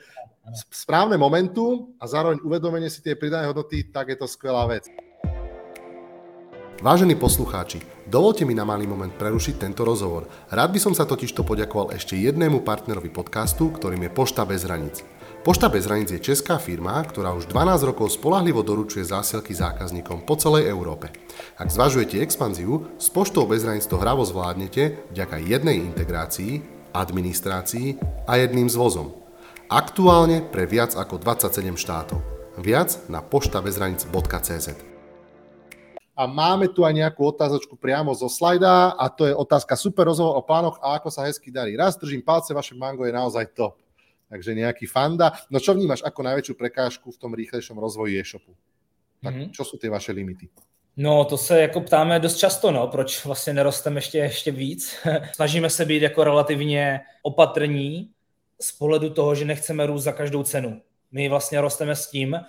správne 0.70 1.18
momentum 1.18 1.90
a 1.98 2.06
zároveň 2.06 2.38
uvedomenie 2.46 2.92
si 2.92 3.02
tie 3.02 3.18
pridané 3.18 3.50
hodnoty, 3.50 3.90
tak 3.90 4.12
je 4.12 4.16
to 4.22 4.30
skvelá 4.30 4.70
vec. 4.70 4.86
Vážení 6.82 7.14
poslucháči, 7.14 7.78
dovolte 8.10 8.42
mi 8.42 8.50
na 8.50 8.66
malý 8.66 8.90
moment 8.90 9.14
prerušiť 9.14 9.62
tento 9.62 9.86
rozhovor. 9.86 10.26
Rád 10.50 10.74
by 10.74 10.80
som 10.82 10.90
sa 10.90 11.06
totižto 11.06 11.46
poďakoval 11.46 11.94
ešte 11.94 12.18
jednému 12.18 12.66
partnerovi 12.66 13.14
podcastu, 13.14 13.70
ktorým 13.70 14.02
je 14.02 14.10
Pošta 14.10 14.42
bez 14.42 14.66
hraníc. 14.66 15.06
Pošta 15.46 15.70
bez 15.70 15.86
hraníc 15.86 16.10
je 16.10 16.18
česká 16.18 16.58
firma, 16.58 16.98
ktorá 17.06 17.30
už 17.38 17.46
12 17.46 17.94
rokov 17.94 18.18
spolahlivo 18.18 18.66
doručuje 18.66 19.06
zásielky 19.06 19.54
zákazníkom 19.54 20.26
po 20.26 20.34
celej 20.34 20.66
Európe. 20.66 21.14
Ak 21.54 21.70
zvažujete 21.70 22.18
expanziu, 22.18 22.90
s 22.98 23.06
Poštou 23.06 23.46
bez 23.46 23.62
hraníc 23.62 23.86
to 23.86 23.94
hravo 23.94 24.26
zvládnete 24.26 25.14
vďaka 25.14 25.46
jednej 25.46 25.78
integrácii, 25.78 26.58
administrácii 26.90 28.02
a 28.26 28.34
jedným 28.42 28.66
zvozom. 28.66 29.14
Aktuálne 29.70 30.42
pre 30.42 30.66
viac 30.66 30.98
ako 30.98 31.22
27 31.22 31.78
štátov. 31.78 32.18
Viac 32.58 33.06
na 33.06 33.22
poštabezhranic.cz 33.22 34.93
a 36.14 36.30
máme 36.30 36.70
tu 36.70 36.86
aj 36.86 36.94
nejakú 36.94 37.26
otázočku 37.26 37.74
priamo 37.74 38.14
zo 38.14 38.30
slajda 38.30 38.94
a 38.94 39.10
to 39.10 39.26
je 39.26 39.34
otázka 39.34 39.74
super 39.74 40.06
rozhovor 40.06 40.38
o 40.38 40.46
plánoch 40.46 40.78
a 40.78 40.94
ako 40.94 41.10
sa 41.10 41.26
hezky 41.26 41.50
darí. 41.50 41.74
Raz 41.74 41.98
držím 41.98 42.22
palce, 42.22 42.54
vaše 42.54 42.78
mango 42.78 43.02
je 43.02 43.12
naozaj 43.12 43.50
top. 43.50 43.82
Takže 44.30 44.54
nejaký 44.54 44.86
fanda. 44.86 45.34
No 45.50 45.58
čo 45.58 45.74
vnímaš 45.74 46.06
ako 46.06 46.22
najväčšiu 46.22 46.54
prekážku 46.54 47.10
v 47.10 47.20
tom 47.20 47.34
rýchlejšom 47.34 47.76
rozvoji 47.76 48.18
e-shopu? 48.18 48.54
Tak 49.22 49.34
mm-hmm. 49.34 49.50
čo 49.52 49.62
sú 49.66 49.74
ty 49.76 49.90
vaše 49.90 50.14
limity? 50.14 50.48
No, 50.96 51.24
to 51.24 51.38
se 51.38 51.60
jako 51.60 51.80
ptáme 51.80 52.20
dost 52.20 52.36
často, 52.36 52.70
no, 52.70 52.88
proč 52.88 53.24
vlastně 53.24 53.52
nerosteme 53.52 53.98
ještě, 53.98 54.18
ještě 54.18 54.50
víc. 54.50 54.96
Snažíme 55.34 55.70
se 55.70 55.84
být 55.84 56.02
jako 56.02 56.24
relativně 56.24 57.00
opatrní 57.22 58.10
z 58.60 58.72
pohledu 58.72 59.10
toho, 59.10 59.34
že 59.34 59.44
nechceme 59.44 59.86
růst 59.86 60.02
za 60.02 60.12
každou 60.12 60.42
cenu. 60.42 60.80
My 61.12 61.28
vlastně 61.28 61.60
rosteme 61.60 61.96
s 61.96 62.10
tím, 62.10 62.40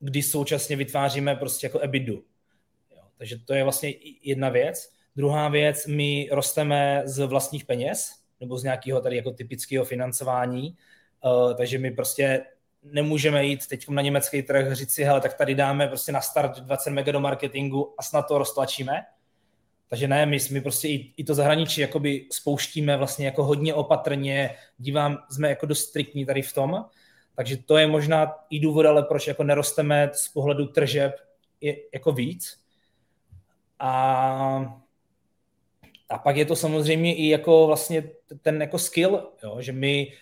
když 0.00 0.26
současně 0.26 0.76
vytváříme 0.76 1.36
prostě 1.36 1.66
jako 1.66 1.78
ebidu. 1.78 2.22
Takže 3.22 3.38
to 3.44 3.54
je 3.54 3.62
vlastně 3.62 3.92
jedna 4.22 4.48
věc. 4.48 4.92
Druhá 5.16 5.48
věc, 5.48 5.86
my 5.86 6.28
rosteme 6.32 7.02
z 7.04 7.26
vlastních 7.26 7.64
peněz, 7.64 8.14
nebo 8.40 8.58
z 8.58 8.62
nějakého 8.62 9.00
tady 9.00 9.16
jako 9.16 9.30
typického 9.30 9.84
financování, 9.84 10.76
uh, 11.24 11.54
takže 11.54 11.78
my 11.78 11.90
prostě 11.90 12.44
nemůžeme 12.82 13.44
jít 13.44 13.66
teď 13.66 13.88
na 13.88 14.02
německý 14.02 14.42
trh, 14.42 14.72
říct 14.72 14.92
si, 14.92 15.04
hele, 15.04 15.20
tak 15.20 15.34
tady 15.34 15.54
dáme 15.54 15.88
prostě 15.88 16.12
na 16.12 16.20
start 16.20 16.58
20 16.58 16.90
mega 16.90 17.12
do 17.12 17.20
marketingu 17.20 17.94
a 17.98 18.02
snad 18.02 18.22
to 18.22 18.38
roztlačíme. 18.38 19.02
Takže 19.88 20.08
ne, 20.08 20.26
my, 20.26 20.38
my 20.50 20.60
prostě 20.60 20.88
i, 20.88 21.12
i 21.16 21.24
to 21.24 21.34
zahraničí 21.34 21.80
jakoby 21.80 22.26
spouštíme 22.32 22.96
vlastně 22.96 23.26
jako 23.26 23.44
hodně 23.44 23.74
opatrně, 23.74 24.56
dívám, 24.78 25.18
jsme 25.30 25.48
jako 25.48 25.66
dost 25.66 25.88
striktní 25.88 26.26
tady 26.26 26.42
v 26.42 26.52
tom, 26.52 26.84
takže 27.36 27.56
to 27.56 27.76
je 27.76 27.86
možná 27.86 28.34
i 28.50 28.60
důvod, 28.60 28.86
ale 28.86 29.02
proč 29.02 29.26
jako 29.26 29.44
nerosteme 29.44 30.10
z 30.12 30.28
pohledu 30.28 30.66
tržeb 30.66 31.14
je 31.60 31.76
jako 31.92 32.12
víc. 32.12 32.61
A, 33.84 34.82
a 36.08 36.18
pak 36.18 36.36
je 36.36 36.44
to 36.44 36.56
samozřejmě 36.56 37.14
i 37.14 37.28
jako 37.28 37.66
vlastně 37.66 38.10
ten 38.42 38.60
jako 38.60 38.78
skill, 38.78 39.32
jo, 39.44 39.56
že 39.60 39.72
my 39.72 40.12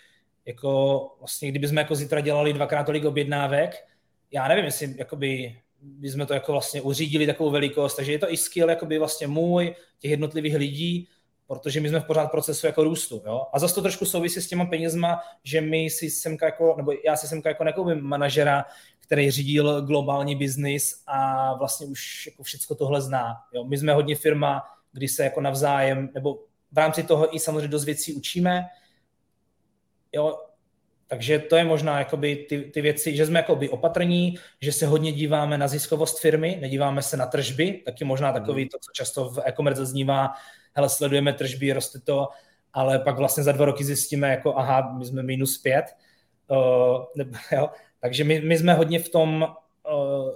jako 0.47 1.01
vlastně, 1.19 1.51
kdybychom 1.51 1.79
jako 1.79 1.95
zítra 1.95 2.21
dělali 2.21 2.53
dvakrát 2.53 2.85
tolik 2.85 3.05
objednávek, 3.05 3.85
já 4.33 4.49
nevím, 4.49 4.65
jestli 4.65 4.95
jakoby 4.99 5.61
by 5.83 6.11
jsme 6.11 6.27
to 6.27 6.35
jako 6.35 6.53
vlastně 6.53 6.81
uřídili 6.81 7.27
takovou 7.27 7.51
velikost, 7.51 7.97
takže 7.97 8.13
je 8.13 8.19
to 8.19 8.33
i 8.33 8.37
skill 8.37 8.71
jakoby 8.71 8.99
vlastně 8.99 9.27
můj, 9.27 9.75
těch 9.99 10.11
jednotlivých 10.11 10.55
lidí, 10.55 11.09
protože 11.47 11.81
my 11.81 11.89
jsme 11.89 12.01
v 12.01 12.05
pořád 12.05 12.31
procesu 12.31 12.67
jako 12.67 12.85
růstu. 12.85 13.23
Jo? 13.27 13.47
A 13.53 13.59
zase 13.59 13.75
to 13.75 13.83
trošku 13.83 14.05
souvisí 14.05 14.41
s 14.41 14.49
těma 14.49 14.65
penězma, 14.65 15.21
že 15.45 15.61
my 15.61 15.91
si 15.91 16.11
semka 16.11 16.47
jako, 16.47 16.75
nebo 16.77 16.93
já 17.05 17.17
si 17.17 17.29
semka 17.29 17.49
jako 17.49 17.65
nekoupím 17.65 18.01
manažera, 18.01 18.65
který 19.11 19.31
řídil 19.31 19.83
globální 19.83 20.37
biznis 20.37 21.03
a 21.07 21.55
vlastně 21.55 21.87
už 21.87 22.27
jako 22.27 22.43
všechno 22.43 22.77
tohle 22.77 23.01
zná. 23.01 23.37
Jo? 23.55 23.65
My 23.65 23.79
jsme 23.79 23.93
hodně 23.93 24.17
firma, 24.17 24.63
kdy 24.93 25.09
se 25.09 25.25
jako 25.25 25.41
navzájem, 25.41 26.09
nebo 26.15 26.39
v 26.73 26.79
rámci 26.79 27.03
toho 27.03 27.37
i 27.37 27.39
samozřejmě 27.39 27.69
dost 27.69 27.85
věcí 27.85 28.15
učíme. 28.15 28.65
Jo? 30.13 30.39
Takže 31.07 31.39
to 31.39 31.57
je 31.57 31.65
možná 31.65 31.99
jakoby 31.99 32.37
ty, 32.37 32.61
ty 32.61 32.81
věci, 32.81 33.17
že 33.17 33.27
jsme 33.27 33.39
jakoby 33.39 33.69
opatrní, 33.69 34.39
že 34.61 34.73
se 34.73 34.87
hodně 34.87 35.13
díváme 35.13 35.59
na 35.59 35.69
ziskovost 35.69 36.21
firmy, 36.21 36.59
nedíváme 36.61 37.03
se 37.03 37.17
na 37.17 37.27
tržby, 37.27 37.83
taky 37.85 38.05
možná 38.05 38.33
takový 38.33 38.69
to, 38.69 38.79
co 38.79 38.91
často 38.95 39.29
v 39.29 39.39
e-commerce 39.45 39.81
zaznívá, 39.81 40.33
hele, 40.73 40.89
sledujeme 40.89 41.33
tržby, 41.33 41.73
roste 41.73 42.01
to, 42.01 42.29
ale 42.73 42.99
pak 42.99 43.17
vlastně 43.17 43.43
za 43.43 43.53
dva 43.53 43.65
roky 43.65 43.85
zjistíme, 43.85 44.31
jako 44.31 44.57
aha, 44.57 44.95
my 44.99 45.05
jsme 45.05 45.23
minus 45.23 45.59
pět, 45.59 45.85
uh, 46.51 47.05
nebo, 47.17 47.37
jo, 47.53 47.71
takže 48.01 48.25
my, 48.25 48.41
my 48.41 48.59
jsme 48.59 48.75
hodně 48.75 48.99
v 48.99 49.09
tom 49.09 49.43
uh, 49.43 50.31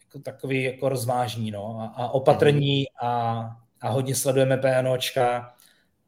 jako 0.00 0.18
takový 0.22 0.62
jako 0.62 0.88
rozvážní 0.88 1.50
no, 1.50 1.80
a, 1.80 2.02
a 2.02 2.08
opatrní 2.08 2.84
a, 3.02 3.42
a 3.80 3.88
hodně 3.88 4.14
sledujeme 4.14 4.56
PNOčka 4.56 5.54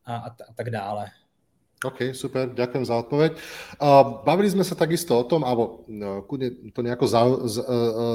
a, 0.04 0.16
a, 0.16 0.26
a 0.26 0.52
tak 0.54 0.70
dále. 0.70 1.10
OK, 1.86 2.10
super, 2.18 2.50
ďakujem 2.50 2.82
za 2.82 2.94
odpoveď. 2.98 3.30
Bavili 4.26 4.50
sme 4.50 4.66
sa 4.66 4.74
takisto 4.74 5.14
o 5.14 5.22
tom, 5.22 5.46
alebo 5.46 5.86
no, 5.86 6.26
to 6.74 6.80
nejako 6.82 7.06
za, 7.06 7.22
za, 7.46 7.62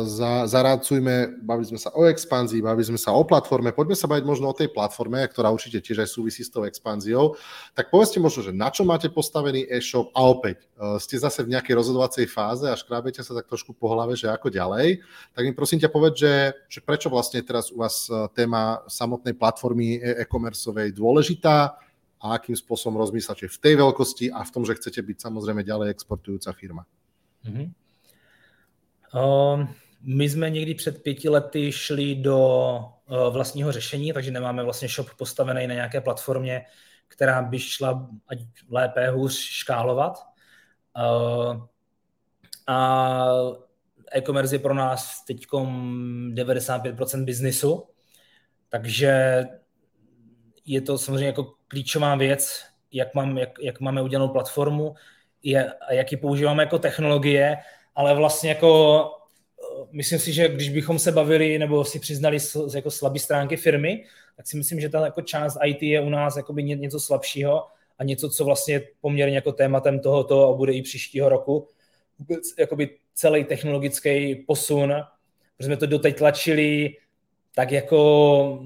za, 0.04 0.32
zarácujme, 0.52 1.40
bavili 1.40 1.72
sme 1.72 1.80
sa 1.80 1.96
o 1.96 2.04
expanzii, 2.04 2.60
bavili 2.60 2.92
sme 2.92 3.00
sa 3.00 3.16
o 3.16 3.24
platforme, 3.24 3.72
poďme 3.72 3.96
sa 3.96 4.12
baviť 4.12 4.26
možno 4.28 4.52
o 4.52 4.58
tej 4.58 4.68
platforme, 4.76 5.24
ktorá 5.24 5.48
určite 5.56 5.80
tiež 5.80 6.04
aj 6.04 6.10
súvisí 6.12 6.44
s 6.44 6.52
tou 6.52 6.68
expanziou. 6.68 7.40
Tak 7.72 7.88
povedzte 7.88 8.20
možno, 8.20 8.44
že 8.44 8.52
na 8.52 8.68
čo 8.68 8.84
máte 8.84 9.08
postavený 9.08 9.64
e-shop 9.72 10.12
a 10.12 10.28
opäť 10.28 10.68
e, 10.76 11.00
ste 11.00 11.16
zase 11.16 11.48
v 11.48 11.56
nejakej 11.56 11.80
rozhodovacej 11.80 12.28
fáze 12.28 12.68
a 12.68 12.76
škrábete 12.76 13.24
sa 13.24 13.32
tak 13.32 13.48
trošku 13.48 13.72
po 13.72 13.88
hlave, 13.88 14.20
že 14.20 14.28
ako 14.28 14.52
ďalej. 14.52 15.00
Tak 15.32 15.42
mi 15.48 15.56
prosím 15.56 15.80
ťa 15.80 15.88
povedť, 15.88 16.16
že, 16.20 16.34
že 16.68 16.80
prečo 16.84 17.08
vlastne 17.08 17.40
teraz 17.40 17.72
u 17.72 17.80
vás 17.80 18.12
e, 18.12 18.28
téma 18.36 18.84
samotnej 18.92 19.40
platformy 19.40 19.96
e-commerceovej 20.02 20.92
dôležitá, 20.92 21.80
a 22.22 22.38
akým 22.38 22.54
spôsobom 22.54 23.02
rozmýšľate 23.02 23.50
v 23.50 23.58
tej 23.58 23.74
veľkosti 23.82 24.26
a 24.30 24.46
v 24.46 24.54
tom, 24.54 24.62
že 24.62 24.78
chcete 24.78 25.02
byť 25.02 25.18
samozrejme 25.22 25.66
ďalej 25.66 25.90
exportujúca 25.90 26.54
firma? 26.54 26.86
Mm-hmm. 27.46 27.68
Um, 29.12 29.68
my 30.02 30.30
jsme 30.30 30.50
někdy 30.50 30.76
před 30.76 31.04
pěti 31.04 31.30
lety 31.30 31.72
šli 31.72 32.16
do 32.16 32.40
uh, 33.10 33.34
vlastního 33.34 33.72
řešení, 33.72 34.14
takže 34.14 34.32
nemáme 34.32 34.64
vlastně 34.64 34.88
shop 34.88 35.10
postavený 35.18 35.68
na 35.68 35.74
nějaké 35.74 36.02
platformě, 36.02 36.66
která 37.08 37.42
by 37.42 37.60
šla 37.60 38.10
ať 38.28 38.40
lépe, 38.70 39.10
hůř 39.10 39.34
škálovat. 39.34 40.18
Uh, 40.98 41.66
a 42.68 43.28
e-commerce 44.14 44.56
je 44.56 44.60
pro 44.60 44.74
nás 44.74 45.26
teď 45.26 45.46
95% 45.48 47.26
biznisu, 47.26 47.84
takže 48.70 49.44
je 50.72 50.82
to 50.82 50.98
samozřejmě 50.98 51.26
jako 51.26 51.54
klíčová 51.68 52.16
věc, 52.16 52.64
jak, 52.92 53.16
mám, 53.16 53.38
jak, 53.38 53.50
jak 53.62 53.80
máme 53.80 54.02
udělanou 54.02 54.30
platformu 54.30 54.96
je, 55.44 55.74
a 55.74 55.94
jak 55.94 56.12
ji 56.12 56.18
používáme 56.18 56.64
jako 56.64 56.80
technologie, 56.80 57.58
ale 57.96 58.16
vlastně 58.16 58.50
jako 58.50 59.02
eh, 59.60 59.88
myslím 59.92 60.20
si, 60.20 60.34
že 60.34 60.48
když 60.48 60.70
bychom 60.70 61.00
se 61.00 61.12
bavili 61.12 61.60
nebo 61.60 61.86
si 61.86 62.00
přiznali 62.00 62.38
jako 62.76 62.92
slabé 62.92 63.20
stránky 63.20 63.58
firmy, 63.58 64.06
tak 64.38 64.48
si 64.48 64.58
myslím, 64.58 64.80
že 64.80 64.90
ta 64.90 65.06
jako 65.06 65.22
část 65.22 65.58
IT 65.66 65.84
je 65.84 66.02
u 66.02 66.10
nás 66.10 66.36
jakoby 66.36 66.64
něco 66.64 67.00
slabšího 67.00 67.68
a 68.00 68.04
něco, 68.04 68.30
co 68.30 68.46
vlastně 68.46 68.74
je 68.74 68.88
poměrně 69.02 69.36
jako 69.36 69.52
tématem 69.52 70.00
tohoto 70.00 70.50
a 70.50 70.58
bude 70.58 70.74
i 70.74 70.82
příštího 70.82 71.30
roku. 71.30 71.68
Vůbec 72.20 72.54
jakoby 72.60 72.98
celý 73.14 73.44
technologický 73.44 74.36
posun, 74.36 74.94
protože 75.58 75.66
jsme 75.66 75.78
to 75.78 75.86
doteď 75.86 76.18
tlačili 76.18 76.96
tak 77.56 77.72
jako 77.72 78.64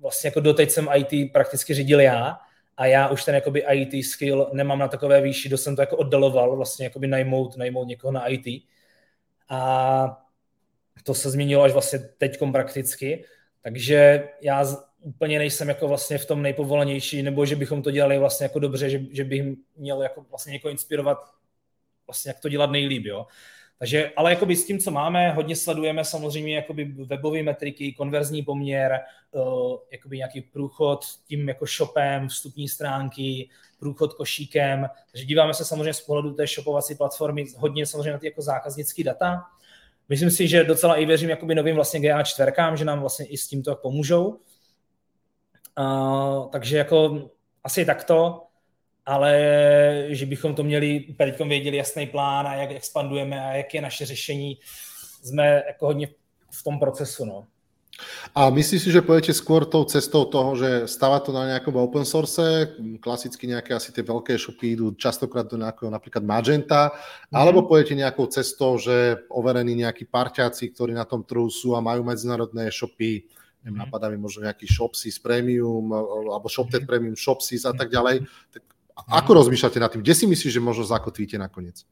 vlastně 0.00 0.28
jako 0.28 0.40
doteď 0.40 0.70
jsem 0.70 0.88
IT 0.94 1.32
prakticky 1.32 1.74
řídil 1.74 2.00
já 2.00 2.38
a 2.76 2.86
já 2.86 3.08
už 3.08 3.24
ten 3.24 3.34
jakoby 3.34 3.64
IT 3.72 4.06
skill 4.06 4.50
nemám 4.52 4.78
na 4.78 4.88
takové 4.88 5.20
výši, 5.20 5.48
dost 5.48 5.62
jsem 5.62 5.76
to 5.76 5.82
jako 5.82 5.96
oddaloval, 5.96 6.56
vlastně 6.56 6.84
jakoby 6.84 7.06
najmout, 7.06 7.56
najmout 7.56 7.88
někoho 7.88 8.12
na 8.12 8.26
IT. 8.26 8.64
A 9.48 10.22
to 11.04 11.14
se 11.14 11.30
změnilo 11.30 11.62
až 11.62 11.72
vlastně 11.72 11.98
teďkom 11.98 12.52
prakticky, 12.52 13.24
takže 13.62 14.28
já 14.40 14.66
úplně 15.00 15.38
nejsem 15.38 15.68
jako 15.68 15.88
vlastně 15.88 16.18
v 16.18 16.26
tom 16.26 16.42
nejpovolanější, 16.42 17.22
nebo 17.22 17.46
že 17.46 17.56
bychom 17.56 17.82
to 17.82 17.90
dělali 17.90 18.18
vlastně 18.18 18.44
jako 18.44 18.58
dobře, 18.58 18.90
že, 18.90 19.00
že 19.10 19.24
bych 19.24 19.42
měl 19.76 20.02
jako 20.02 20.24
vlastně 20.30 20.52
někoho 20.52 20.72
inspirovat 20.72 21.18
vlastně 22.06 22.30
jak 22.30 22.40
to 22.40 22.48
dělat 22.48 22.70
nejlíp, 22.70 23.04
jo. 23.04 23.26
Takže, 23.80 24.12
ale 24.16 24.30
jakoby 24.30 24.56
s 24.56 24.66
tím, 24.66 24.78
co 24.78 24.90
máme, 24.90 25.30
hodně 25.32 25.56
sledujeme 25.56 26.04
samozřejmě 26.04 26.56
jakoby 26.56 26.84
webové 26.84 27.42
metriky, 27.42 27.92
konverzní 27.92 28.42
poměr, 28.42 29.00
uh, 29.30 29.76
jakoby 29.92 30.16
nějaký 30.16 30.40
průchod 30.40 31.00
tím 31.28 31.48
jako 31.48 31.66
shopem, 31.66 32.28
vstupní 32.28 32.68
stránky, 32.68 33.48
průchod 33.78 34.14
košíkem. 34.14 34.88
Takže 35.12 35.26
díváme 35.26 35.54
se 35.54 35.64
samozřejmě 35.64 35.94
z 35.94 36.00
pohledu 36.00 36.32
té 36.32 36.46
shopovací 36.46 36.94
platformy 36.94 37.44
hodně 37.56 37.86
samozřejmě 37.86 38.12
na 38.12 38.18
ty 38.18 38.26
jako 38.26 38.42
zákaznické 38.42 39.04
data. 39.04 39.42
Myslím 40.08 40.30
si, 40.30 40.48
že 40.48 40.64
docela 40.64 40.96
i 40.96 41.06
věřím 41.06 41.30
jakoby 41.30 41.54
novým 41.54 41.74
vlastně 41.74 42.00
GA4, 42.00 42.74
že 42.74 42.84
nám 42.84 43.00
vlastně 43.00 43.26
i 43.26 43.36
s 43.36 43.48
tímto 43.48 43.76
pomůžou. 43.76 44.40
Uh, 45.78 46.50
takže 46.50 46.78
jako 46.78 47.30
asi 47.64 47.84
takto 47.84 48.46
ale 49.06 49.32
že 50.10 50.26
bychom 50.26 50.54
to 50.54 50.62
měli, 50.62 51.14
teď 51.16 51.38
věděli 51.38 51.76
jasný 51.76 52.06
plán 52.06 52.46
a 52.46 52.54
jak 52.54 52.70
expandujeme 52.70 53.40
a 53.40 53.52
jak 53.52 53.74
je 53.74 53.80
naše 53.80 54.06
řešení, 54.06 54.58
jsme 55.24 55.62
jako 55.66 55.86
hodně 55.86 56.08
v 56.50 56.62
tom 56.62 56.78
procesu. 56.78 57.24
No. 57.24 57.46
A 58.34 58.48
myslíš 58.50 58.80
si, 58.82 58.90
že 58.94 59.04
pôjdete 59.04 59.36
skôr 59.36 59.68
tou 59.68 59.84
cestou 59.84 60.24
toho, 60.24 60.56
že 60.56 60.88
stavať 60.88 61.20
to 61.28 61.32
na 61.36 61.44
nejakom 61.52 61.76
open 61.76 62.06
source, 62.08 62.40
klasicky 63.02 63.44
nejaké 63.44 63.76
asi 63.76 63.92
tie 63.92 64.00
veľké 64.00 64.40
shopy 64.40 64.78
idú 64.78 64.96
častokrát 64.96 65.44
do 65.44 65.60
nejakého 65.60 65.92
napríklad 65.92 66.24
Magenta, 66.24 66.88
mm-hmm. 66.88 67.36
alebo 67.36 67.68
pôjdete 67.68 67.98
nejakou 67.98 68.30
cestou, 68.32 68.80
že 68.80 69.20
overení 69.28 69.76
nejakí 69.76 70.08
parťáci, 70.08 70.72
ktorí 70.72 70.96
na 70.96 71.04
tom 71.04 71.26
trhu 71.26 71.52
sú 71.52 71.76
a 71.76 71.84
majú 71.84 72.06
medzinárodné 72.06 72.72
shopy, 72.72 73.28
neviem, 73.60 73.76
mm-hmm. 73.76 73.80
napadá 73.84 74.08
mi 74.08 74.16
možno 74.16 74.48
nejaký 74.48 74.64
Shopsys 74.64 75.20
Premium, 75.20 75.92
alebo 75.92 76.48
ShopTet 76.48 76.86
mm-hmm. 76.86 76.88
Premium, 76.88 77.16
Shopsys 77.18 77.68
a 77.68 77.76
tak 77.76 77.92
ďalej, 77.92 78.24
tak 78.48 78.64
Ako 79.08 79.34
rozmýšľate 79.34 79.80
nad 79.80 79.88
tým? 79.92 80.02
Kde 80.02 80.14
si 80.14 80.26
myslíš, 80.26 80.52
že 80.52 80.60
možno 80.60 80.84
zakotvíte 80.84 81.38
nakonec? 81.38 81.86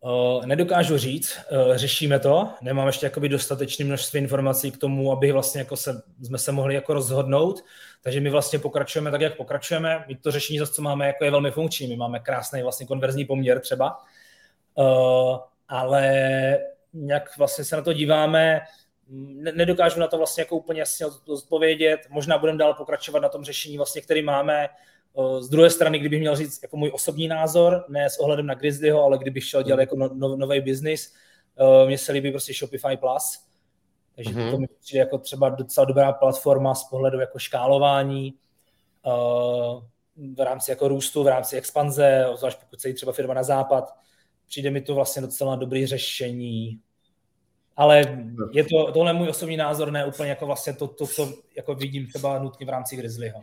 Uh, 0.00 0.46
nedokážu 0.46 0.98
říct, 0.98 1.38
uh, 1.50 1.76
řešíme 1.76 2.18
to, 2.18 2.48
nemám 2.62 2.86
ještě 2.86 3.06
jakoby 3.06 3.28
dostatečné 3.28 3.84
množství 3.84 4.20
informací 4.20 4.70
k 4.70 4.78
tomu, 4.78 5.12
aby 5.12 5.32
vlastně 5.32 5.58
jako 5.60 5.76
se, 5.76 6.02
jsme 6.22 6.38
se 6.38 6.52
mohli 6.52 6.74
jako 6.74 6.94
rozhodnout, 6.94 7.64
takže 8.02 8.20
my 8.20 8.30
vlastně 8.30 8.58
pokračujeme 8.58 9.10
tak, 9.10 9.20
jak 9.20 9.36
pokračujeme. 9.36 10.04
My 10.08 10.14
to 10.14 10.30
řešení 10.30 10.58
zase, 10.58 10.72
co 10.72 10.82
máme, 10.82 11.06
jako 11.06 11.24
je 11.24 11.30
velmi 11.30 11.50
funkční, 11.50 11.86
my 11.86 11.96
máme 11.96 12.18
krásný 12.18 12.62
vlastně 12.62 12.86
konverzní 12.86 13.24
poměr 13.24 13.60
třeba, 13.60 13.98
uh, 14.74 15.38
ale 15.68 16.12
nějak 16.92 17.38
vlastně 17.38 17.64
se 17.64 17.76
na 17.76 17.82
to 17.82 17.92
díváme, 17.92 18.60
nedokážu 19.54 20.00
na 20.00 20.06
to 20.06 20.18
vlastně 20.18 20.40
jako 20.40 20.56
úplně 20.56 20.80
jasně 20.80 21.06
odpovědět, 21.28 22.00
možná 22.10 22.38
budeme 22.38 22.58
dál 22.58 22.74
pokračovat 22.74 23.20
na 23.20 23.28
tom 23.28 23.44
řešení 23.44 23.76
vlastně, 23.76 24.02
který 24.02 24.22
máme, 24.22 24.68
z 25.40 25.48
druhé 25.48 25.70
strany, 25.70 25.98
kdybych 25.98 26.20
měl 26.20 26.36
říct 26.36 26.62
jako 26.62 26.76
můj 26.76 26.90
osobní 26.94 27.28
názor, 27.28 27.84
ne 27.88 28.10
s 28.10 28.18
ohledem 28.20 28.46
na 28.46 28.54
Grizzlyho, 28.54 29.02
ale 29.02 29.18
kdybych 29.18 29.44
šel 29.44 29.62
dělat 29.62 29.80
jako 29.80 29.96
no, 29.96 30.10
no, 30.14 30.36
nový 30.36 30.60
biznis, 30.60 31.14
mně 31.86 31.98
se 31.98 32.12
líbí 32.12 32.30
prostě 32.30 32.52
Shopify 32.52 32.96
Plus, 32.96 33.40
takže 34.16 34.30
mm-hmm. 34.30 34.50
to 34.50 34.58
mi 34.58 34.66
přijde 34.80 35.00
jako 35.00 35.18
třeba 35.18 35.48
docela 35.48 35.84
dobrá 35.84 36.12
platforma 36.12 36.74
z 36.74 36.84
pohledu 36.84 37.20
jako 37.20 37.38
škálování, 37.38 38.34
v 40.36 40.40
rámci 40.40 40.70
jako 40.70 40.88
růstu, 40.88 41.22
v 41.22 41.26
rámci 41.26 41.56
expanze, 41.56 42.26
zvlášť 42.36 42.60
pokud 42.60 42.80
se 42.80 42.88
jí 42.88 42.94
třeba 42.94 43.12
firma 43.12 43.34
na 43.34 43.42
západ, 43.42 43.94
přijde 44.48 44.70
mi 44.70 44.80
to 44.80 44.94
vlastně 44.94 45.22
docela 45.22 45.56
dobrý 45.56 45.86
řešení. 45.86 46.80
Ale 47.76 48.18
je 48.52 48.64
to, 48.64 48.92
tohle 48.92 49.12
můj 49.12 49.28
osobní 49.28 49.56
názor, 49.56 49.90
ne 49.92 50.06
úplně 50.06 50.30
jako 50.30 50.46
vlastně 50.46 50.72
to, 50.72 50.88
to 50.88 51.06
co 51.06 51.32
jako 51.56 51.74
vidím 51.74 52.06
třeba 52.06 52.38
nutně 52.38 52.66
v 52.66 52.68
rámci 52.68 52.96
Grizzlyho. 52.96 53.40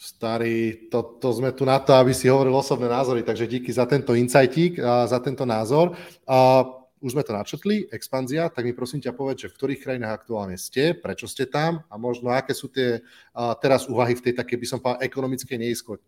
Starý, 0.00 0.88
to, 0.88 1.20
to 1.20 1.28
sme 1.28 1.52
tu 1.52 1.68
na 1.68 1.76
to, 1.76 1.92
aby 1.92 2.16
si 2.16 2.24
hovoril 2.24 2.56
osobné 2.56 2.88
názory, 2.88 3.20
takže 3.20 3.44
díky 3.44 3.68
za 3.68 3.84
tento 3.84 4.16
insightík, 4.16 4.80
a 4.80 5.04
za 5.04 5.20
tento 5.20 5.44
názor. 5.44 5.92
A 6.24 6.64
už 7.04 7.12
sme 7.12 7.20
to 7.20 7.36
načetli, 7.36 7.84
expanzia, 7.92 8.48
tak 8.48 8.64
mi 8.64 8.72
prosím 8.72 9.04
ťa 9.04 9.12
povedz, 9.12 9.44
že 9.44 9.52
v 9.52 9.56
ktorých 9.60 9.82
krajinách 9.84 10.24
aktuálne 10.24 10.56
ste, 10.56 10.96
prečo 10.96 11.28
ste 11.28 11.44
tam 11.44 11.84
a 11.92 12.00
možno 12.00 12.32
aké 12.32 12.56
sú 12.56 12.72
tie 12.72 13.00
uh, 13.00 13.52
teraz 13.60 13.92
úvahy 13.92 14.16
v 14.16 14.24
tej 14.24 14.40
také, 14.40 14.56
by 14.56 14.64
som 14.68 14.80
povedal, 14.80 15.04
ekonomickej 15.04 15.56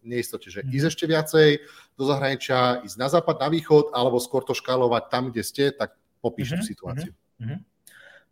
neistote, 0.05 0.49
že 0.49 0.65
ísť 0.65 0.87
ešte 0.89 1.05
viacej 1.09 1.49
do 1.97 2.05
zahraničia, 2.09 2.81
ísť 2.89 2.97
na 2.97 3.09
západ, 3.13 3.45
na 3.45 3.49
východ, 3.53 3.93
alebo 3.93 4.17
skôr 4.21 4.41
to 4.41 4.57
škálovať 4.57 5.13
tam, 5.13 5.29
kde 5.29 5.45
ste, 5.45 5.65
tak 5.69 5.97
popíš 6.25 6.57
mm-hmm. 6.57 6.61
tú 6.61 6.65
situáciu. 6.65 7.13
Mm-hmm. 7.41 7.59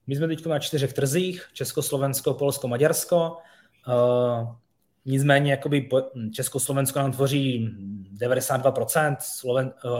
My 0.09 0.13
jsme 0.17 0.29
teď 0.29 0.47
na 0.47 0.59
čtyřech 0.59 0.93
trzích, 0.93 1.49
Československo, 1.53 2.35
Polsko, 2.35 2.69
Maďarsko. 2.69 3.45
Uh, 3.89 4.57
nicméně 5.05 5.51
jakoby 5.51 5.89
Československo 6.33 6.99
nám 6.99 7.13
tvoří 7.13 7.69
92%, 8.15 9.17
Sloven, 9.21 9.73
uh, 9.85 9.91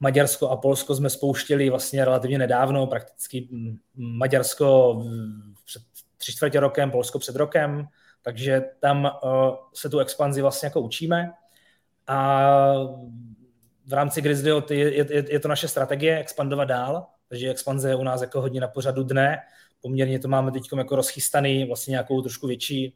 Maďarsko 0.00 0.48
a 0.48 0.56
Polsko 0.56 0.94
jsme 0.94 1.10
spouštěli 1.10 1.70
vlastně 1.70 2.04
relativně 2.04 2.38
nedávno, 2.38 2.86
prakticky 2.86 3.48
Maďarsko 3.94 4.98
před 5.64 5.82
tři 6.16 6.32
čtvrtě 6.32 6.60
rokem, 6.60 6.90
Polsko 6.90 7.18
před 7.18 7.36
rokem, 7.36 7.88
takže 8.22 8.64
tam 8.80 9.04
uh, 9.04 9.10
se 9.74 9.88
tu 9.88 9.98
expanzi 9.98 10.42
vlastně 10.42 10.66
jako 10.66 10.80
učíme. 10.80 11.32
A 12.06 12.48
v 13.86 13.92
rámci 13.92 14.22
Grizzlyho 14.22 14.64
je, 14.70 14.94
je, 14.94 15.32
je 15.32 15.40
to 15.40 15.48
naše 15.48 15.68
strategie 15.68 16.18
expandovat 16.18 16.68
dál, 16.68 17.06
takže 17.28 17.50
expanze 17.50 17.88
je 17.88 17.96
u 17.96 18.02
nás 18.02 18.20
jako 18.20 18.40
hodně 18.40 18.60
na 18.60 18.68
pořadu 18.68 19.02
dne, 19.02 19.38
poměrně 19.80 20.18
to 20.18 20.28
máme 20.28 20.52
teď 20.52 20.62
jako 20.76 20.96
rozchystaný, 20.96 21.64
vlastně 21.64 21.90
nějakou 21.90 22.22
trošku 22.22 22.46
větší, 22.46 22.94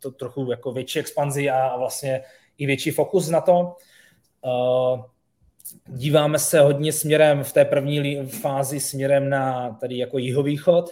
to 0.00 0.10
trochu 0.10 0.50
jako 0.50 0.72
větší 0.72 0.98
expanzi 0.98 1.50
a 1.50 1.76
vlastně 1.76 2.22
i 2.58 2.66
větší 2.66 2.90
fokus 2.90 3.28
na 3.28 3.40
to. 3.40 3.76
Uh, 4.44 5.00
díváme 5.86 6.38
se 6.38 6.60
hodně 6.60 6.92
směrem 6.92 7.44
v 7.44 7.52
té 7.52 7.64
první 7.64 8.26
fázi 8.26 8.80
směrem 8.80 9.30
na 9.30 9.70
tady 9.80 9.98
jako 9.98 10.18
jihovýchod, 10.18 10.90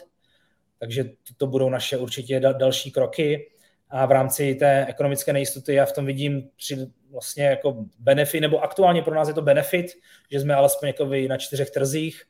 takže 0.78 1.04
to, 1.36 1.46
budou 1.46 1.70
naše 1.70 1.96
určitě 1.96 2.40
další 2.40 2.90
kroky 2.90 3.50
a 3.90 4.06
v 4.06 4.10
rámci 4.10 4.54
té 4.54 4.86
ekonomické 4.86 5.32
nejistoty 5.32 5.74
já 5.74 5.86
v 5.86 5.92
tom 5.92 6.06
vidím 6.06 6.50
při 6.56 6.86
vlastně 7.10 7.44
jako 7.44 7.84
benefit, 7.98 8.40
nebo 8.40 8.60
aktuálně 8.60 9.02
pro 9.02 9.14
nás 9.14 9.28
je 9.28 9.34
to 9.34 9.42
benefit, 9.42 9.86
že 10.30 10.40
jsme 10.40 10.54
alespoň 10.54 10.86
jako 10.86 11.10
na 11.28 11.36
čtyřech 11.36 11.70
trzích, 11.70 12.22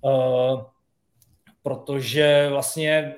uh, 0.00 0.62
protože 1.62 2.48
vlastně 2.48 3.14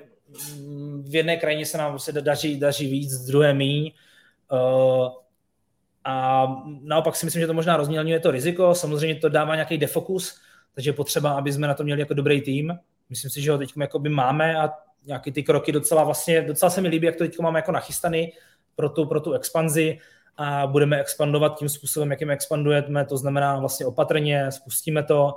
v 1.03 1.15
jedné 1.15 1.37
krajině 1.37 1.65
se 1.65 1.77
nám 1.77 1.91
vlastně 1.91 2.21
daří, 2.21 2.59
daří 2.59 2.87
víc, 2.87 3.23
v 3.23 3.27
druhé 3.27 3.53
míň. 3.53 3.91
Uh, 4.51 5.09
a 6.03 6.47
naopak 6.81 7.15
si 7.15 7.25
myslím, 7.25 7.41
že 7.41 7.47
to 7.47 7.53
možná 7.53 7.77
rozmělňuje 7.77 8.19
to 8.19 8.31
riziko, 8.31 8.75
samozřejmě 8.75 9.15
to 9.15 9.29
dává 9.29 9.55
nějaký 9.55 9.77
defokus, 9.77 10.39
takže 10.75 10.89
je 10.89 10.93
potřeba, 10.93 11.31
aby 11.31 11.53
jsme 11.53 11.67
na 11.67 11.73
to 11.73 11.83
měli 11.83 11.99
jako 11.99 12.13
dobrý 12.13 12.41
tým. 12.41 12.79
Myslím 13.09 13.31
si, 13.31 13.41
že 13.41 13.51
ho 13.51 13.57
teď 13.57 13.73
máme 14.09 14.57
a 14.57 14.69
nějaký 15.05 15.31
ty 15.31 15.43
kroky 15.43 15.71
docela 15.71 16.03
vlastně, 16.03 16.41
docela 16.41 16.69
se 16.69 16.81
mi 16.81 16.87
líbí, 16.87 17.05
jak 17.05 17.15
to 17.15 17.23
teď 17.23 17.39
máme 17.39 17.59
jako 17.59 17.71
nachystaný 17.71 18.33
pro 18.75 18.89
tu, 18.89 19.05
pro 19.05 19.19
tu 19.19 19.33
expanzi 19.33 19.99
a 20.37 20.67
budeme 20.67 20.99
expandovat 20.99 21.59
tím 21.59 21.69
způsobem, 21.69 22.11
jakým 22.11 22.31
expandujeme, 22.31 23.05
to 23.05 23.17
znamená 23.17 23.59
vlastně 23.59 23.85
opatrně, 23.85 24.51
spustíme 24.51 25.03
to, 25.03 25.35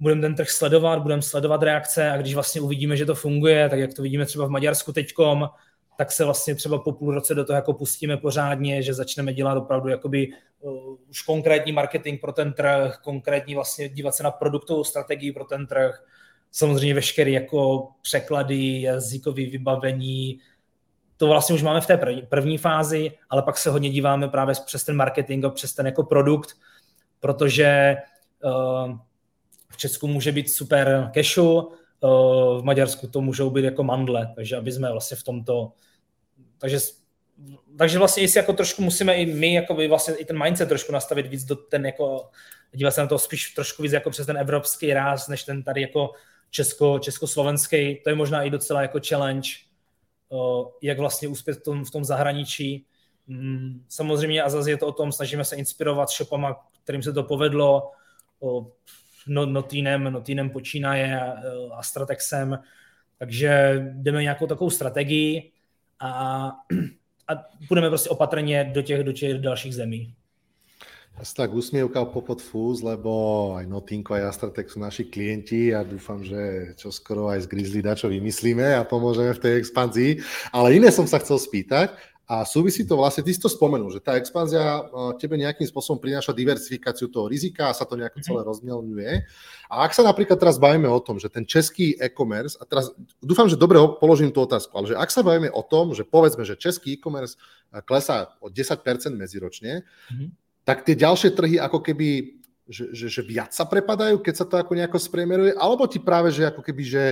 budeme 0.00 0.20
ten 0.20 0.34
trh 0.34 0.50
sledovat, 0.50 1.02
budeme 1.02 1.22
sledovat 1.22 1.62
reakce 1.62 2.10
a 2.10 2.16
když 2.16 2.34
vlastně 2.34 2.60
uvidíme, 2.60 2.96
že 2.96 3.06
to 3.06 3.14
funguje, 3.14 3.68
tak 3.68 3.78
jak 3.78 3.94
to 3.94 4.02
vidíme 4.02 4.26
třeba 4.26 4.46
v 4.46 4.50
Maďarsku 4.50 4.92
teďkom, 4.92 5.48
tak 5.98 6.12
se 6.12 6.24
vlastně 6.24 6.54
třeba 6.54 6.78
po 6.78 6.92
půl 6.92 7.14
roce 7.14 7.34
do 7.34 7.44
toho 7.44 7.54
jako 7.54 7.72
pustíme 7.72 8.16
pořádně, 8.16 8.82
že 8.82 8.94
začneme 8.94 9.32
dělat 9.34 9.58
opravdu 9.58 9.88
jakoby 9.88 10.28
uh, 10.60 10.96
už 11.10 11.22
konkrétní 11.22 11.72
marketing 11.72 12.20
pro 12.20 12.32
ten 12.32 12.52
trh, 12.52 12.98
konkrétní 13.04 13.54
vlastně 13.54 13.88
dívat 13.88 14.14
se 14.14 14.22
na 14.22 14.30
produktovou 14.30 14.84
strategii 14.84 15.32
pro 15.32 15.44
ten 15.44 15.66
trh, 15.66 16.04
samozřejmě 16.52 16.94
veškeré 16.94 17.30
jako 17.30 17.88
překlady, 18.02 18.82
jazykové 18.82 19.42
vybavení, 19.42 20.38
to 21.16 21.26
vlastně 21.26 21.54
už 21.54 21.62
máme 21.62 21.80
v 21.80 21.86
té 21.86 21.98
první 22.28 22.58
fázi, 22.58 23.12
ale 23.30 23.42
pak 23.42 23.58
se 23.58 23.70
hodně 23.70 23.90
díváme 23.90 24.28
právě 24.28 24.54
přes 24.66 24.84
ten 24.84 24.96
marketing 24.96 25.44
a 25.44 25.50
přes 25.50 25.74
ten 25.74 25.86
jako 25.86 26.02
produkt, 26.02 26.50
protože 27.20 27.96
uh, 28.44 28.98
v 29.76 29.78
Česku 29.78 30.06
může 30.06 30.32
být 30.32 30.50
super 30.50 31.10
cashew, 31.14 31.46
uh, 31.46 31.70
v 32.60 32.62
Maďarsku 32.62 33.06
to 33.06 33.20
můžou 33.20 33.50
být 33.50 33.64
jako 33.64 33.84
mandle, 33.84 34.32
takže 34.34 34.56
aby 34.56 34.72
jsme 34.72 34.92
vlastně 34.92 35.16
v 35.16 35.22
tomto, 35.22 35.72
takže 36.58 36.78
takže 37.78 37.98
vlastně 37.98 38.22
jestli 38.22 38.38
jako 38.38 38.52
trošku 38.52 38.82
musíme 38.82 39.14
i 39.14 39.26
my, 39.26 39.54
jako 39.54 39.74
by 39.74 39.88
vlastně 39.88 40.14
i 40.14 40.24
ten 40.24 40.42
mindset 40.42 40.68
trošku 40.68 40.92
nastavit 40.92 41.26
víc 41.26 41.44
do 41.44 41.56
ten 41.56 41.86
jako, 41.86 42.30
dívat 42.72 42.90
se 42.90 43.00
na 43.00 43.06
to 43.06 43.18
spíš 43.18 43.50
trošku 43.54 43.82
víc 43.82 43.92
jako 43.92 44.10
přes 44.10 44.26
ten 44.26 44.38
evropský 44.38 44.94
ráz, 44.94 45.28
než 45.28 45.44
ten 45.44 45.62
tady 45.62 45.80
jako 45.80 46.10
česko, 46.50 46.98
československý, 46.98 48.00
to 48.04 48.10
je 48.10 48.16
možná 48.16 48.42
i 48.42 48.50
docela 48.50 48.82
jako 48.82 48.98
challenge, 49.08 49.48
jak 50.82 50.98
vlastně 50.98 51.28
uspět 51.28 51.58
v 51.58 51.62
tom, 51.62 51.84
v 51.84 51.90
tom 51.90 52.04
zahraničí. 52.04 52.86
Mm, 53.26 53.84
samozřejmě 53.88 54.42
a 54.42 54.48
zase 54.48 54.70
je 54.70 54.76
to 54.76 54.86
o 54.86 54.92
tom, 54.92 55.12
snažíme 55.12 55.44
se 55.44 55.56
inspirovat 55.56 56.10
shopama, 56.10 56.56
kterým 56.84 57.02
se 57.02 57.12
to 57.12 57.22
povedlo, 57.22 57.90
no, 59.26 59.46
Notinem, 59.46 60.12
Notinem 60.12 60.50
počínaje 60.50 61.20
a 61.72 61.82
Stratexem, 61.82 62.58
takže 63.18 63.82
jdeme 63.94 64.22
nějakou 64.22 64.46
takovou 64.46 64.70
strategii 64.70 65.52
a, 66.00 66.52
a 67.28 67.32
půjdeme 67.68 67.88
prostě 67.88 68.08
opatrně 68.08 68.70
do 68.74 68.82
těch, 68.82 69.04
do 69.04 69.12
těch 69.12 69.38
dalších 69.38 69.74
zemí. 69.74 70.14
Ja 71.16 71.24
sa 71.24 71.48
tak 71.48 71.56
usmievkal 71.56 72.12
popod 72.12 72.44
fúz, 72.44 72.84
lebo 72.84 73.08
aj 73.56 73.64
Notinko, 73.64 74.20
aj 74.20 74.36
Astratek 74.36 74.68
sú 74.68 74.84
naši 74.84 75.08
klienti 75.08 75.72
a 75.72 75.80
dúfam, 75.80 76.20
že 76.20 76.76
čo 76.76 76.92
skoro 76.92 77.32
aj 77.32 77.48
z 77.48 77.50
Grizzly 77.56 77.80
dačo 77.80 78.12
vymyslíme 78.12 78.76
a 78.76 78.84
pomôžeme 78.84 79.32
v 79.32 79.40
tej 79.40 79.52
expanzii. 79.56 80.20
Ale 80.52 80.76
iné 80.76 80.92
som 80.92 81.08
sa 81.08 81.16
chcel 81.16 81.40
spýtať 81.40 81.96
a 82.26 82.42
súvisí 82.42 82.82
to 82.82 82.98
vlastne, 82.98 83.22
ty 83.22 83.30
si 83.30 83.38
to 83.38 83.46
spomenul, 83.46 83.86
že 83.94 84.02
tá 84.02 84.18
expanzia 84.18 84.82
tebe 85.22 85.38
nejakým 85.38 85.62
spôsobom 85.62 86.02
prináša 86.02 86.34
diversifikáciu 86.34 87.06
toho 87.06 87.30
rizika 87.30 87.70
a 87.70 87.76
sa 87.76 87.86
to 87.86 87.94
nejako 87.94 88.18
celé 88.18 88.42
mhm. 88.42 88.48
rozmelňuje. 88.50 89.10
A 89.70 89.86
ak 89.86 89.94
sa 89.94 90.02
napríklad 90.02 90.34
teraz 90.34 90.58
bavíme 90.58 90.90
o 90.90 90.98
tom, 90.98 91.22
že 91.22 91.30
ten 91.30 91.46
český 91.46 91.94
e-commerce, 92.02 92.58
a 92.58 92.66
teraz 92.66 92.90
dúfam, 93.22 93.46
že 93.46 93.54
dobre 93.54 93.78
položím 94.02 94.34
tú 94.34 94.42
otázku, 94.42 94.74
ale 94.74 94.90
že 94.90 94.98
ak 94.98 95.10
sa 95.14 95.22
bavíme 95.22 95.54
o 95.54 95.62
tom, 95.62 95.94
že 95.94 96.02
povedzme, 96.02 96.42
že 96.42 96.58
český 96.58 96.98
e-commerce 96.98 97.38
klesá 97.86 98.34
o 98.42 98.50
10% 98.50 98.82
medziročne, 99.14 99.86
mm-hmm 99.86 100.46
tak 100.66 100.82
tie 100.82 100.98
ďalšie 100.98 101.30
trhy 101.38 101.62
ako 101.62 101.78
keby 101.78 102.42
že, 102.66 102.90
že, 102.90 103.06
že 103.06 103.22
viac 103.22 103.54
sa 103.54 103.62
prepadajú, 103.62 104.18
keď 104.18 104.34
sa 104.34 104.46
to 104.46 104.58
ako 104.58 104.74
nejako 104.74 104.98
spriemeruje, 104.98 105.54
alebo 105.54 105.86
ti 105.86 106.02
práve, 106.02 106.34
že 106.34 106.50
ako 106.50 106.66
keby, 106.66 106.82
že, 106.82 107.04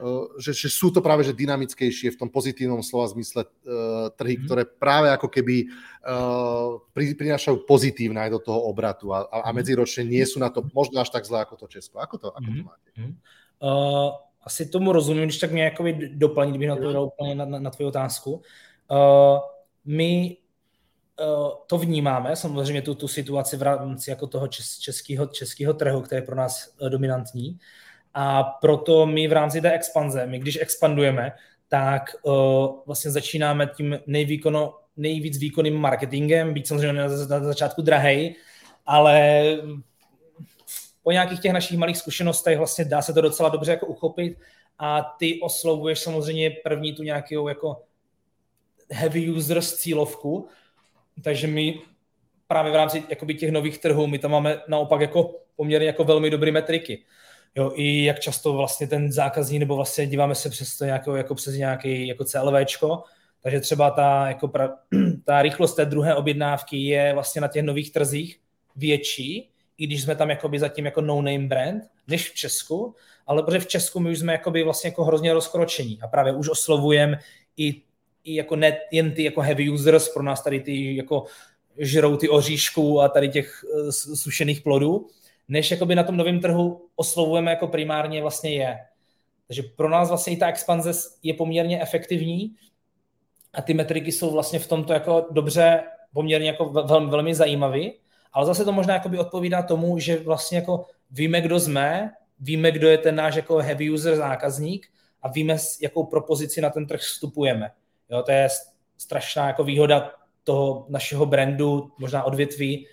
uh, 0.00 0.24
že, 0.40 0.56
že 0.56 0.72
sú 0.72 0.88
to 0.88 1.04
práve 1.04 1.20
že 1.20 1.36
dynamickejšie 1.36 2.16
v 2.16 2.20
tom 2.20 2.32
pozitívnom 2.32 2.80
slova 2.80 3.12
zmysle 3.12 3.44
uh, 3.44 4.08
trhy, 4.16 4.40
mm-hmm. 4.40 4.46
ktoré 4.48 4.62
práve 4.64 5.12
ako 5.12 5.28
keby 5.28 5.68
uh, 5.68 6.80
pri, 6.96 7.12
prinášajú 7.12 7.68
pozitívne 7.68 8.24
aj 8.24 8.30
do 8.32 8.40
toho 8.40 8.60
obratu 8.72 9.12
a, 9.12 9.28
a, 9.28 9.52
mhm. 9.52 9.60
medziročne 9.60 10.08
nie 10.08 10.24
sú 10.24 10.40
na 10.40 10.48
to 10.48 10.64
možno 10.72 11.04
až 11.04 11.12
tak 11.12 11.28
zlé 11.28 11.44
ako 11.44 11.60
to 11.60 11.66
Česko. 11.68 12.00
Ako 12.00 12.16
to, 12.16 12.28
ako 12.32 12.48
to 12.48 12.60
mhm. 12.64 12.66
máte? 12.66 12.88
Uh, 13.60 14.16
asi 14.42 14.66
tomu 14.66 14.92
rozumím, 14.92 15.24
když 15.24 15.38
tak 15.38 15.52
mě 15.52 15.64
jakoby 15.64 16.10
doplnit, 16.16 16.56
bych 16.56 16.68
na 16.68 16.76
to 16.76 16.92
dal 16.92 17.04
úplně 17.04 17.34
na, 17.34 17.44
na, 17.44 17.58
na 17.58 17.70
tvoji 17.70 17.86
otázku. 17.86 18.42
Uh, 18.90 19.38
my 19.84 20.36
Eh, 20.36 20.41
to 21.66 21.78
vnímáme, 21.78 22.36
samozřejmě 22.36 22.82
tu, 22.82 22.94
tu 22.94 23.08
situaci 23.08 23.56
v 23.56 23.62
rámci 23.62 24.10
jako 24.10 24.26
toho 24.26 24.48
českého, 24.80 25.26
českého 25.26 25.74
trhu, 25.74 26.00
který 26.00 26.18
je 26.18 26.26
pro 26.26 26.36
nás 26.36 26.74
eh, 26.86 26.90
dominantní. 26.90 27.58
A 28.14 28.42
proto 28.42 29.06
my 29.06 29.28
v 29.28 29.32
rámci 29.32 29.60
té 29.60 29.72
expanze, 29.72 30.26
my 30.26 30.38
když 30.38 30.58
expandujeme, 30.60 31.32
tak 31.68 32.02
uh, 32.22 32.34
vlastně 32.86 33.10
začínáme 33.10 33.66
tím 33.66 33.98
nejvýkono, 34.06 34.78
nejvíc 34.96 35.38
výkonným 35.38 35.76
marketingem, 35.76 36.54
být 36.54 36.66
samozřejmě 36.66 36.92
na, 36.92 37.08
na 37.08 37.44
začátku 37.44 37.82
drahej, 37.82 38.36
ale 38.86 39.42
po 41.02 41.10
nějakých 41.10 41.40
těch 41.40 41.52
našich 41.52 41.78
malých 41.78 41.98
zkušenostech 41.98 42.58
vlastně 42.58 42.84
dá 42.84 43.02
se 43.02 43.12
to 43.12 43.20
docela 43.20 43.48
dobře 43.48 43.70
jako 43.70 43.86
uchopit 43.86 44.38
a 44.78 45.14
ty 45.18 45.40
oslovuješ 45.40 45.98
samozřejmě 45.98 46.50
první 46.64 46.92
tu 46.92 47.02
nějakou 47.02 47.48
jako 47.48 47.82
heavy 48.90 49.30
users 49.30 49.74
cílovku, 49.74 50.48
takže 51.24 51.46
my 51.46 51.80
právě 52.46 52.72
v 52.72 52.76
rámci 52.76 53.02
jakoby 53.08 53.34
těch 53.34 53.50
nových 53.50 53.78
trhů, 53.78 54.06
my 54.06 54.18
tam 54.18 54.30
máme 54.30 54.60
naopak 54.68 55.00
jako 55.00 55.34
poměrně 55.56 55.86
jako 55.86 56.04
velmi 56.04 56.30
dobré 56.30 56.52
metriky. 56.52 57.04
Jo, 57.54 57.72
i 57.74 58.04
jak 58.04 58.20
často 58.20 58.52
vlastně 58.52 58.86
ten 58.86 59.12
zákazník, 59.12 59.60
nebo 59.60 59.76
vlastně 59.76 60.06
díváme 60.06 60.34
se 60.34 60.50
přes 60.50 60.78
to 60.78 60.84
nějakou, 60.84 61.14
jako 61.14 61.34
přes 61.34 61.54
nějaký 61.54 62.06
jako 62.06 62.24
CLVčko, 62.24 63.02
takže 63.42 63.60
třeba 63.60 63.90
ta, 63.90 64.28
jako 64.28 64.48
pra, 64.48 64.70
ta 65.24 65.42
rychlost 65.42 65.74
té 65.74 65.84
druhé 65.84 66.14
objednávky 66.14 66.76
je 66.76 67.14
vlastně 67.14 67.40
na 67.40 67.48
těch 67.48 67.62
nových 67.62 67.92
trzích 67.92 68.40
větší, 68.76 69.50
i 69.78 69.86
když 69.86 70.02
jsme 70.02 70.16
tam 70.16 70.30
jakoby 70.30 70.58
zatím 70.58 70.84
jako 70.84 71.00
no-name 71.00 71.48
brand, 71.48 71.82
než 72.08 72.30
v 72.30 72.34
Česku, 72.34 72.94
ale 73.26 73.42
protože 73.42 73.58
v 73.58 73.66
Česku 73.66 74.00
my 74.00 74.10
už 74.10 74.18
jsme 74.18 74.32
jakoby 74.32 74.62
vlastně 74.62 74.88
jako 74.88 75.04
hrozně 75.04 75.34
rozkročení 75.34 75.98
a 76.02 76.08
právě 76.08 76.32
už 76.32 76.48
oslovujeme 76.48 77.18
i 77.56 77.82
i 78.24 78.34
jako 78.34 78.56
ne 78.56 78.78
jen 78.90 79.12
ty 79.12 79.24
jako 79.24 79.40
heavy 79.40 79.70
users, 79.70 80.08
pro 80.08 80.22
nás 80.22 80.42
tady 80.42 80.60
ty 80.60 80.96
jako 80.96 81.24
žrou 81.78 82.16
ty 82.16 82.28
oříšků 82.28 83.00
a 83.00 83.08
tady 83.08 83.28
těch 83.28 83.64
uh, 83.64 83.90
sušených 84.14 84.60
plodů, 84.60 85.06
než 85.48 85.70
jakoby 85.70 85.94
na 85.94 86.02
tom 86.02 86.16
novém 86.16 86.40
trhu 86.40 86.88
oslovujeme 86.96 87.50
jako 87.50 87.66
primárně 87.66 88.22
vlastně 88.22 88.50
je. 88.50 88.78
Takže 89.46 89.62
pro 89.76 89.88
nás 89.88 90.08
vlastně 90.08 90.32
i 90.32 90.36
ta 90.36 90.48
expanze 90.48 90.92
je 91.22 91.34
poměrně 91.34 91.82
efektivní 91.82 92.54
a 93.52 93.62
ty 93.62 93.74
metriky 93.74 94.12
jsou 94.12 94.30
vlastně 94.30 94.58
v 94.58 94.66
tomto 94.66 94.92
jako 94.92 95.26
dobře, 95.30 95.82
poměrně 96.12 96.46
jako 96.46 96.64
velmi, 96.64 97.10
velmi 97.10 97.34
zajímavý, 97.34 97.92
ale 98.32 98.46
zase 98.46 98.64
to 98.64 98.72
možná 98.72 98.94
jakoby 98.94 99.18
odpovídá 99.18 99.62
tomu, 99.62 99.98
že 99.98 100.18
vlastně 100.18 100.58
jako 100.58 100.86
víme, 101.10 101.40
kdo 101.40 101.60
jsme, 101.60 102.10
víme, 102.40 102.70
kdo 102.72 102.88
je 102.88 102.98
ten 102.98 103.14
náš 103.14 103.34
jako 103.34 103.56
heavy 103.56 103.90
user 103.90 104.16
zákazník 104.16 104.86
a 105.22 105.28
víme, 105.28 105.58
s 105.58 105.80
jakou 105.80 106.04
propozici 106.04 106.60
na 106.60 106.70
ten 106.70 106.86
trh 106.86 107.00
vstupujeme. 107.00 107.70
Jo, 108.12 108.22
to 108.22 108.32
je 108.32 108.48
strašná 108.98 109.46
jako 109.46 109.64
výhoda 109.64 110.12
toho 110.44 110.86
našeho 110.88 111.26
brandu, 111.26 111.92
možná 111.98 112.22
odvětví 112.22 112.86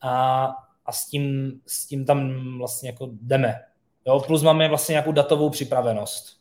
a, 0.00 0.46
a 0.86 0.92
s, 0.92 1.06
tím, 1.06 1.52
s 1.66 1.86
tím 1.86 2.04
tam 2.04 2.18
vlastně 2.58 2.88
jako 2.88 3.08
jdeme. 3.12 3.54
Jo, 4.06 4.20
plus 4.26 4.42
máme 4.42 4.68
vlastně 4.68 4.92
nějakou 4.92 5.12
datovou 5.12 5.50
připravenost. 5.50 6.40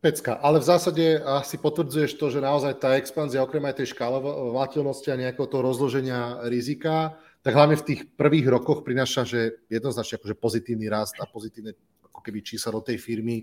Pecka, 0.00 0.34
ale 0.34 0.60
v 0.60 0.62
zásade 0.62 1.20
asi 1.20 1.58
potvrdzuješ 1.58 2.14
to, 2.14 2.30
že 2.30 2.38
naozaj 2.38 2.78
tá 2.78 2.94
expanzia, 2.94 3.42
okrem 3.42 3.66
aj 3.66 3.82
tej 3.82 3.98
škálovateľnosti 3.98 5.10
a 5.10 5.18
nejakého 5.18 5.50
toho 5.50 5.62
rozloženia 5.62 6.38
rizika, 6.46 7.18
tak 7.42 7.58
hlavne 7.58 7.74
v 7.74 7.82
tých 7.82 8.00
prvých 8.14 8.46
rokoch 8.46 8.86
prináša, 8.86 9.26
že 9.26 9.58
jednoznačne 9.66 10.22
akože 10.22 10.38
pozitívny 10.38 10.86
rast 10.86 11.18
a 11.18 11.26
pozitívne 11.26 11.74
ako 12.06 12.20
keby 12.22 12.46
čísla 12.46 12.78
do 12.78 12.82
tej 12.86 12.94
firmy. 13.02 13.42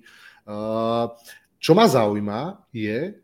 Čo 1.60 1.72
ma 1.76 1.92
zaujíma 1.92 2.72
je, 2.72 3.20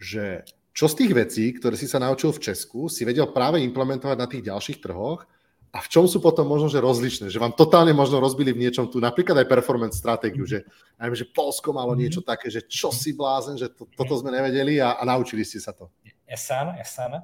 že 0.00 0.48
čo 0.72 0.88
z 0.88 1.04
tých 1.04 1.12
vecí, 1.12 1.44
ktoré 1.52 1.76
si 1.76 1.84
sa 1.84 2.00
naučil 2.00 2.32
v 2.32 2.40
Česku, 2.40 2.88
si 2.88 3.04
vedel 3.04 3.28
práve 3.28 3.60
implementovať 3.60 4.16
na 4.16 4.24
tých 4.24 4.48
ďalších 4.48 4.80
trhoch 4.80 5.28
a 5.70 5.78
v 5.78 5.88
čom 5.92 6.08
sú 6.08 6.18
potom 6.18 6.48
možno, 6.48 6.66
že 6.66 6.82
rozličné, 6.82 7.30
že 7.30 7.38
vám 7.38 7.54
totálne 7.54 7.94
možno 7.94 8.18
rozbili 8.18 8.50
v 8.50 8.64
niečom 8.66 8.90
tu, 8.90 8.98
napríklad 8.98 9.44
aj 9.44 9.46
performance 9.46 10.00
stratégiu, 10.00 10.42
že, 10.42 10.66
neviem, 10.98 11.14
že 11.14 11.30
Polsko 11.30 11.70
malo 11.76 11.92
mhm. 11.92 12.00
niečo 12.00 12.20
také, 12.24 12.50
že 12.50 12.64
čo 12.64 12.90
si 12.90 13.12
blázen, 13.12 13.60
že 13.60 13.68
to, 13.70 13.86
toto 13.92 14.16
sme 14.18 14.32
nevedeli 14.32 14.82
a, 14.82 14.98
a 14.98 15.02
naučili 15.04 15.44
ste 15.44 15.60
sa 15.60 15.76
to. 15.76 15.92
Jasan, 16.26 16.74
jasan. 16.78 17.22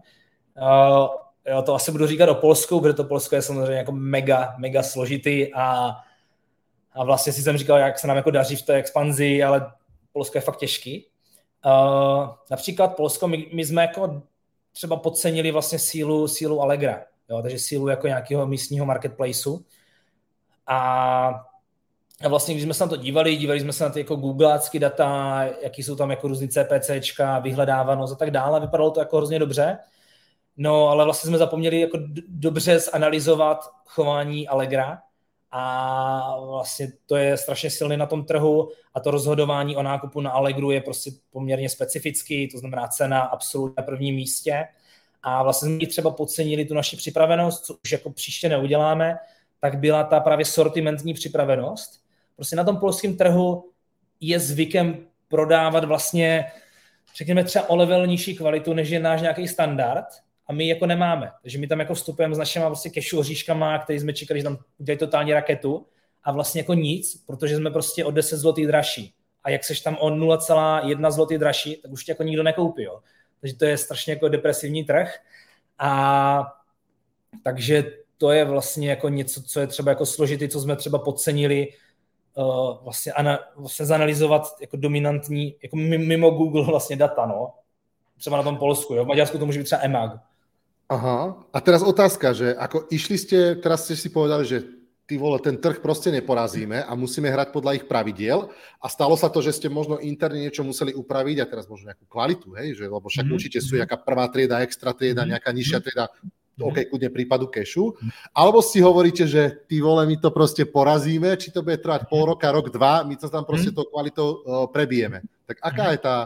Uh, 0.52 1.10
jo, 1.46 1.62
to 1.62 1.74
asi 1.74 1.92
budu 1.92 2.06
říkat 2.06 2.28
o 2.28 2.34
Polsku, 2.34 2.80
protože 2.80 2.94
to 2.94 3.04
Polsko 3.04 3.34
je 3.34 3.42
samozřejmě 3.42 3.74
jako 3.74 3.92
mega, 3.92 4.54
mega 4.58 4.82
složitý 4.82 5.54
a, 5.54 5.96
a 6.92 7.04
vlastně 7.04 7.32
si 7.32 7.42
jsem 7.42 7.56
říkal, 7.56 7.78
jak 7.78 7.98
se 7.98 8.06
nám 8.06 8.16
jako 8.16 8.30
daří 8.30 8.56
v 8.56 8.62
té 8.62 8.74
expanzi, 8.74 9.42
ale 9.42 9.72
Polsko 10.12 10.38
je 10.38 10.42
fakt 10.42 10.58
těžký. 10.58 11.06
Uh, 11.64 12.28
například 12.50 12.96
Polsko, 12.96 13.28
my, 13.28 13.46
my 13.52 13.64
jsme 13.64 13.82
jako 13.82 14.22
třeba 14.72 14.96
podcenili 14.96 15.50
vlastně 15.50 15.78
sílu, 15.78 16.28
sílu 16.28 16.60
Allegra 16.60 17.04
jo, 17.30 17.42
takže 17.42 17.58
sílu 17.58 17.88
jako 17.88 18.06
nějakého 18.06 18.46
místního 18.46 18.86
marketplaceu. 18.86 19.64
A, 20.66 20.78
a 22.24 22.28
vlastně, 22.28 22.54
když 22.54 22.64
jsme 22.64 22.74
se 22.74 22.84
na 22.84 22.88
to 22.88 22.96
dívali, 22.96 23.36
dívali 23.36 23.60
jsme 23.60 23.72
se 23.72 23.84
na 23.84 23.90
ty 23.90 24.00
jako 24.00 24.16
googlácky 24.16 24.78
data, 24.78 25.42
jaký 25.62 25.82
jsou 25.82 25.96
tam 25.96 26.10
jako 26.10 26.28
různý 26.28 26.48
CPCčka, 26.48 27.38
vyhledávanost 27.38 28.12
a 28.12 28.16
tak 28.16 28.30
dále, 28.30 28.60
vypadalo 28.60 28.90
to 28.90 29.00
jako 29.00 29.16
hrozně 29.16 29.38
dobře. 29.38 29.78
No, 30.56 30.88
ale 30.88 31.04
vlastně 31.04 31.28
jsme 31.28 31.38
zapomněli 31.38 31.80
jako 31.80 31.98
dobře 32.28 32.78
zanalizovat 32.78 33.70
chování 33.86 34.48
Allegra 34.48 35.02
a 35.50 36.40
vlastně 36.40 36.92
to 37.06 37.16
je 37.16 37.36
strašně 37.36 37.70
silný 37.70 37.96
na 37.96 38.06
tom 38.06 38.24
trhu 38.24 38.70
a 38.94 39.00
to 39.00 39.10
rozhodování 39.10 39.76
o 39.76 39.82
nákupu 39.82 40.20
na 40.20 40.30
Allegru 40.30 40.70
je 40.70 40.80
prostě 40.80 41.10
poměrně 41.30 41.68
specifický, 41.68 42.48
to 42.48 42.58
znamená 42.58 42.88
cena 42.88 43.20
absolutně 43.20 43.74
na 43.78 43.82
prvním 43.82 44.14
místě 44.14 44.64
a 45.22 45.42
vlastně 45.42 45.76
jsme 45.76 45.86
třeba 45.86 46.10
podcenili 46.10 46.64
tu 46.64 46.74
naši 46.74 46.96
připravenost, 46.96 47.64
co 47.64 47.76
už 47.84 47.92
jako 47.92 48.10
příště 48.10 48.48
neuděláme, 48.48 49.16
tak 49.60 49.78
byla 49.78 50.04
ta 50.04 50.20
právě 50.20 50.44
sortimentní 50.44 51.14
připravenost. 51.14 52.00
Prostě 52.36 52.56
na 52.56 52.64
tom 52.64 52.76
polském 52.76 53.16
trhu 53.16 53.70
je 54.20 54.40
zvykem 54.40 55.06
prodávat 55.28 55.84
vlastně, 55.84 56.52
řekněme 57.16 57.44
třeba 57.44 57.70
o 57.70 57.76
level 57.76 58.06
nižší 58.06 58.36
kvalitu, 58.36 58.72
než 58.72 58.90
je 58.90 59.00
náš 59.00 59.20
nějaký 59.20 59.48
standard 59.48 60.06
a 60.48 60.52
my 60.52 60.68
jako 60.68 60.86
nemáme. 60.86 61.30
Takže 61.42 61.58
my 61.58 61.66
tam 61.66 61.80
jako 61.80 61.94
vstupujeme 61.94 62.34
s 62.34 62.38
našimi 62.38 62.64
vlastně 62.64 62.90
kešu 62.90 63.18
oříškama, 63.18 63.78
který 63.78 64.00
jsme 64.00 64.12
čekali, 64.12 64.40
že 64.40 64.44
tam 64.44 64.58
udělají 64.78 64.98
totální 64.98 65.32
raketu 65.32 65.86
a 66.24 66.32
vlastně 66.32 66.60
jako 66.60 66.74
nic, 66.74 67.24
protože 67.26 67.56
jsme 67.56 67.70
prostě 67.70 68.04
o 68.04 68.10
10 68.10 68.36
zlotý 68.36 68.66
dražší. 68.66 69.14
A 69.44 69.50
jak 69.50 69.64
seš 69.64 69.80
tam 69.80 69.96
o 70.00 70.10
0,1 70.10 71.10
zlotý 71.10 71.38
dražší, 71.38 71.76
tak 71.76 71.92
už 71.92 72.04
tě 72.04 72.12
jako 72.12 72.22
nikdo 72.22 72.42
nekoupí. 72.42 72.82
Jo. 72.82 73.00
Takže 73.40 73.56
to 73.56 73.64
je 73.64 73.78
strašně 73.78 74.12
jako 74.12 74.28
depresivní 74.28 74.84
trh. 74.84 75.14
A 75.78 76.52
takže 77.44 77.84
to 78.18 78.30
je 78.30 78.44
vlastně 78.44 78.90
jako 78.90 79.08
něco, 79.08 79.42
co 79.42 79.60
je 79.60 79.66
třeba 79.66 79.90
jako 79.90 80.06
složitý, 80.06 80.48
co 80.48 80.60
jsme 80.60 80.76
třeba 80.76 80.98
podcenili, 80.98 81.68
uh, 82.34 82.84
vlastně, 82.84 83.12
ana, 83.12 83.38
vlastně 83.56 83.86
zanalizovat 83.86 84.42
jako 84.60 84.76
dominantní, 84.76 85.56
jako 85.62 85.76
mimo 85.76 86.30
Google 86.30 86.64
vlastně 86.66 86.96
data, 86.96 87.26
no. 87.26 87.52
Třeba 88.18 88.36
na 88.36 88.42
tom 88.42 88.56
Polsku, 88.56 88.94
jo. 88.94 89.04
V 89.04 89.08
Maďarsku 89.08 89.38
to 89.38 89.46
může 89.46 89.58
být 89.58 89.64
třeba 89.64 89.82
EMAG. 89.82 90.20
Aha. 90.86 91.34
A 91.50 91.58
teraz 91.58 91.82
otázka, 91.82 92.30
že 92.30 92.54
ako 92.54 92.86
išli 92.94 93.18
ste, 93.18 93.38
teraz 93.58 93.84
ste 93.84 93.98
si 93.98 94.06
povedali, 94.06 94.46
že 94.46 94.62
ty 95.06 95.18
vole, 95.18 95.38
ten 95.38 95.56
trh 95.56 95.78
prostě 95.78 96.10
neporazíme 96.10 96.84
a 96.84 96.94
musíme 96.94 97.30
hrať 97.30 97.48
podľa 97.54 97.72
ich 97.72 97.84
pravidiel 97.86 98.50
a 98.82 98.86
stalo 98.88 99.16
sa 99.16 99.28
to, 99.30 99.42
že 99.42 99.52
ste 99.52 99.68
možno 99.70 100.02
interne 100.02 100.42
niečo 100.42 100.66
museli 100.66 100.94
upraviť 100.94 101.42
a 101.42 101.46
teraz 101.46 101.70
možno 101.70 101.94
nejakú 101.94 102.06
kvalitu, 102.10 102.54
hej, 102.58 102.74
že, 102.74 102.84
lebo 102.90 103.06
však 103.06 103.22
mm-hmm. 103.22 103.34
určite 103.38 103.58
sú 103.62 103.78
nejaká 103.78 104.02
prvá 104.02 104.26
trieda, 104.26 104.62
extra 104.66 104.90
trieda, 104.90 105.22
mm-hmm. 105.22 105.30
nejaká 105.30 105.50
nižšia 105.54 105.78
trieda, 105.78 106.06
mm-hmm. 106.10 106.66
OK, 106.66 106.78
kudne 106.90 107.10
prípadu 107.12 107.46
kešu, 107.46 107.94
alebo 108.34 108.62
si 108.62 108.82
hovoríte, 108.82 109.28
že 109.30 109.62
ty 109.70 109.78
vole, 109.78 110.06
my 110.06 110.16
to 110.16 110.30
prostě 110.30 110.64
porazíme, 110.64 111.36
či 111.36 111.50
to 111.50 111.62
bude 111.62 111.78
trvať 111.78 112.10
pol 112.10 112.26
roka, 112.26 112.50
rok, 112.50 112.70
dva, 112.70 113.02
my 113.02 113.16
to 113.16 113.28
tam 113.30 113.44
prostě 113.44 113.70
tou 113.70 113.84
kvalitou 113.84 114.32
uh, 114.32 114.66
prebijeme. 114.66 115.20
Tak 115.46 115.56
aká 115.62 115.90
je 115.90 115.98
ta, 115.98 116.16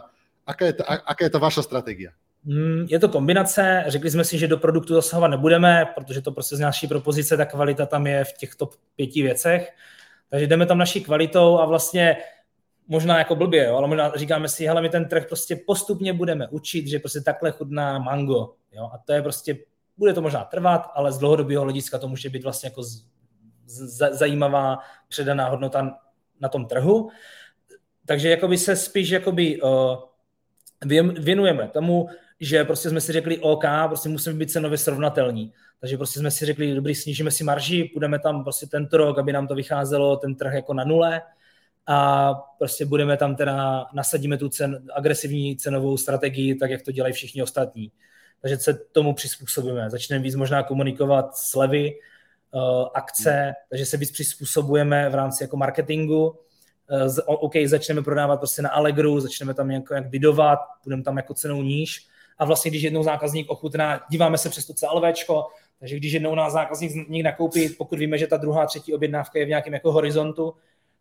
aká 0.47 0.65
je 0.67 0.73
ta, 0.73 0.85
aká 0.85 1.25
je 1.25 1.31
ta 1.31 1.39
vaša 1.39 1.63
strategia? 1.63 2.11
Mm, 2.45 2.87
je 2.89 2.99
to 2.99 3.09
kombinace, 3.09 3.85
řekli 3.87 4.11
jsme 4.11 4.25
si, 4.25 4.39
že 4.39 4.49
do 4.49 4.59
produktu 4.59 4.95
zasahovat 4.95 5.29
nebudeme, 5.29 5.87
protože 5.95 6.23
to 6.23 6.33
prostě 6.33 6.57
z 6.57 6.61
naší 6.61 6.87
propozice, 6.87 7.37
ta 7.37 7.45
kvalita 7.45 7.87
tam 7.87 8.07
je 8.07 8.25
v 8.25 8.33
těchto 8.33 8.71
pěti 8.97 9.23
věcech. 9.23 9.73
Takže 10.31 10.47
jdeme 10.47 10.67
tam 10.67 10.79
naší 10.79 11.01
kvalitou 11.01 11.59
a 11.59 11.67
vlastně 11.67 12.17
možná 12.89 13.19
jako 13.19 13.35
blbě, 13.37 13.65
jo, 13.65 13.77
ale 13.77 13.89
možná 13.89 14.13
říkáme 14.17 14.49
si, 14.49 14.67
hele, 14.67 14.83
my 14.83 14.89
ten 14.89 15.09
trh 15.09 15.27
prostě 15.27 15.57
postupně 15.67 16.13
budeme 16.13 16.49
učit, 16.49 16.87
že 16.87 16.99
prostě 16.99 17.21
takhle 17.21 17.51
chudná 17.51 17.99
mango. 17.99 18.55
Jo, 18.73 18.91
a 18.93 18.99
to 18.99 19.13
je 19.13 19.23
prostě, 19.23 19.57
bude 19.97 20.13
to 20.13 20.23
možná 20.23 20.45
trvat, 20.45 20.91
ale 20.95 21.13
z 21.13 21.19
dlouhodobého 21.19 21.63
hlediska 21.63 21.99
to 21.99 22.09
může 22.09 22.29
být 22.29 22.45
vlastně 22.45 22.67
jako 22.67 22.83
z, 22.83 23.05
z, 23.67 24.11
zajímavá 24.13 24.79
předaná 25.09 25.49
hodnota 25.49 25.99
na 26.41 26.49
tom 26.49 26.67
trhu. 26.67 27.11
Takže 28.07 28.31
jakoby 28.31 28.59
se 28.59 28.77
spíš 28.77 29.09
jakoby, 29.09 29.63
uh, 29.63 29.97
věnujeme 31.19 31.69
tomu, 31.69 32.09
že 32.41 32.65
prostě 32.65 32.91
jsme 32.91 33.01
si 33.01 33.13
řekli 33.13 33.39
OK, 33.39 33.65
prostě 33.87 34.09
musíme 34.09 34.35
být 34.35 34.51
cenově 34.51 34.79
srovnatelní. 34.79 35.53
Takže 35.81 35.97
prostě 35.97 36.21
jsme 36.21 36.31
si 36.31 36.47
řekli, 36.47 36.75
dobrý, 36.75 36.95
snížíme 36.95 37.31
si 37.31 37.45
marži, 37.45 37.91
půjdeme 37.93 38.19
tam 38.19 38.45
prostě 38.45 38.67
tento 38.67 38.97
rok, 38.97 39.19
aby 39.19 39.33
nám 39.33 39.47
to 39.47 39.55
vycházelo 39.55 40.17
ten 40.17 40.35
trh 40.35 40.55
jako 40.55 40.75
na 40.75 40.85
nule 40.85 41.23
a 41.87 42.35
prostě 42.59 42.85
budeme 42.87 43.17
tam 43.17 43.37
teda, 43.37 43.87
nasadíme 43.93 44.37
tu 44.37 44.49
cen, 44.49 44.87
agresivní 44.95 45.57
cenovou 45.57 45.97
strategii, 45.97 46.55
tak 46.55 46.71
jak 46.71 46.83
to 46.83 46.93
dělají 46.93 47.15
všichni 47.15 47.43
ostatní. 47.43 47.93
Takže 48.43 48.57
se 48.57 48.75
tomu 48.75 49.15
přizpůsobíme. 49.15 49.91
Začneme 49.91 50.23
víc 50.23 50.35
možná 50.35 50.63
komunikovat 50.63 51.37
slevy, 51.37 51.93
uh, 52.55 52.89
akce, 52.95 53.53
takže 53.71 53.87
se 53.87 53.97
víc 53.97 54.11
přizpůsobujeme 54.11 55.09
v 55.11 55.15
rámci 55.15 55.45
jako 55.45 55.57
marketingu. 55.57 56.29
Uh, 56.29 57.19
OK, 57.27 57.53
začneme 57.67 58.03
prodávat 58.03 58.37
prostě 58.37 58.63
na 58.63 58.71
Allegru, 58.71 59.21
začneme 59.21 59.55
tam 59.55 59.71
jako 59.71 59.95
jak 59.95 60.09
bidovat, 60.09 60.59
budeme 60.85 61.03
tam 61.03 61.17
jako 61.17 61.35
cenou 61.35 61.63
níž, 61.63 62.09
a 62.41 62.45
vlastně, 62.45 62.71
když 62.71 62.83
jednou 62.83 63.03
zákazník 63.03 63.51
ochutná, 63.51 64.01
díváme 64.11 64.39
se 64.39 64.51
přes 64.51 64.67
to 64.67 64.75
CLVčko, 64.75 65.47
takže 65.79 65.97
když 65.97 66.13
jednou 66.13 66.35
nás 66.35 66.53
zákazník 66.53 67.09
někde 67.09 67.31
nakoupí, 67.31 67.69
pokud 67.69 67.99
víme, 67.99 68.19
že 68.19 68.27
ta 68.27 68.37
druhá, 68.37 68.67
třetí 68.67 68.95
objednávka 68.95 69.39
je 69.39 69.45
v 69.45 69.49
nějakém 69.49 69.75
jako 69.75 69.93
horizontu, 69.93 70.55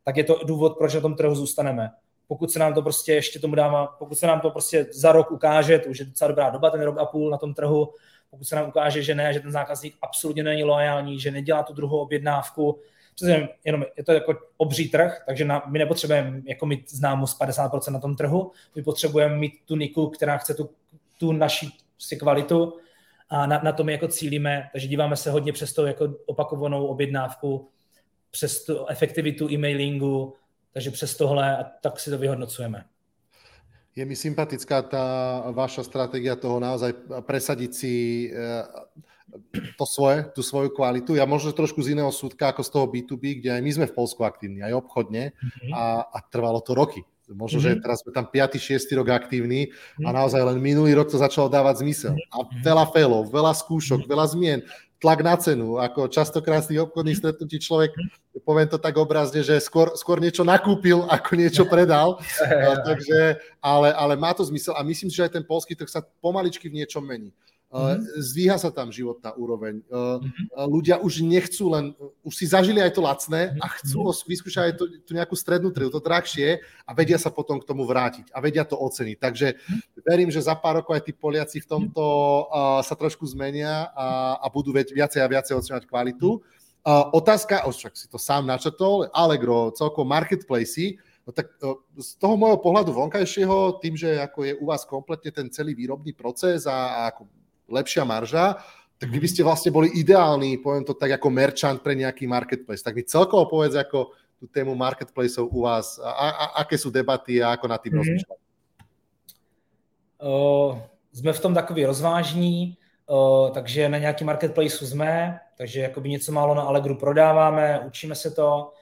tak 0.04 0.18
je 0.18 0.24
to 0.24 0.40
důvod, 0.46 0.78
proč 0.78 0.94
na 0.94 1.02
tom 1.02 1.16
trhu 1.16 1.36
zůstaneme. 1.36 1.92
Pokud 2.28 2.52
se 2.52 2.60
nám 2.60 2.74
to 2.74 2.82
prostě 2.82 3.14
ještě 3.14 3.40
tomu 3.40 3.56
dává, 3.56 3.88
pokud 3.88 4.16
se 4.16 4.28
nám 4.28 4.42
to 4.42 4.52
prostě 4.52 4.86
za 4.92 5.12
rok 5.12 5.32
ukáže, 5.32 5.80
to 5.80 5.90
už 5.90 6.00
je 6.00 6.06
docela 6.06 6.28
dobrá 6.28 6.50
doba, 6.50 6.70
ten 6.70 6.82
rok 6.82 6.98
a 6.98 7.06
půl 7.06 7.30
na 7.30 7.38
tom 7.38 7.54
trhu, 7.54 7.94
pokud 8.32 8.44
se 8.44 8.56
nám 8.56 8.68
ukáže, 8.68 9.04
že 9.04 9.16
ne, 9.16 9.34
že 9.34 9.40
ten 9.40 9.52
zákazník 9.52 9.98
absolutně 10.02 10.44
není 10.44 10.64
loajální, 10.64 11.20
že 11.20 11.32
nedělá 11.32 11.64
tu 11.64 11.74
druhou 11.74 12.00
objednávku, 12.00 12.80
přesně 13.16 13.50
jenom 13.66 13.86
je 13.98 14.04
to 14.04 14.12
jako 14.12 14.34
obří 14.58 14.90
trh, 14.90 15.24
takže 15.26 15.46
na, 15.46 15.64
my 15.68 15.80
nepotřebujeme 15.80 16.42
jako 16.46 16.66
mít 16.66 16.92
známost 16.92 17.42
50% 17.42 17.92
na 17.92 18.00
tom 18.00 18.16
trhu, 18.16 18.52
my 18.76 18.84
potřebujeme 18.84 19.36
mít 19.36 19.54
tu 19.66 19.76
niku, 19.76 20.10
která 20.10 20.38
chce 20.38 20.54
tu 20.54 20.70
tu 21.20 21.32
naši 21.32 21.67
si 21.99 22.17
kvalitu 22.17 22.80
a 23.30 23.45
na, 23.45 23.61
na 23.63 23.72
tom 23.72 23.89
jako 23.89 24.07
cílíme, 24.07 24.70
takže 24.72 24.88
díváme 24.88 25.15
se 25.15 25.32
hodně 25.32 25.53
přes 25.53 25.74
to 25.74 25.86
jako 25.86 26.13
opakovanou 26.26 26.88
objednávku, 26.88 27.70
přes 28.32 28.65
tu 28.65 28.88
efektivitu 28.88 29.51
e-mailingu, 29.51 30.34
takže 30.74 30.91
přes 30.91 31.17
tohle 31.17 31.57
a 31.57 31.63
tak 31.63 31.99
si 31.99 32.09
to 32.09 32.17
vyhodnocujeme. 32.17 32.86
Je 33.97 34.05
mi 34.07 34.15
sympatická 34.15 34.86
tá 34.86 35.05
vaša 35.51 35.84
stratégia 35.84 36.39
toho 36.39 36.61
naozaj 36.61 36.93
presadiť 37.26 37.72
si 37.74 37.93
eh, 38.32 38.63
to 39.76 39.84
svoje, 39.84 40.24
tú 40.32 40.39
svoju 40.39 40.72
kvalitu. 40.72 41.20
Ja 41.20 41.28
možno 41.28 41.51
trošku 41.51 41.84
z 41.84 41.99
iného 41.99 42.13
súdka 42.13 42.53
ako 42.53 42.63
z 42.63 42.70
toho 42.70 42.86
B2B, 42.88 43.43
kde 43.43 43.59
aj 43.59 43.61
my 43.65 43.72
sme 43.76 43.86
v 43.89 43.97
Polsku 43.97 44.24
aktívni, 44.24 44.63
aj 44.63 44.78
obchodne 44.78 45.36
mm-hmm. 45.36 45.72
a, 45.76 46.05
a 46.05 46.17
trvalo 46.32 46.63
to 46.63 46.78
roky. 46.78 47.03
Možno, 47.34 47.62
mm-hmm. 47.62 47.78
že 47.78 47.84
teraz 47.84 48.02
sme 48.02 48.12
tam 48.12 48.26
5. 48.26 48.58
6. 48.58 48.98
rok 48.98 49.08
aktívni 49.14 49.70
mm-hmm. 49.70 50.06
a 50.06 50.10
naozaj 50.10 50.42
len 50.42 50.58
minulý 50.58 50.98
rok 50.98 51.10
to 51.10 51.22
začalo 51.22 51.50
dávať 51.50 51.86
zmysel. 51.86 52.16
A 52.34 52.46
mhm. 52.46 52.66
veľa 52.66 52.86
failov, 52.90 53.24
veľa 53.30 53.54
skúšok, 53.54 54.06
mm-hmm. 54.06 54.14
veľa 54.14 54.26
zmien, 54.34 54.60
tlak 55.00 55.20
na 55.24 55.36
cenu. 55.40 55.80
Ako 55.80 56.12
častokrát 56.12 56.68
z 56.68 56.76
tých 56.76 56.82
obchodných 56.86 57.18
mhm. 57.18 57.22
stretnutí 57.24 57.58
človek, 57.64 57.92
poviem 58.44 58.68
to 58.68 58.80
tak 58.80 58.96
obrazne, 58.96 59.44
že 59.44 59.60
skôr, 59.60 59.94
skôr 59.96 60.20
niečo 60.20 60.42
nakúpil, 60.48 61.08
ako 61.08 61.32
niečo 61.36 61.64
predal. 61.68 62.20
Takže, 62.88 63.40
ale, 63.60 63.90
ale 63.96 64.14
má 64.20 64.32
to 64.36 64.44
zmysel 64.48 64.76
a 64.76 64.82
myslím 64.86 65.12
si, 65.12 65.18
že 65.20 65.28
aj 65.28 65.34
ten 65.40 65.46
polský 65.46 65.76
trh 65.76 65.90
sa 65.90 66.04
pomaličky 66.24 66.68
v 66.68 66.84
niečom 66.84 67.04
mení. 67.04 67.32
Mm-hmm. 67.70 68.17
Zvíha 68.17 68.57
sa 68.57 68.74
tam 68.74 68.89
životná 68.89 69.30
úroveň. 69.38 69.86
Mm-hmm. 69.86 70.57
Ľudia 70.57 70.97
už 71.05 71.22
nechcú 71.22 71.70
len, 71.70 71.93
už 72.26 72.34
si 72.34 72.49
zažili 72.49 72.82
aj 72.82 72.97
to 72.97 73.01
lacné 73.05 73.53
a 73.61 73.65
chcú 73.78 74.09
mm-hmm. 74.09 74.26
vyskúšať 74.26 74.63
aj 74.65 74.74
tú 75.05 75.11
nejakú 75.13 75.38
strednú 75.38 75.70
triu, 75.70 75.93
to 75.93 76.01
drahšie 76.01 76.65
a 76.65 76.91
vedia 76.97 77.22
sa 77.22 77.30
potom 77.30 77.61
k 77.61 77.70
tomu 77.70 77.86
vrátiť 77.86 78.34
a 78.34 78.41
vedia 78.41 78.65
to 78.65 78.74
oceniť. 78.74 79.17
Takže 79.22 79.47
mm-hmm. 79.53 80.01
verím, 80.01 80.34
že 80.34 80.41
za 80.41 80.57
pár 80.57 80.82
rokov 80.82 80.97
aj 80.97 81.05
tí 81.05 81.13
Poliaci 81.13 81.61
v 81.61 81.70
tomto 81.70 82.01
uh, 82.49 82.82
sa 82.82 82.97
trošku 82.97 83.30
zmenia 83.30 83.93
a, 83.93 84.41
a 84.41 84.49
budú 84.49 84.74
viacej 84.74 85.22
a 85.22 85.30
viacej 85.30 85.53
oceňovať 85.61 85.86
kvalitu. 85.86 86.41
Uh, 86.82 87.05
otázka, 87.13 87.70
už 87.70 87.76
však 87.86 87.93
si 87.93 88.09
to 88.09 88.17
sám 88.17 88.49
načrtol, 88.49 89.05
Allegro, 89.13 89.70
celkovo 89.78 90.09
marketplace, 90.09 90.97
No 91.30 91.36
tak 91.38 91.61
z 91.93 92.17
toho 92.17 92.34
môjho 92.34 92.57
pohľadu 92.57 92.89
vonkajšieho, 92.89 93.78
tým, 93.86 93.93
že 93.93 94.17
ako 94.17 94.49
je 94.49 94.53
u 94.57 94.65
vás 94.65 94.82
kompletne 94.82 95.30
ten 95.30 95.45
celý 95.53 95.78
výrobný 95.78 96.09
proces 96.09 96.65
a, 96.65 97.05
a 97.05 97.13
ako 97.13 97.30
lepšia 97.70 98.03
marža, 98.03 98.59
tak 98.99 99.09
vy 99.09 99.20
by 99.24 99.30
ste 99.32 99.47
vlastne 99.47 99.72
boli 99.72 99.88
ideálni, 99.95 100.59
poviem 100.59 100.84
to 100.84 100.91
tak, 100.91 101.15
ako 101.15 101.32
merchant 101.32 101.80
pre 101.80 101.95
nejaký 101.95 102.28
marketplace. 102.28 102.84
Tak 102.84 102.99
mi 102.99 103.07
celkovo 103.07 103.47
povedz, 103.47 103.80
ako 103.80 104.11
tú 104.39 104.47
tému 104.47 104.76
marketplaceov 104.76 105.47
u 105.51 105.63
vás, 105.63 105.99
a, 105.99 106.11
a, 106.11 106.45
aké 106.63 106.76
sú 106.80 106.91
debaty 106.91 107.43
a 107.43 107.55
ako 107.55 107.65
na 107.67 107.78
tým 107.80 107.99
mm-hmm. 107.99 108.38
Uh, 110.20 110.76
jsme 111.13 111.34
v 111.34 111.39
tom 111.39 111.53
takový 111.53 111.86
rozvážní, 111.86 112.78
uh, 113.07 113.51
takže 113.51 113.89
na 113.89 113.97
nějaký 113.97 114.24
marketplace 114.24 114.88
jsme, 114.88 115.39
takže 115.57 115.80
jakoby 115.82 116.09
něco 116.09 116.32
málo 116.32 116.55
na 116.55 116.61
Allegru 116.61 116.95
prodáváme, 116.95 117.80
učíme 117.88 118.15
se 118.15 118.32
to, 118.32 118.74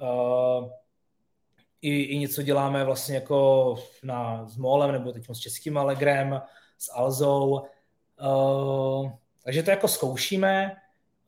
uh, 0.00 0.68
i, 1.82 2.02
i 2.02 2.18
něco 2.18 2.42
děláme 2.42 2.84
vlastně 2.84 3.14
jako 3.14 3.76
na, 4.02 4.48
s 4.48 4.56
Molem, 4.56 4.92
nebo 4.92 5.12
teď 5.12 5.24
s 5.32 5.38
českým 5.38 5.78
Allegrem, 5.78 6.40
s 6.78 6.92
Alzou, 6.94 7.62
Uh, 8.20 9.10
takže 9.44 9.62
to 9.62 9.70
jako 9.70 9.88
zkoušíme, 9.88 10.76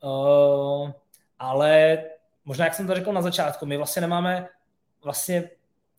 uh, 0.02 0.90
ale 1.38 1.98
možná, 2.44 2.64
jak 2.64 2.74
jsem 2.74 2.86
to 2.86 2.94
řekl 2.94 3.12
na 3.12 3.22
začátku, 3.22 3.66
my 3.66 3.76
vlastně 3.76 4.00
nemáme 4.00 4.48
vlastně 5.04 5.50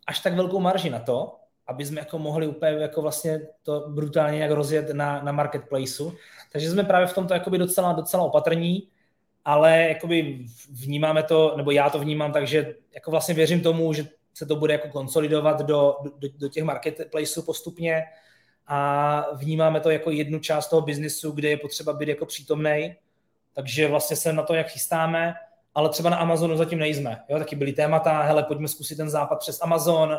až 0.07 0.19
tak 0.19 0.33
velkou 0.33 0.59
marži 0.59 0.89
na 0.89 0.99
to, 0.99 1.35
aby 1.67 1.85
jsme 1.85 2.01
jako 2.01 2.19
mohli 2.19 2.47
úplně 2.47 2.71
jako 2.71 3.01
vlastně 3.01 3.41
to 3.63 3.85
brutálně 3.89 4.39
jak 4.39 4.51
rozjet 4.51 4.89
na, 4.89 5.21
na 5.21 5.31
marketplaceu. 5.31 6.13
Takže 6.51 6.71
jsme 6.71 6.83
právě 6.83 7.07
v 7.07 7.13
tomto 7.13 7.33
jakoby 7.33 7.57
docela, 7.57 7.93
docela 7.93 8.23
opatrní, 8.23 8.87
ale 9.45 9.87
jakoby 9.87 10.45
vnímáme 10.69 11.23
to, 11.23 11.53
nebo 11.57 11.71
já 11.71 11.89
to 11.89 11.99
vnímám 11.99 12.33
tak, 12.33 12.47
že 12.47 12.75
jako 12.95 13.11
vlastně 13.11 13.33
věřím 13.33 13.61
tomu, 13.61 13.93
že 13.93 14.07
se 14.33 14.45
to 14.45 14.55
bude 14.55 14.73
jako 14.73 14.87
konsolidovat 14.87 15.61
do, 15.61 15.97
do, 16.17 16.29
do 16.37 16.49
těch 16.49 16.63
marketplaceů 16.63 17.43
postupně, 17.43 18.03
a 18.73 19.25
vnímáme 19.33 19.79
to 19.79 19.89
jako 19.89 20.11
jednu 20.11 20.39
část 20.39 20.67
toho 20.67 20.81
biznisu, 20.81 21.31
kde 21.31 21.49
je 21.49 21.57
potřeba 21.57 21.93
být 21.93 22.09
jako 22.09 22.25
přítomný. 22.25 22.95
Takže 23.53 23.87
vlastně 23.87 24.15
se 24.15 24.33
na 24.33 24.43
to 24.43 24.53
jak 24.53 24.67
chystáme, 24.67 25.33
ale 25.75 25.89
třeba 25.89 26.09
na 26.09 26.17
Amazonu 26.17 26.57
zatím 26.57 26.79
nejsme. 26.79 27.23
Jo? 27.29 27.39
Taky 27.39 27.55
byly 27.55 27.73
témata, 27.73 28.21
hele, 28.21 28.43
pojďme 28.43 28.67
zkusit 28.67 28.95
ten 28.95 29.09
západ 29.09 29.39
přes 29.39 29.61
Amazon, 29.61 30.17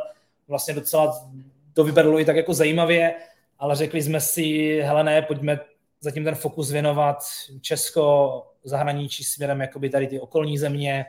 vlastně 0.49 0.75
docela 0.75 1.31
to 1.73 1.85
vypadalo 1.85 2.21
i 2.21 2.25
tak 2.25 2.37
jako 2.37 2.55
zajímavě, 2.55 3.15
ale 3.59 3.77
řekli 3.77 4.03
jsme 4.03 4.21
si, 4.21 4.79
hele 4.85 5.05
ne, 5.05 5.23
pojďme 5.23 5.61
zatím 6.01 6.25
ten 6.25 6.35
fokus 6.35 6.71
věnovat 6.71 7.19
Česko, 7.61 8.47
zahraničí 8.65 9.25
směrem 9.25 9.61
jakoby 9.61 9.91
tady 9.91 10.07
ty 10.07 10.21
okolní 10.21 10.59
země 10.59 11.05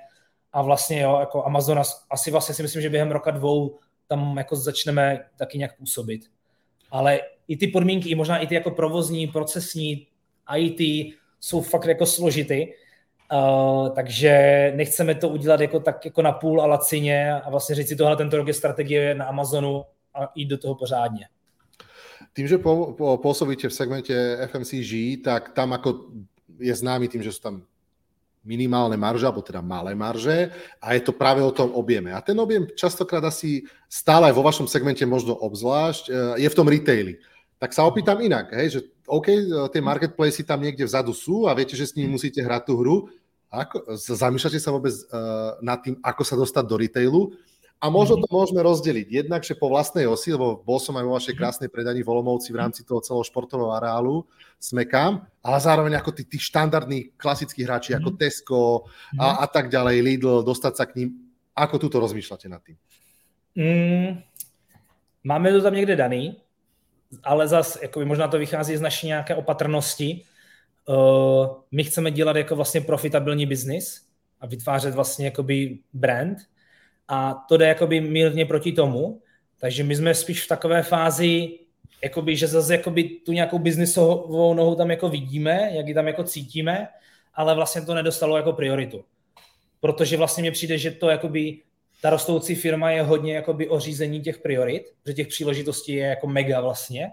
a 0.54 0.62
vlastně 0.62 1.02
jo, 1.02 1.18
jako 1.20 1.46
Amazon 1.46 1.82
asi 2.10 2.32
vlastně 2.32 2.56
si 2.56 2.64
myslím, 2.64 2.82
že 2.82 2.90
během 2.90 3.12
roka 3.12 3.32
dvou 3.32 3.80
tam 4.08 4.38
jako 4.38 4.56
začneme 4.56 5.26
taky 5.38 5.58
nějak 5.58 5.78
působit 5.78 6.22
ale 6.94 7.20
i 7.48 7.58
ty 7.58 7.68
podmínky, 7.68 8.10
i 8.10 8.16
možná 8.16 8.38
i 8.38 8.48
ty 8.48 8.56
jako 8.56 8.72
provozní, 8.72 9.28
procesní, 9.28 10.08
IT 10.58 11.14
jsou 11.40 11.62
fakt 11.62 11.86
jako 11.86 12.06
složity, 12.06 12.74
uh, 13.34 13.90
takže 13.96 14.32
nechceme 14.76 15.16
to 15.16 15.30
udělat 15.30 15.62
jako 15.62 15.80
tak 15.80 16.06
jako 16.06 16.22
na 16.22 16.32
půl 16.32 16.62
a 16.62 16.66
lacině 16.66 17.34
a 17.34 17.50
vlastně 17.50 17.76
říct 17.76 17.88
si 17.88 17.96
tohle 17.96 18.16
tento 18.16 18.38
rok 18.38 18.48
je 18.48 18.54
strategie 18.54 19.16
na 19.16 19.26
Amazonu 19.26 19.84
a 20.16 20.32
jít 20.36 20.46
do 20.46 20.58
toho 20.58 20.76
pořádně. 20.76 21.28
Tým, 22.34 22.48
že 22.50 22.58
pôsobíte 22.58 23.70
v 23.70 23.74
segmente 23.74 24.14
FMCG, 24.50 25.22
tak 25.22 25.54
tam 25.54 25.78
ako 25.78 26.10
je 26.58 26.74
známy 26.74 27.06
tým, 27.06 27.22
že 27.22 27.30
sú 27.30 27.46
tam 27.46 27.56
minimálne 28.44 29.00
marže, 29.00 29.24
alebo 29.24 29.46
teda 29.46 29.64
malé 29.64 29.96
marže 29.96 30.52
a 30.84 30.94
je 30.94 31.02
to 31.06 31.16
práve 31.16 31.40
o 31.40 31.54
tom 31.54 31.72
objeme. 31.72 32.12
A 32.12 32.20
ten 32.20 32.36
objem 32.36 32.68
častokrát 32.76 33.24
asi 33.24 33.64
stále 33.88 34.28
aj 34.28 34.36
vo 34.36 34.44
vašom 34.44 34.68
segmente 34.68 35.06
možno 35.08 35.38
obzvlášť 35.38 36.04
e, 36.10 36.12
je 36.44 36.50
v 36.52 36.58
tom 36.58 36.68
retaili. 36.68 37.24
Tak 37.60 37.72
sa 37.72 37.88
opýtam 37.88 38.20
inak, 38.20 38.52
hej, 38.56 38.68
že 38.76 38.80
OK, 39.08 39.28
tie 39.72 39.82
marketplacy 39.84 40.48
tam 40.48 40.64
niekde 40.64 40.88
vzadu 40.88 41.12
sú 41.12 41.48
a 41.48 41.56
viete, 41.56 41.76
že 41.76 41.88
s 41.88 41.96
nimi 41.96 42.12
musíte 42.12 42.40
hrať 42.40 42.62
tú 42.68 42.74
hru. 42.80 42.96
Ako, 43.54 43.94
zamýšľate 44.00 44.60
sa 44.60 44.74
vôbec 44.74 44.96
uh, 45.14 45.60
nad 45.62 45.78
tým, 45.84 46.00
ako 46.02 46.24
sa 46.26 46.36
dostať 46.40 46.64
do 46.66 46.76
retailu? 46.80 47.22
A 47.84 47.92
možno 47.92 48.16
to 48.16 48.32
môžeme 48.32 48.64
rozdeliť. 48.64 49.08
Jednak, 49.12 49.44
že 49.44 49.60
po 49.60 49.68
vlastnej 49.68 50.08
osi, 50.08 50.32
lebo 50.32 50.64
bol 50.64 50.80
som 50.80 50.96
aj 50.96 51.04
vo 51.04 51.20
vašej 51.20 51.36
krásnej 51.36 51.68
predaní 51.68 52.00
v 52.00 52.16
Olomouci 52.16 52.56
v 52.56 52.64
rámci 52.64 52.88
toho 52.88 53.04
celého 53.04 53.28
športového 53.28 53.76
areálu, 53.76 54.24
smekám, 54.56 55.28
ale 55.44 55.58
zároveň 55.60 56.00
ako 56.00 56.16
tí, 56.16 56.24
tí 56.24 56.40
štandardní 56.40 57.12
klasickí 57.20 57.68
hráči, 57.68 57.92
ako 57.92 58.16
Tesco 58.16 58.88
a, 59.20 59.44
a 59.44 59.46
tak 59.52 59.68
ďalej, 59.68 60.00
Lidl, 60.00 60.48
dostať 60.48 60.74
sa 60.80 60.88
k 60.88 60.96
ním. 61.04 61.10
Ako 61.52 61.76
tuto 61.76 62.00
rozmýšľate 62.00 62.48
nad 62.48 62.64
tým? 62.64 62.80
Mm, 63.60 64.24
máme 65.28 65.52
to 65.52 65.62
tam 65.62 65.76
někde 65.76 65.96
daný, 66.00 66.40
ale 67.24 67.48
zas 67.48 67.78
jakoby 67.82 68.06
možná 68.06 68.28
to 68.28 68.38
vychází 68.38 68.78
z 68.78 68.82
naší 68.82 69.08
nějaké 69.08 69.36
opatrnosti. 69.36 70.24
Uh, 70.86 71.48
my 71.72 71.84
chceme 71.84 72.12
dělat 72.12 72.36
jako 72.36 72.56
vlastně 72.56 72.82
profitabilní 72.82 73.46
biznis 73.46 74.02
a 74.40 74.48
vytvářet 74.48 74.96
vlastně 74.96 75.26
jakoby 75.26 75.80
brand, 75.94 76.38
a 77.08 77.34
to 77.34 77.58
jde 77.58 77.68
jakoby 77.68 78.02
mírně 78.02 78.46
proti 78.46 78.72
tomu, 78.72 79.22
takže 79.60 79.84
my 79.84 79.96
jsme 79.96 80.16
spíš 80.16 80.46
v 80.46 80.48
takové 80.48 80.84
fázi, 80.84 81.60
jakoby, 82.04 82.36
že 82.36 82.48
zase 82.48 82.74
jakoby 82.74 83.04
tu 83.04 83.32
nějakou 83.32 83.60
biznisovou 83.60 84.54
nohu 84.54 84.76
tam 84.76 84.92
jako 84.92 85.10
vidíme, 85.10 85.70
jak 85.74 85.88
ji 85.88 85.94
tam 85.94 86.08
jako 86.08 86.24
cítíme, 86.24 86.88
ale 87.34 87.56
vlastně 87.56 87.82
to 87.82 87.94
nedostalo 87.94 88.38
jako 88.38 88.54
prioritu. 88.54 89.04
Protože 89.80 90.18
vlastně 90.18 90.42
mně 90.42 90.52
přijde, 90.52 90.78
že 90.78 90.92
to 90.92 91.10
jakoby 91.10 91.60
ta 92.04 92.10
rostoucí 92.10 92.56
firma 92.56 92.92
je 92.92 93.02
hodně 93.02 93.36
jakoby 93.36 93.70
o 93.70 93.80
řízení 93.80 94.22
těch 94.22 94.38
priorit, 94.38 94.92
že 95.08 95.14
těch 95.14 95.28
příležitostí 95.28 95.94
je 95.94 96.06
jako 96.06 96.28
mega 96.28 96.62
vlastně. 96.62 97.12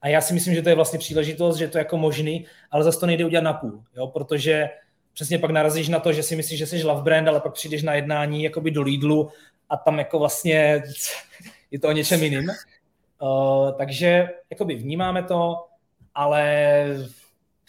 A 0.00 0.08
já 0.08 0.20
si 0.20 0.34
myslím, 0.34 0.54
že 0.54 0.62
to 0.62 0.68
je 0.68 0.74
vlastně 0.74 0.98
příležitost, 0.98 1.56
že 1.56 1.68
to 1.68 1.78
je 1.78 1.80
jako 1.80 1.98
možný, 1.98 2.46
ale 2.70 2.84
zase 2.84 3.00
to 3.00 3.06
nejde 3.06 3.24
udělat 3.24 3.44
na 3.44 3.52
půl, 3.52 3.82
jo? 3.96 4.06
protože 4.06 4.70
přesně 5.12 5.38
pak 5.38 5.50
narazíš 5.50 5.88
na 5.88 5.98
to, 5.98 6.12
že 6.12 6.22
si 6.22 6.36
myslíš, 6.36 6.58
že 6.58 6.66
jsi 6.66 6.82
love 6.82 7.02
brand, 7.02 7.28
ale 7.28 7.40
pak 7.40 7.52
přijdeš 7.52 7.82
na 7.82 7.94
jednání 7.94 8.42
jakoby 8.42 8.70
do 8.70 8.82
Lidlu 8.82 9.30
a 9.70 9.76
tam 9.76 9.98
jako 9.98 10.18
vlastně 10.18 10.82
je 11.70 11.78
to 11.78 11.88
o 11.88 11.92
něčem 11.92 12.22
jiným. 12.22 12.48
Uh, 12.48 13.72
takže 13.72 14.28
jakoby 14.50 14.74
vnímáme 14.74 15.22
to, 15.22 15.66
ale 16.14 16.84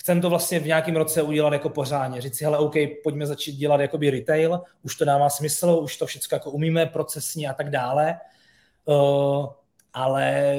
chcem 0.03 0.21
to 0.21 0.29
vlastně 0.29 0.59
v 0.59 0.65
nějakém 0.65 0.95
roce 0.95 1.21
udělat 1.21 1.53
jako 1.53 1.69
pořádně. 1.69 2.21
Říct 2.21 2.37
si, 2.37 2.43
hele, 2.43 2.57
OK, 2.57 2.73
pojďme 3.03 3.27
začít 3.27 3.55
dělat 3.55 3.81
jakoby 3.81 4.09
retail, 4.09 4.61
už 4.83 4.95
to 4.95 5.05
dává 5.05 5.29
smysl, 5.29 5.79
už 5.83 5.97
to 5.97 6.05
všechno 6.05 6.35
jako 6.35 6.51
umíme, 6.51 6.85
procesně 6.85 7.49
a 7.49 7.53
tak 7.53 7.69
dále. 7.69 8.19
Uh, 8.85 9.47
ale 9.93 10.55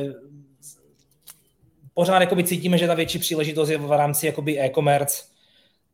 pořád 1.95 2.20
jakoby 2.20 2.45
cítíme, 2.45 2.78
že 2.78 2.86
ta 2.86 2.95
větší 2.95 3.18
příležitost 3.18 3.68
je 3.68 3.78
v 3.78 3.92
rámci 3.92 4.26
jakoby 4.26 4.61
e-commerce, 4.61 5.24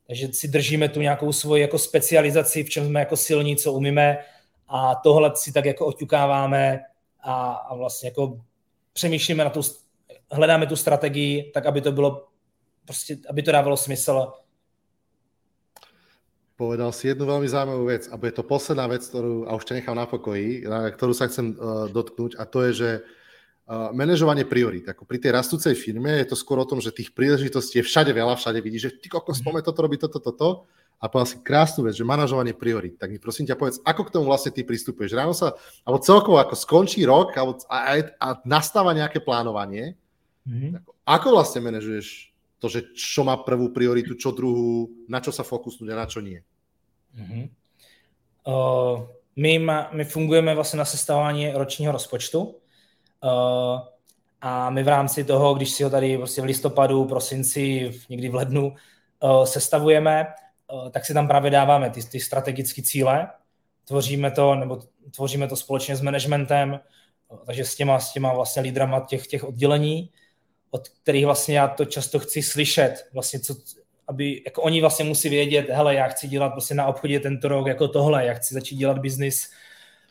takže 0.07 0.27
si 0.33 0.47
držíme 0.47 0.89
tu 0.89 1.01
nějakou 1.01 1.31
svoji 1.31 1.61
jako 1.61 1.77
specializaci, 1.79 2.63
v 2.63 2.69
čem 2.69 2.85
jsme 2.85 2.99
jako 2.99 3.17
silní, 3.17 3.55
co 3.55 3.73
umíme 3.73 4.17
a 4.67 4.95
tohle 4.95 5.31
si 5.35 5.51
tak 5.51 5.65
jako 5.65 5.85
oťukáváme 5.85 6.79
a, 7.21 7.51
a 7.51 7.75
vlastně 7.75 8.07
jako 8.07 8.39
přemýšlíme 8.93 9.43
na 9.43 9.49
tu, 9.49 9.61
hledáme 10.31 10.67
tu 10.67 10.75
strategii 10.75 11.51
tak, 11.53 11.65
aby 11.65 11.81
to 11.81 11.91
bylo 11.91 12.30
prostě, 12.85 13.17
aby 13.29 13.41
to 13.41 13.51
dávalo 13.51 13.77
smysl. 13.77 14.33
Povedal 16.55 16.93
si 16.93 17.09
jednu 17.09 17.25
veľmi 17.25 17.49
zaujímavú 17.49 17.89
vec 17.89 18.05
a 18.13 18.21
bude 18.21 18.37
to 18.37 18.45
posledná 18.45 18.85
vec, 18.85 19.01
ktorú, 19.01 19.49
a 19.49 19.57
už 19.57 19.65
ťa 19.65 19.81
nechám 19.81 19.97
na 19.97 20.05
pokoji, 20.05 20.61
na 20.69 20.93
ktorú 20.93 21.09
sa 21.09 21.25
chcem 21.25 21.57
uh, 21.57 21.89
dotknúť 21.89 22.37
a 22.37 22.45
to 22.45 22.69
je, 22.69 22.71
že 22.73 22.89
uh, 23.01 23.89
manažovanie 23.97 24.45
priorit. 24.45 24.85
Ako 24.85 25.09
pri 25.09 25.17
tej 25.17 25.33
rastúcej 25.33 25.73
firme 25.73 26.21
je 26.21 26.29
to 26.29 26.37
skôr 26.37 26.61
o 26.61 26.69
tom, 26.69 26.77
že 26.77 26.93
tých 26.93 27.17
príležitostí 27.17 27.81
je 27.81 27.87
všade 27.89 28.13
veľa, 28.13 28.37
všade 28.37 28.61
vidíš, 28.61 28.81
že 28.81 28.91
ty 29.01 29.07
kokos, 29.09 29.41
mhm. 29.41 29.45
poďme 29.49 29.61
toto 29.65 29.79
robiť, 29.81 29.99
toto, 30.05 30.19
toto. 30.21 30.49
A 31.01 31.09
povedal 31.09 31.33
si 31.33 31.41
krásnu 31.41 31.89
vec, 31.89 31.97
že 31.97 32.05
manažovanie 32.05 32.53
priorit. 32.53 32.93
Tak 32.93 33.09
mi 33.09 33.17
prosím 33.17 33.49
ťa 33.49 33.57
povedz, 33.57 33.81
ako 33.81 34.05
k 34.05 34.13
tomu 34.13 34.29
vlastne 34.29 34.53
ty 34.53 34.61
pristupuješ? 34.61 35.17
Ráno 35.17 35.33
sa, 35.33 35.57
alebo 35.81 35.97
celkovo 35.97 36.37
ako 36.37 36.53
skončí 36.53 37.01
rok 37.09 37.33
alebo, 37.41 37.57
a, 37.65 38.05
a 38.21 38.27
nastáva 38.45 38.93
nejaké 38.93 39.17
plánovanie. 39.17 39.97
Mm-hmm. 40.45 40.77
Ako, 40.77 40.89
ako 41.09 41.27
vlastne 41.33 41.65
manažuješ 41.65 42.30
to, 42.61 42.69
že 42.69 42.93
čo 42.93 43.25
má 43.25 43.41
prvú 43.41 43.73
prioritu, 43.73 44.13
čo 44.13 44.29
druhú, 44.29 44.93
na 45.09 45.17
čo 45.17 45.33
sa 45.33 45.41
fokusnúť 45.41 45.89
a 45.89 45.97
na 45.97 46.05
čo 46.05 46.21
nie? 46.21 46.45
Mm-hmm. 47.17 47.43
Uh, 48.45 49.09
my, 49.35 49.59
ma, 49.59 49.89
my 49.93 50.05
fungujeme 50.05 50.55
vlastně 50.55 50.77
na 50.77 50.85
sestavování 50.85 51.51
ročního 51.51 51.91
rozpočtu 51.91 52.41
uh, 52.43 53.79
a 54.41 54.69
my 54.69 54.83
v 54.83 54.87
rámci 54.87 55.23
toho, 55.23 55.53
když 55.53 55.69
si 55.69 55.83
ho 55.83 55.89
tady 55.89 56.17
prostě 56.17 56.41
v 56.41 56.45
listopadu, 56.45 57.05
prosinci, 57.05 57.91
někdy 58.09 58.29
v 58.29 58.35
lednu 58.35 58.75
uh, 59.19 59.43
sestavujeme, 59.43 60.25
uh, 60.73 60.89
tak 60.89 61.05
si 61.05 61.13
tam 61.13 61.27
právě 61.27 61.51
dáváme 61.51 61.89
ty, 61.89 62.03
ty 62.03 62.19
strategické 62.19 62.81
cíle, 62.81 63.29
tvoříme 63.87 64.31
to, 64.31 64.55
nebo 64.55 64.79
tvoříme 65.15 65.47
to 65.47 65.55
společně 65.55 65.95
s 65.95 66.01
managementem, 66.01 66.79
uh, 67.27 67.39
takže 67.45 67.65
s 67.65 67.75
těma, 67.75 67.99
s 67.99 68.13
těma 68.13 68.33
vlastně 68.33 68.61
lídrama 68.61 68.99
těch, 68.99 69.27
těch 69.27 69.43
oddělení, 69.43 70.09
od 70.71 70.89
kterých 70.89 71.25
vlastně 71.25 71.57
já 71.57 71.67
to 71.67 71.85
často 71.85 72.19
chci 72.19 72.41
slyšet, 72.41 73.07
vlastně 73.13 73.39
co, 73.39 73.55
aby 74.07 74.41
jako 74.45 74.61
oni 74.61 74.81
vlastně 74.81 75.05
musí 75.05 75.29
vědět, 75.29 75.69
hele, 75.69 75.95
já 75.95 76.07
chci 76.07 76.27
dělat 76.27 76.49
prostě 76.49 76.73
na 76.73 76.85
obchodě 76.85 77.19
tento 77.19 77.47
rok 77.47 77.67
jako 77.67 77.87
tohle, 77.87 78.25
já 78.25 78.33
chci 78.33 78.53
začít 78.53 78.75
dělat 78.75 78.99
biznis 78.99 79.51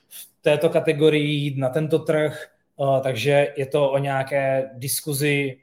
v 0.08 0.42
této 0.42 0.68
kategorii, 0.68 1.54
na 1.56 1.68
tento 1.68 1.98
trh, 1.98 2.48
uh, 2.76 3.00
takže 3.00 3.54
je 3.56 3.66
to 3.66 3.90
o 3.90 3.98
nějaké 3.98 4.70
diskuzi, 4.74 5.60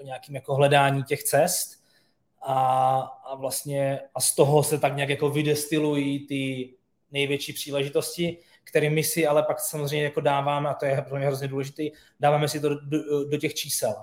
o 0.00 0.02
nějakým 0.04 0.34
jako 0.34 0.54
hledání 0.54 1.02
těch 1.02 1.22
cest. 1.22 1.84
A, 2.46 2.98
a 3.24 3.34
vlastně 3.34 4.00
a 4.14 4.20
z 4.20 4.34
toho 4.34 4.62
se 4.62 4.78
tak 4.78 4.96
nějak 4.96 5.08
jako 5.08 5.28
vydestilují 5.30 6.26
ty 6.26 6.74
největší 7.12 7.52
příležitosti, 7.52 8.38
kterými 8.64 9.02
si 9.02 9.26
ale 9.26 9.42
pak 9.42 9.60
samozřejmě 9.60 10.04
jako 10.04 10.20
dáváme, 10.20 10.68
a 10.68 10.74
to 10.74 10.86
je 10.86 11.04
pro 11.08 11.16
mě 11.16 11.26
hrozně 11.26 11.48
důležité, 11.48 11.82
dáváme 12.20 12.48
si 12.48 12.60
to 12.60 12.68
do, 12.68 12.80
do, 12.80 13.24
do 13.24 13.36
těch 13.36 13.54
čísel 13.54 13.94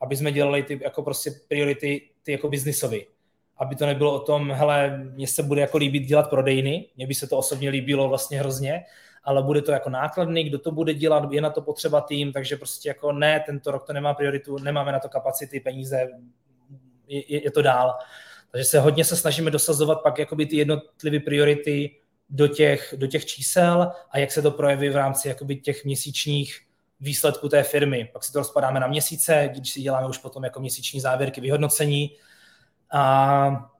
aby 0.00 0.16
jsme 0.16 0.32
dělali 0.32 0.62
ty 0.62 0.80
jako 0.82 1.02
prostě 1.02 1.30
priority 1.48 2.10
ty 2.22 2.32
jako 2.32 2.48
biznisový. 2.48 3.06
Aby 3.56 3.76
to 3.76 3.86
nebylo 3.86 4.14
o 4.14 4.18
tom, 4.18 4.50
hele, 4.50 4.98
mně 4.98 5.26
se 5.26 5.42
bude 5.42 5.60
jako 5.60 5.78
líbit 5.78 6.00
dělat 6.00 6.30
prodejny, 6.30 6.86
mně 6.96 7.06
by 7.06 7.14
se 7.14 7.26
to 7.26 7.38
osobně 7.38 7.70
líbilo 7.70 8.08
vlastně 8.08 8.38
hrozně, 8.38 8.84
ale 9.24 9.42
bude 9.42 9.62
to 9.62 9.72
jako 9.72 9.90
nákladný, 9.90 10.44
kdo 10.44 10.58
to 10.58 10.70
bude 10.70 10.94
dělat, 10.94 11.32
je 11.32 11.40
na 11.40 11.50
to 11.50 11.62
potřeba 11.62 12.00
tým, 12.00 12.32
takže 12.32 12.56
prostě 12.56 12.88
jako 12.88 13.12
ne, 13.12 13.40
tento 13.46 13.70
rok 13.70 13.86
to 13.86 13.92
nemá 13.92 14.14
prioritu, 14.14 14.58
nemáme 14.58 14.92
na 14.92 15.00
to 15.00 15.08
kapacity, 15.08 15.60
peníze, 15.60 16.08
je, 17.08 17.44
je 17.44 17.50
to 17.50 17.62
dál. 17.62 17.94
Takže 18.52 18.64
se 18.64 18.80
hodně 18.80 19.04
se 19.04 19.16
snažíme 19.16 19.50
dosazovat 19.50 20.02
pak 20.02 20.18
jakoby 20.18 20.46
ty 20.46 20.56
jednotlivé 20.56 21.20
priority 21.20 21.96
do 22.30 22.48
těch, 22.48 22.94
do 22.96 23.06
těch 23.06 23.26
čísel 23.26 23.92
a 24.10 24.18
jak 24.18 24.32
se 24.32 24.42
to 24.42 24.50
projeví 24.50 24.88
v 24.88 24.96
rámci 24.96 25.28
jakoby 25.28 25.56
těch 25.56 25.84
měsíčních 25.84 26.67
výsledku 27.00 27.48
té 27.48 27.62
firmy. 27.62 28.10
Pak 28.12 28.24
si 28.24 28.32
to 28.32 28.38
rozpadáme 28.38 28.80
na 28.80 28.86
měsíce, 28.86 29.48
když 29.52 29.72
si 29.72 29.80
děláme 29.80 30.06
už 30.06 30.18
potom 30.18 30.44
jako 30.44 30.60
měsíční 30.60 31.00
závěrky 31.00 31.40
vyhodnocení 31.40 32.10
a, 32.92 33.70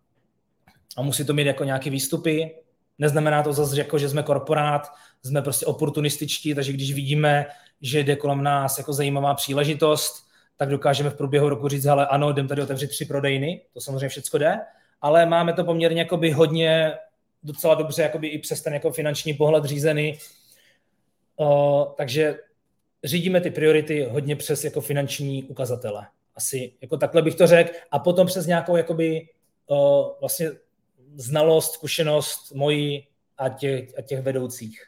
a 0.97 1.03
musí 1.03 1.25
to 1.25 1.35
mít 1.35 1.47
jako 1.47 1.65
nějaké 1.65 1.91
výstupy. 1.91 2.55
Neznamená 2.99 3.43
to 3.43 3.53
zase, 3.53 3.79
jako, 3.79 3.99
že 3.99 4.09
jsme 4.09 4.23
korporát, 4.23 4.93
jsme 5.23 5.43
prostě 5.43 5.67
oportunističtí, 5.67 6.55
takže 6.55 6.73
když 6.73 6.93
vidíme, 6.93 7.47
že 7.81 8.01
jde 8.01 8.17
kolem 8.17 8.43
nás 8.43 8.79
jako 8.79 8.93
zajímavá 8.93 9.35
příležitost, 9.35 10.29
tak 10.57 10.69
dokážeme 10.69 11.11
v 11.11 11.17
průběhu 11.17 11.49
roku 11.49 11.69
říct, 11.69 11.87
ale 11.87 12.07
ano, 12.07 12.31
jdem 12.31 12.49
tady 12.49 12.63
otevřít 12.63 12.89
tři 12.89 13.05
prodejny, 13.05 13.63
to 13.75 13.81
samozřejmě 13.81 14.09
všechno 14.09 14.39
jde, 14.39 14.59
ale 15.01 15.27
máme 15.27 15.53
to 15.53 15.65
poměrně 15.65 16.01
jakoby 16.01 16.31
hodně 16.31 16.95
docela 17.43 17.75
dobře 17.75 18.03
jakoby 18.03 18.29
i 18.29 18.39
přes 18.39 18.63
ten 18.63 18.75
jako 18.75 18.93
finanční 18.93 19.35
pohled 19.35 19.65
řízený, 19.65 20.19
uh, 21.37 21.85
takže 21.97 22.39
řídíme 23.05 23.41
ty 23.41 23.51
priority 23.51 24.09
hodně 24.11 24.37
přes 24.37 24.65
jako 24.65 24.81
finanční 24.81 25.45
ukazatele. 25.45 26.07
Asi 26.35 26.73
jako 26.81 26.97
takhle 26.97 27.23
bych 27.23 27.35
to 27.35 27.47
řekl. 27.47 27.71
A 27.91 27.99
potom 27.99 28.27
přes 28.27 28.47
nějakou 28.47 28.77
jakoby 28.77 29.29
uh, 29.67 30.07
vlastně 30.21 30.51
znalost, 31.15 31.73
zkušenost 31.73 32.53
mojí 32.55 33.09
a 33.39 33.49
těch, 33.49 33.99
a 33.99 34.03
těch 34.03 34.23
vedoucích. 34.23 34.85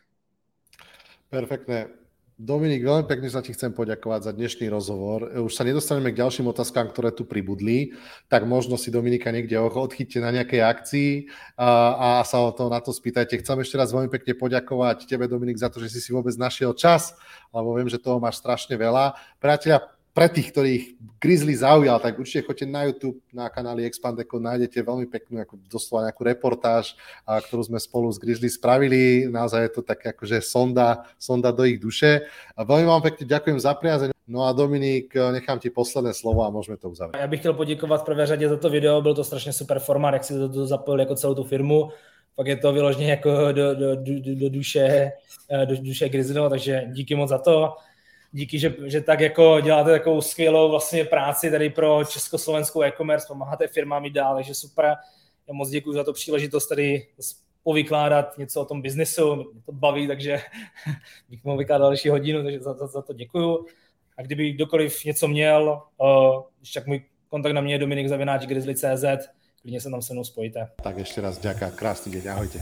Perfektné. 1.30 1.99
Dominik, 2.40 2.80
veľmi 2.80 3.04
pekne 3.04 3.28
sa 3.28 3.44
ti 3.44 3.52
chcem 3.52 3.68
poďakovať 3.68 4.24
za 4.24 4.32
dnešný 4.32 4.72
rozhovor. 4.72 5.28
Už 5.44 5.52
sa 5.52 5.60
nedostaneme 5.60 6.08
k 6.08 6.24
ďalším 6.24 6.48
otázkám, 6.48 6.88
ktoré 6.88 7.12
tu 7.12 7.28
pribudli, 7.28 7.92
tak 8.32 8.48
možno 8.48 8.80
si 8.80 8.88
Dominika 8.88 9.28
niekde 9.28 9.60
odchytte 9.60 10.24
na 10.24 10.32
nejakej 10.32 10.64
akcii 10.64 11.10
a, 11.60 11.68
a 12.00 12.24
sa 12.24 12.40
o 12.40 12.48
to, 12.48 12.72
na 12.72 12.80
to 12.80 12.96
spýtajte. 12.96 13.44
Chcem 13.44 13.60
ešte 13.60 13.76
raz 13.76 13.92
veľmi 13.92 14.08
pekne 14.08 14.32
poďakovať 14.40 15.04
tebe, 15.04 15.28
Dominik, 15.28 15.60
za 15.60 15.68
to, 15.68 15.84
že 15.84 15.92
si 15.92 16.00
si 16.00 16.16
vôbec 16.16 16.32
našiel 16.40 16.72
čas, 16.72 17.12
lebo 17.52 17.76
viem, 17.76 17.92
že 17.92 18.00
toho 18.00 18.16
máš 18.16 18.40
strašne 18.40 18.72
veľa. 18.72 19.20
Priatelia, 19.36 19.84
pre 20.10 20.26
tých, 20.26 20.50
ktorých 20.50 20.84
Grizzly 21.20 21.54
zaujal, 21.54 22.00
tak 22.00 22.18
určite 22.18 22.48
choďte 22.48 22.66
na 22.66 22.88
YouTube, 22.88 23.20
na 23.30 23.46
kanáli 23.52 23.84
Expandeco, 23.84 24.40
nájdete 24.40 24.82
veľmi 24.82 25.06
peknú, 25.06 25.38
ako 25.44 25.60
doslova 25.68 26.08
nejakú 26.08 26.22
reportáž, 26.24 26.96
a, 27.28 27.38
ktorú 27.38 27.62
sme 27.68 27.78
spolu 27.78 28.10
s 28.10 28.18
Grizzly 28.18 28.50
spravili. 28.50 29.28
Naozaj 29.28 29.60
je 29.68 29.72
to 29.76 29.82
tak 29.84 30.00
akože 30.02 30.40
sonda, 30.40 31.04
sonda 31.20 31.52
do 31.52 31.62
ich 31.68 31.78
duše. 31.78 32.26
A 32.56 32.64
veľmi 32.64 32.88
vám 32.88 33.02
pekne 33.04 33.28
ďakujem 33.28 33.58
za 33.60 33.76
priazeň. 33.76 34.10
No 34.30 34.46
a 34.46 34.54
Dominik, 34.54 35.10
nechám 35.14 35.58
ti 35.58 35.70
posledné 35.70 36.14
slovo 36.14 36.46
a 36.46 36.50
můžeme 36.50 36.76
to 36.76 36.90
uzavřít. 36.90 37.18
Já 37.20 37.26
bych 37.26 37.40
chtěl 37.40 37.54
poděkovat 37.54 38.02
v 38.02 38.04
prvé 38.04 38.26
řadě 38.26 38.48
za 38.48 38.56
to 38.56 38.70
video, 38.70 39.02
byl 39.02 39.14
to 39.14 39.24
strašně 39.24 39.52
super 39.52 39.78
formát, 39.78 40.14
jak 40.14 40.24
si 40.24 40.34
to, 40.34 40.48
to 40.48 40.66
zapojil 40.66 41.00
jako 41.00 41.14
celou 41.14 41.34
tu 41.34 41.44
firmu. 41.44 41.90
Pak 42.36 42.46
je 42.46 42.56
to 42.56 42.72
vyloženě 42.72 43.10
jako 43.10 43.52
do, 43.52 43.74
do, 43.74 43.96
do, 43.96 44.12
do 44.34 44.48
duše, 44.48 45.12
do 45.64 45.76
duše 45.76 46.08
Grizzly, 46.08 46.40
takže 46.50 46.82
díky 46.92 47.14
moc 47.14 47.28
za 47.28 47.38
to 47.38 47.74
díky, 48.32 48.58
že, 48.58 48.74
že 48.86 49.00
tak 49.00 49.20
jako 49.20 49.60
děláte 49.60 49.90
takovou 49.90 50.20
skvělou 50.20 50.70
vlastně 50.70 51.04
práci 51.04 51.50
tady 51.50 51.70
pro 51.70 52.04
československou 52.04 52.82
e-commerce, 52.82 53.26
pomáháte 53.28 53.66
firmám 53.66 54.04
jít 54.04 54.12
dál, 54.12 54.34
takže 54.34 54.54
super. 54.54 54.96
Já 55.48 55.54
moc 55.54 55.70
děkuji 55.70 55.92
za 55.92 56.04
to 56.04 56.12
příležitost 56.12 56.66
tady 56.66 57.06
povykládat 57.62 58.38
něco 58.38 58.60
o 58.60 58.64
tom 58.64 58.82
biznesu, 58.82 59.34
mě 59.34 59.62
to 59.66 59.72
baví, 59.72 60.06
takže 60.06 60.40
bych 61.28 61.44
mohl 61.44 61.58
vykládat 61.58 61.84
další 61.84 62.08
hodinu, 62.08 62.42
takže 62.42 62.60
za, 62.60 62.74
za, 62.74 62.86
za 62.86 63.02
to 63.02 63.12
děkuju. 63.12 63.66
A 64.18 64.22
kdyby 64.22 64.52
kdokoliv 64.52 65.04
něco 65.04 65.28
měl, 65.28 65.82
uh, 65.98 66.42
tak 66.74 66.86
můj 66.86 67.02
kontakt 67.28 67.52
na 67.52 67.60
mě 67.60 67.74
je 67.74 67.78
Dominik 67.78 68.08
Zavináč, 68.08 68.46
grizzly.cz, 68.46 69.04
klidně 69.62 69.80
se 69.80 69.90
tam 69.90 70.02
se 70.02 70.12
mnou 70.12 70.24
spojíte. 70.24 70.68
Tak 70.82 70.98
ještě 70.98 71.20
raz 71.20 71.38
děkuji, 71.38 71.70
krásný 71.76 72.12
den, 72.12 72.30
ahojte. 72.30 72.60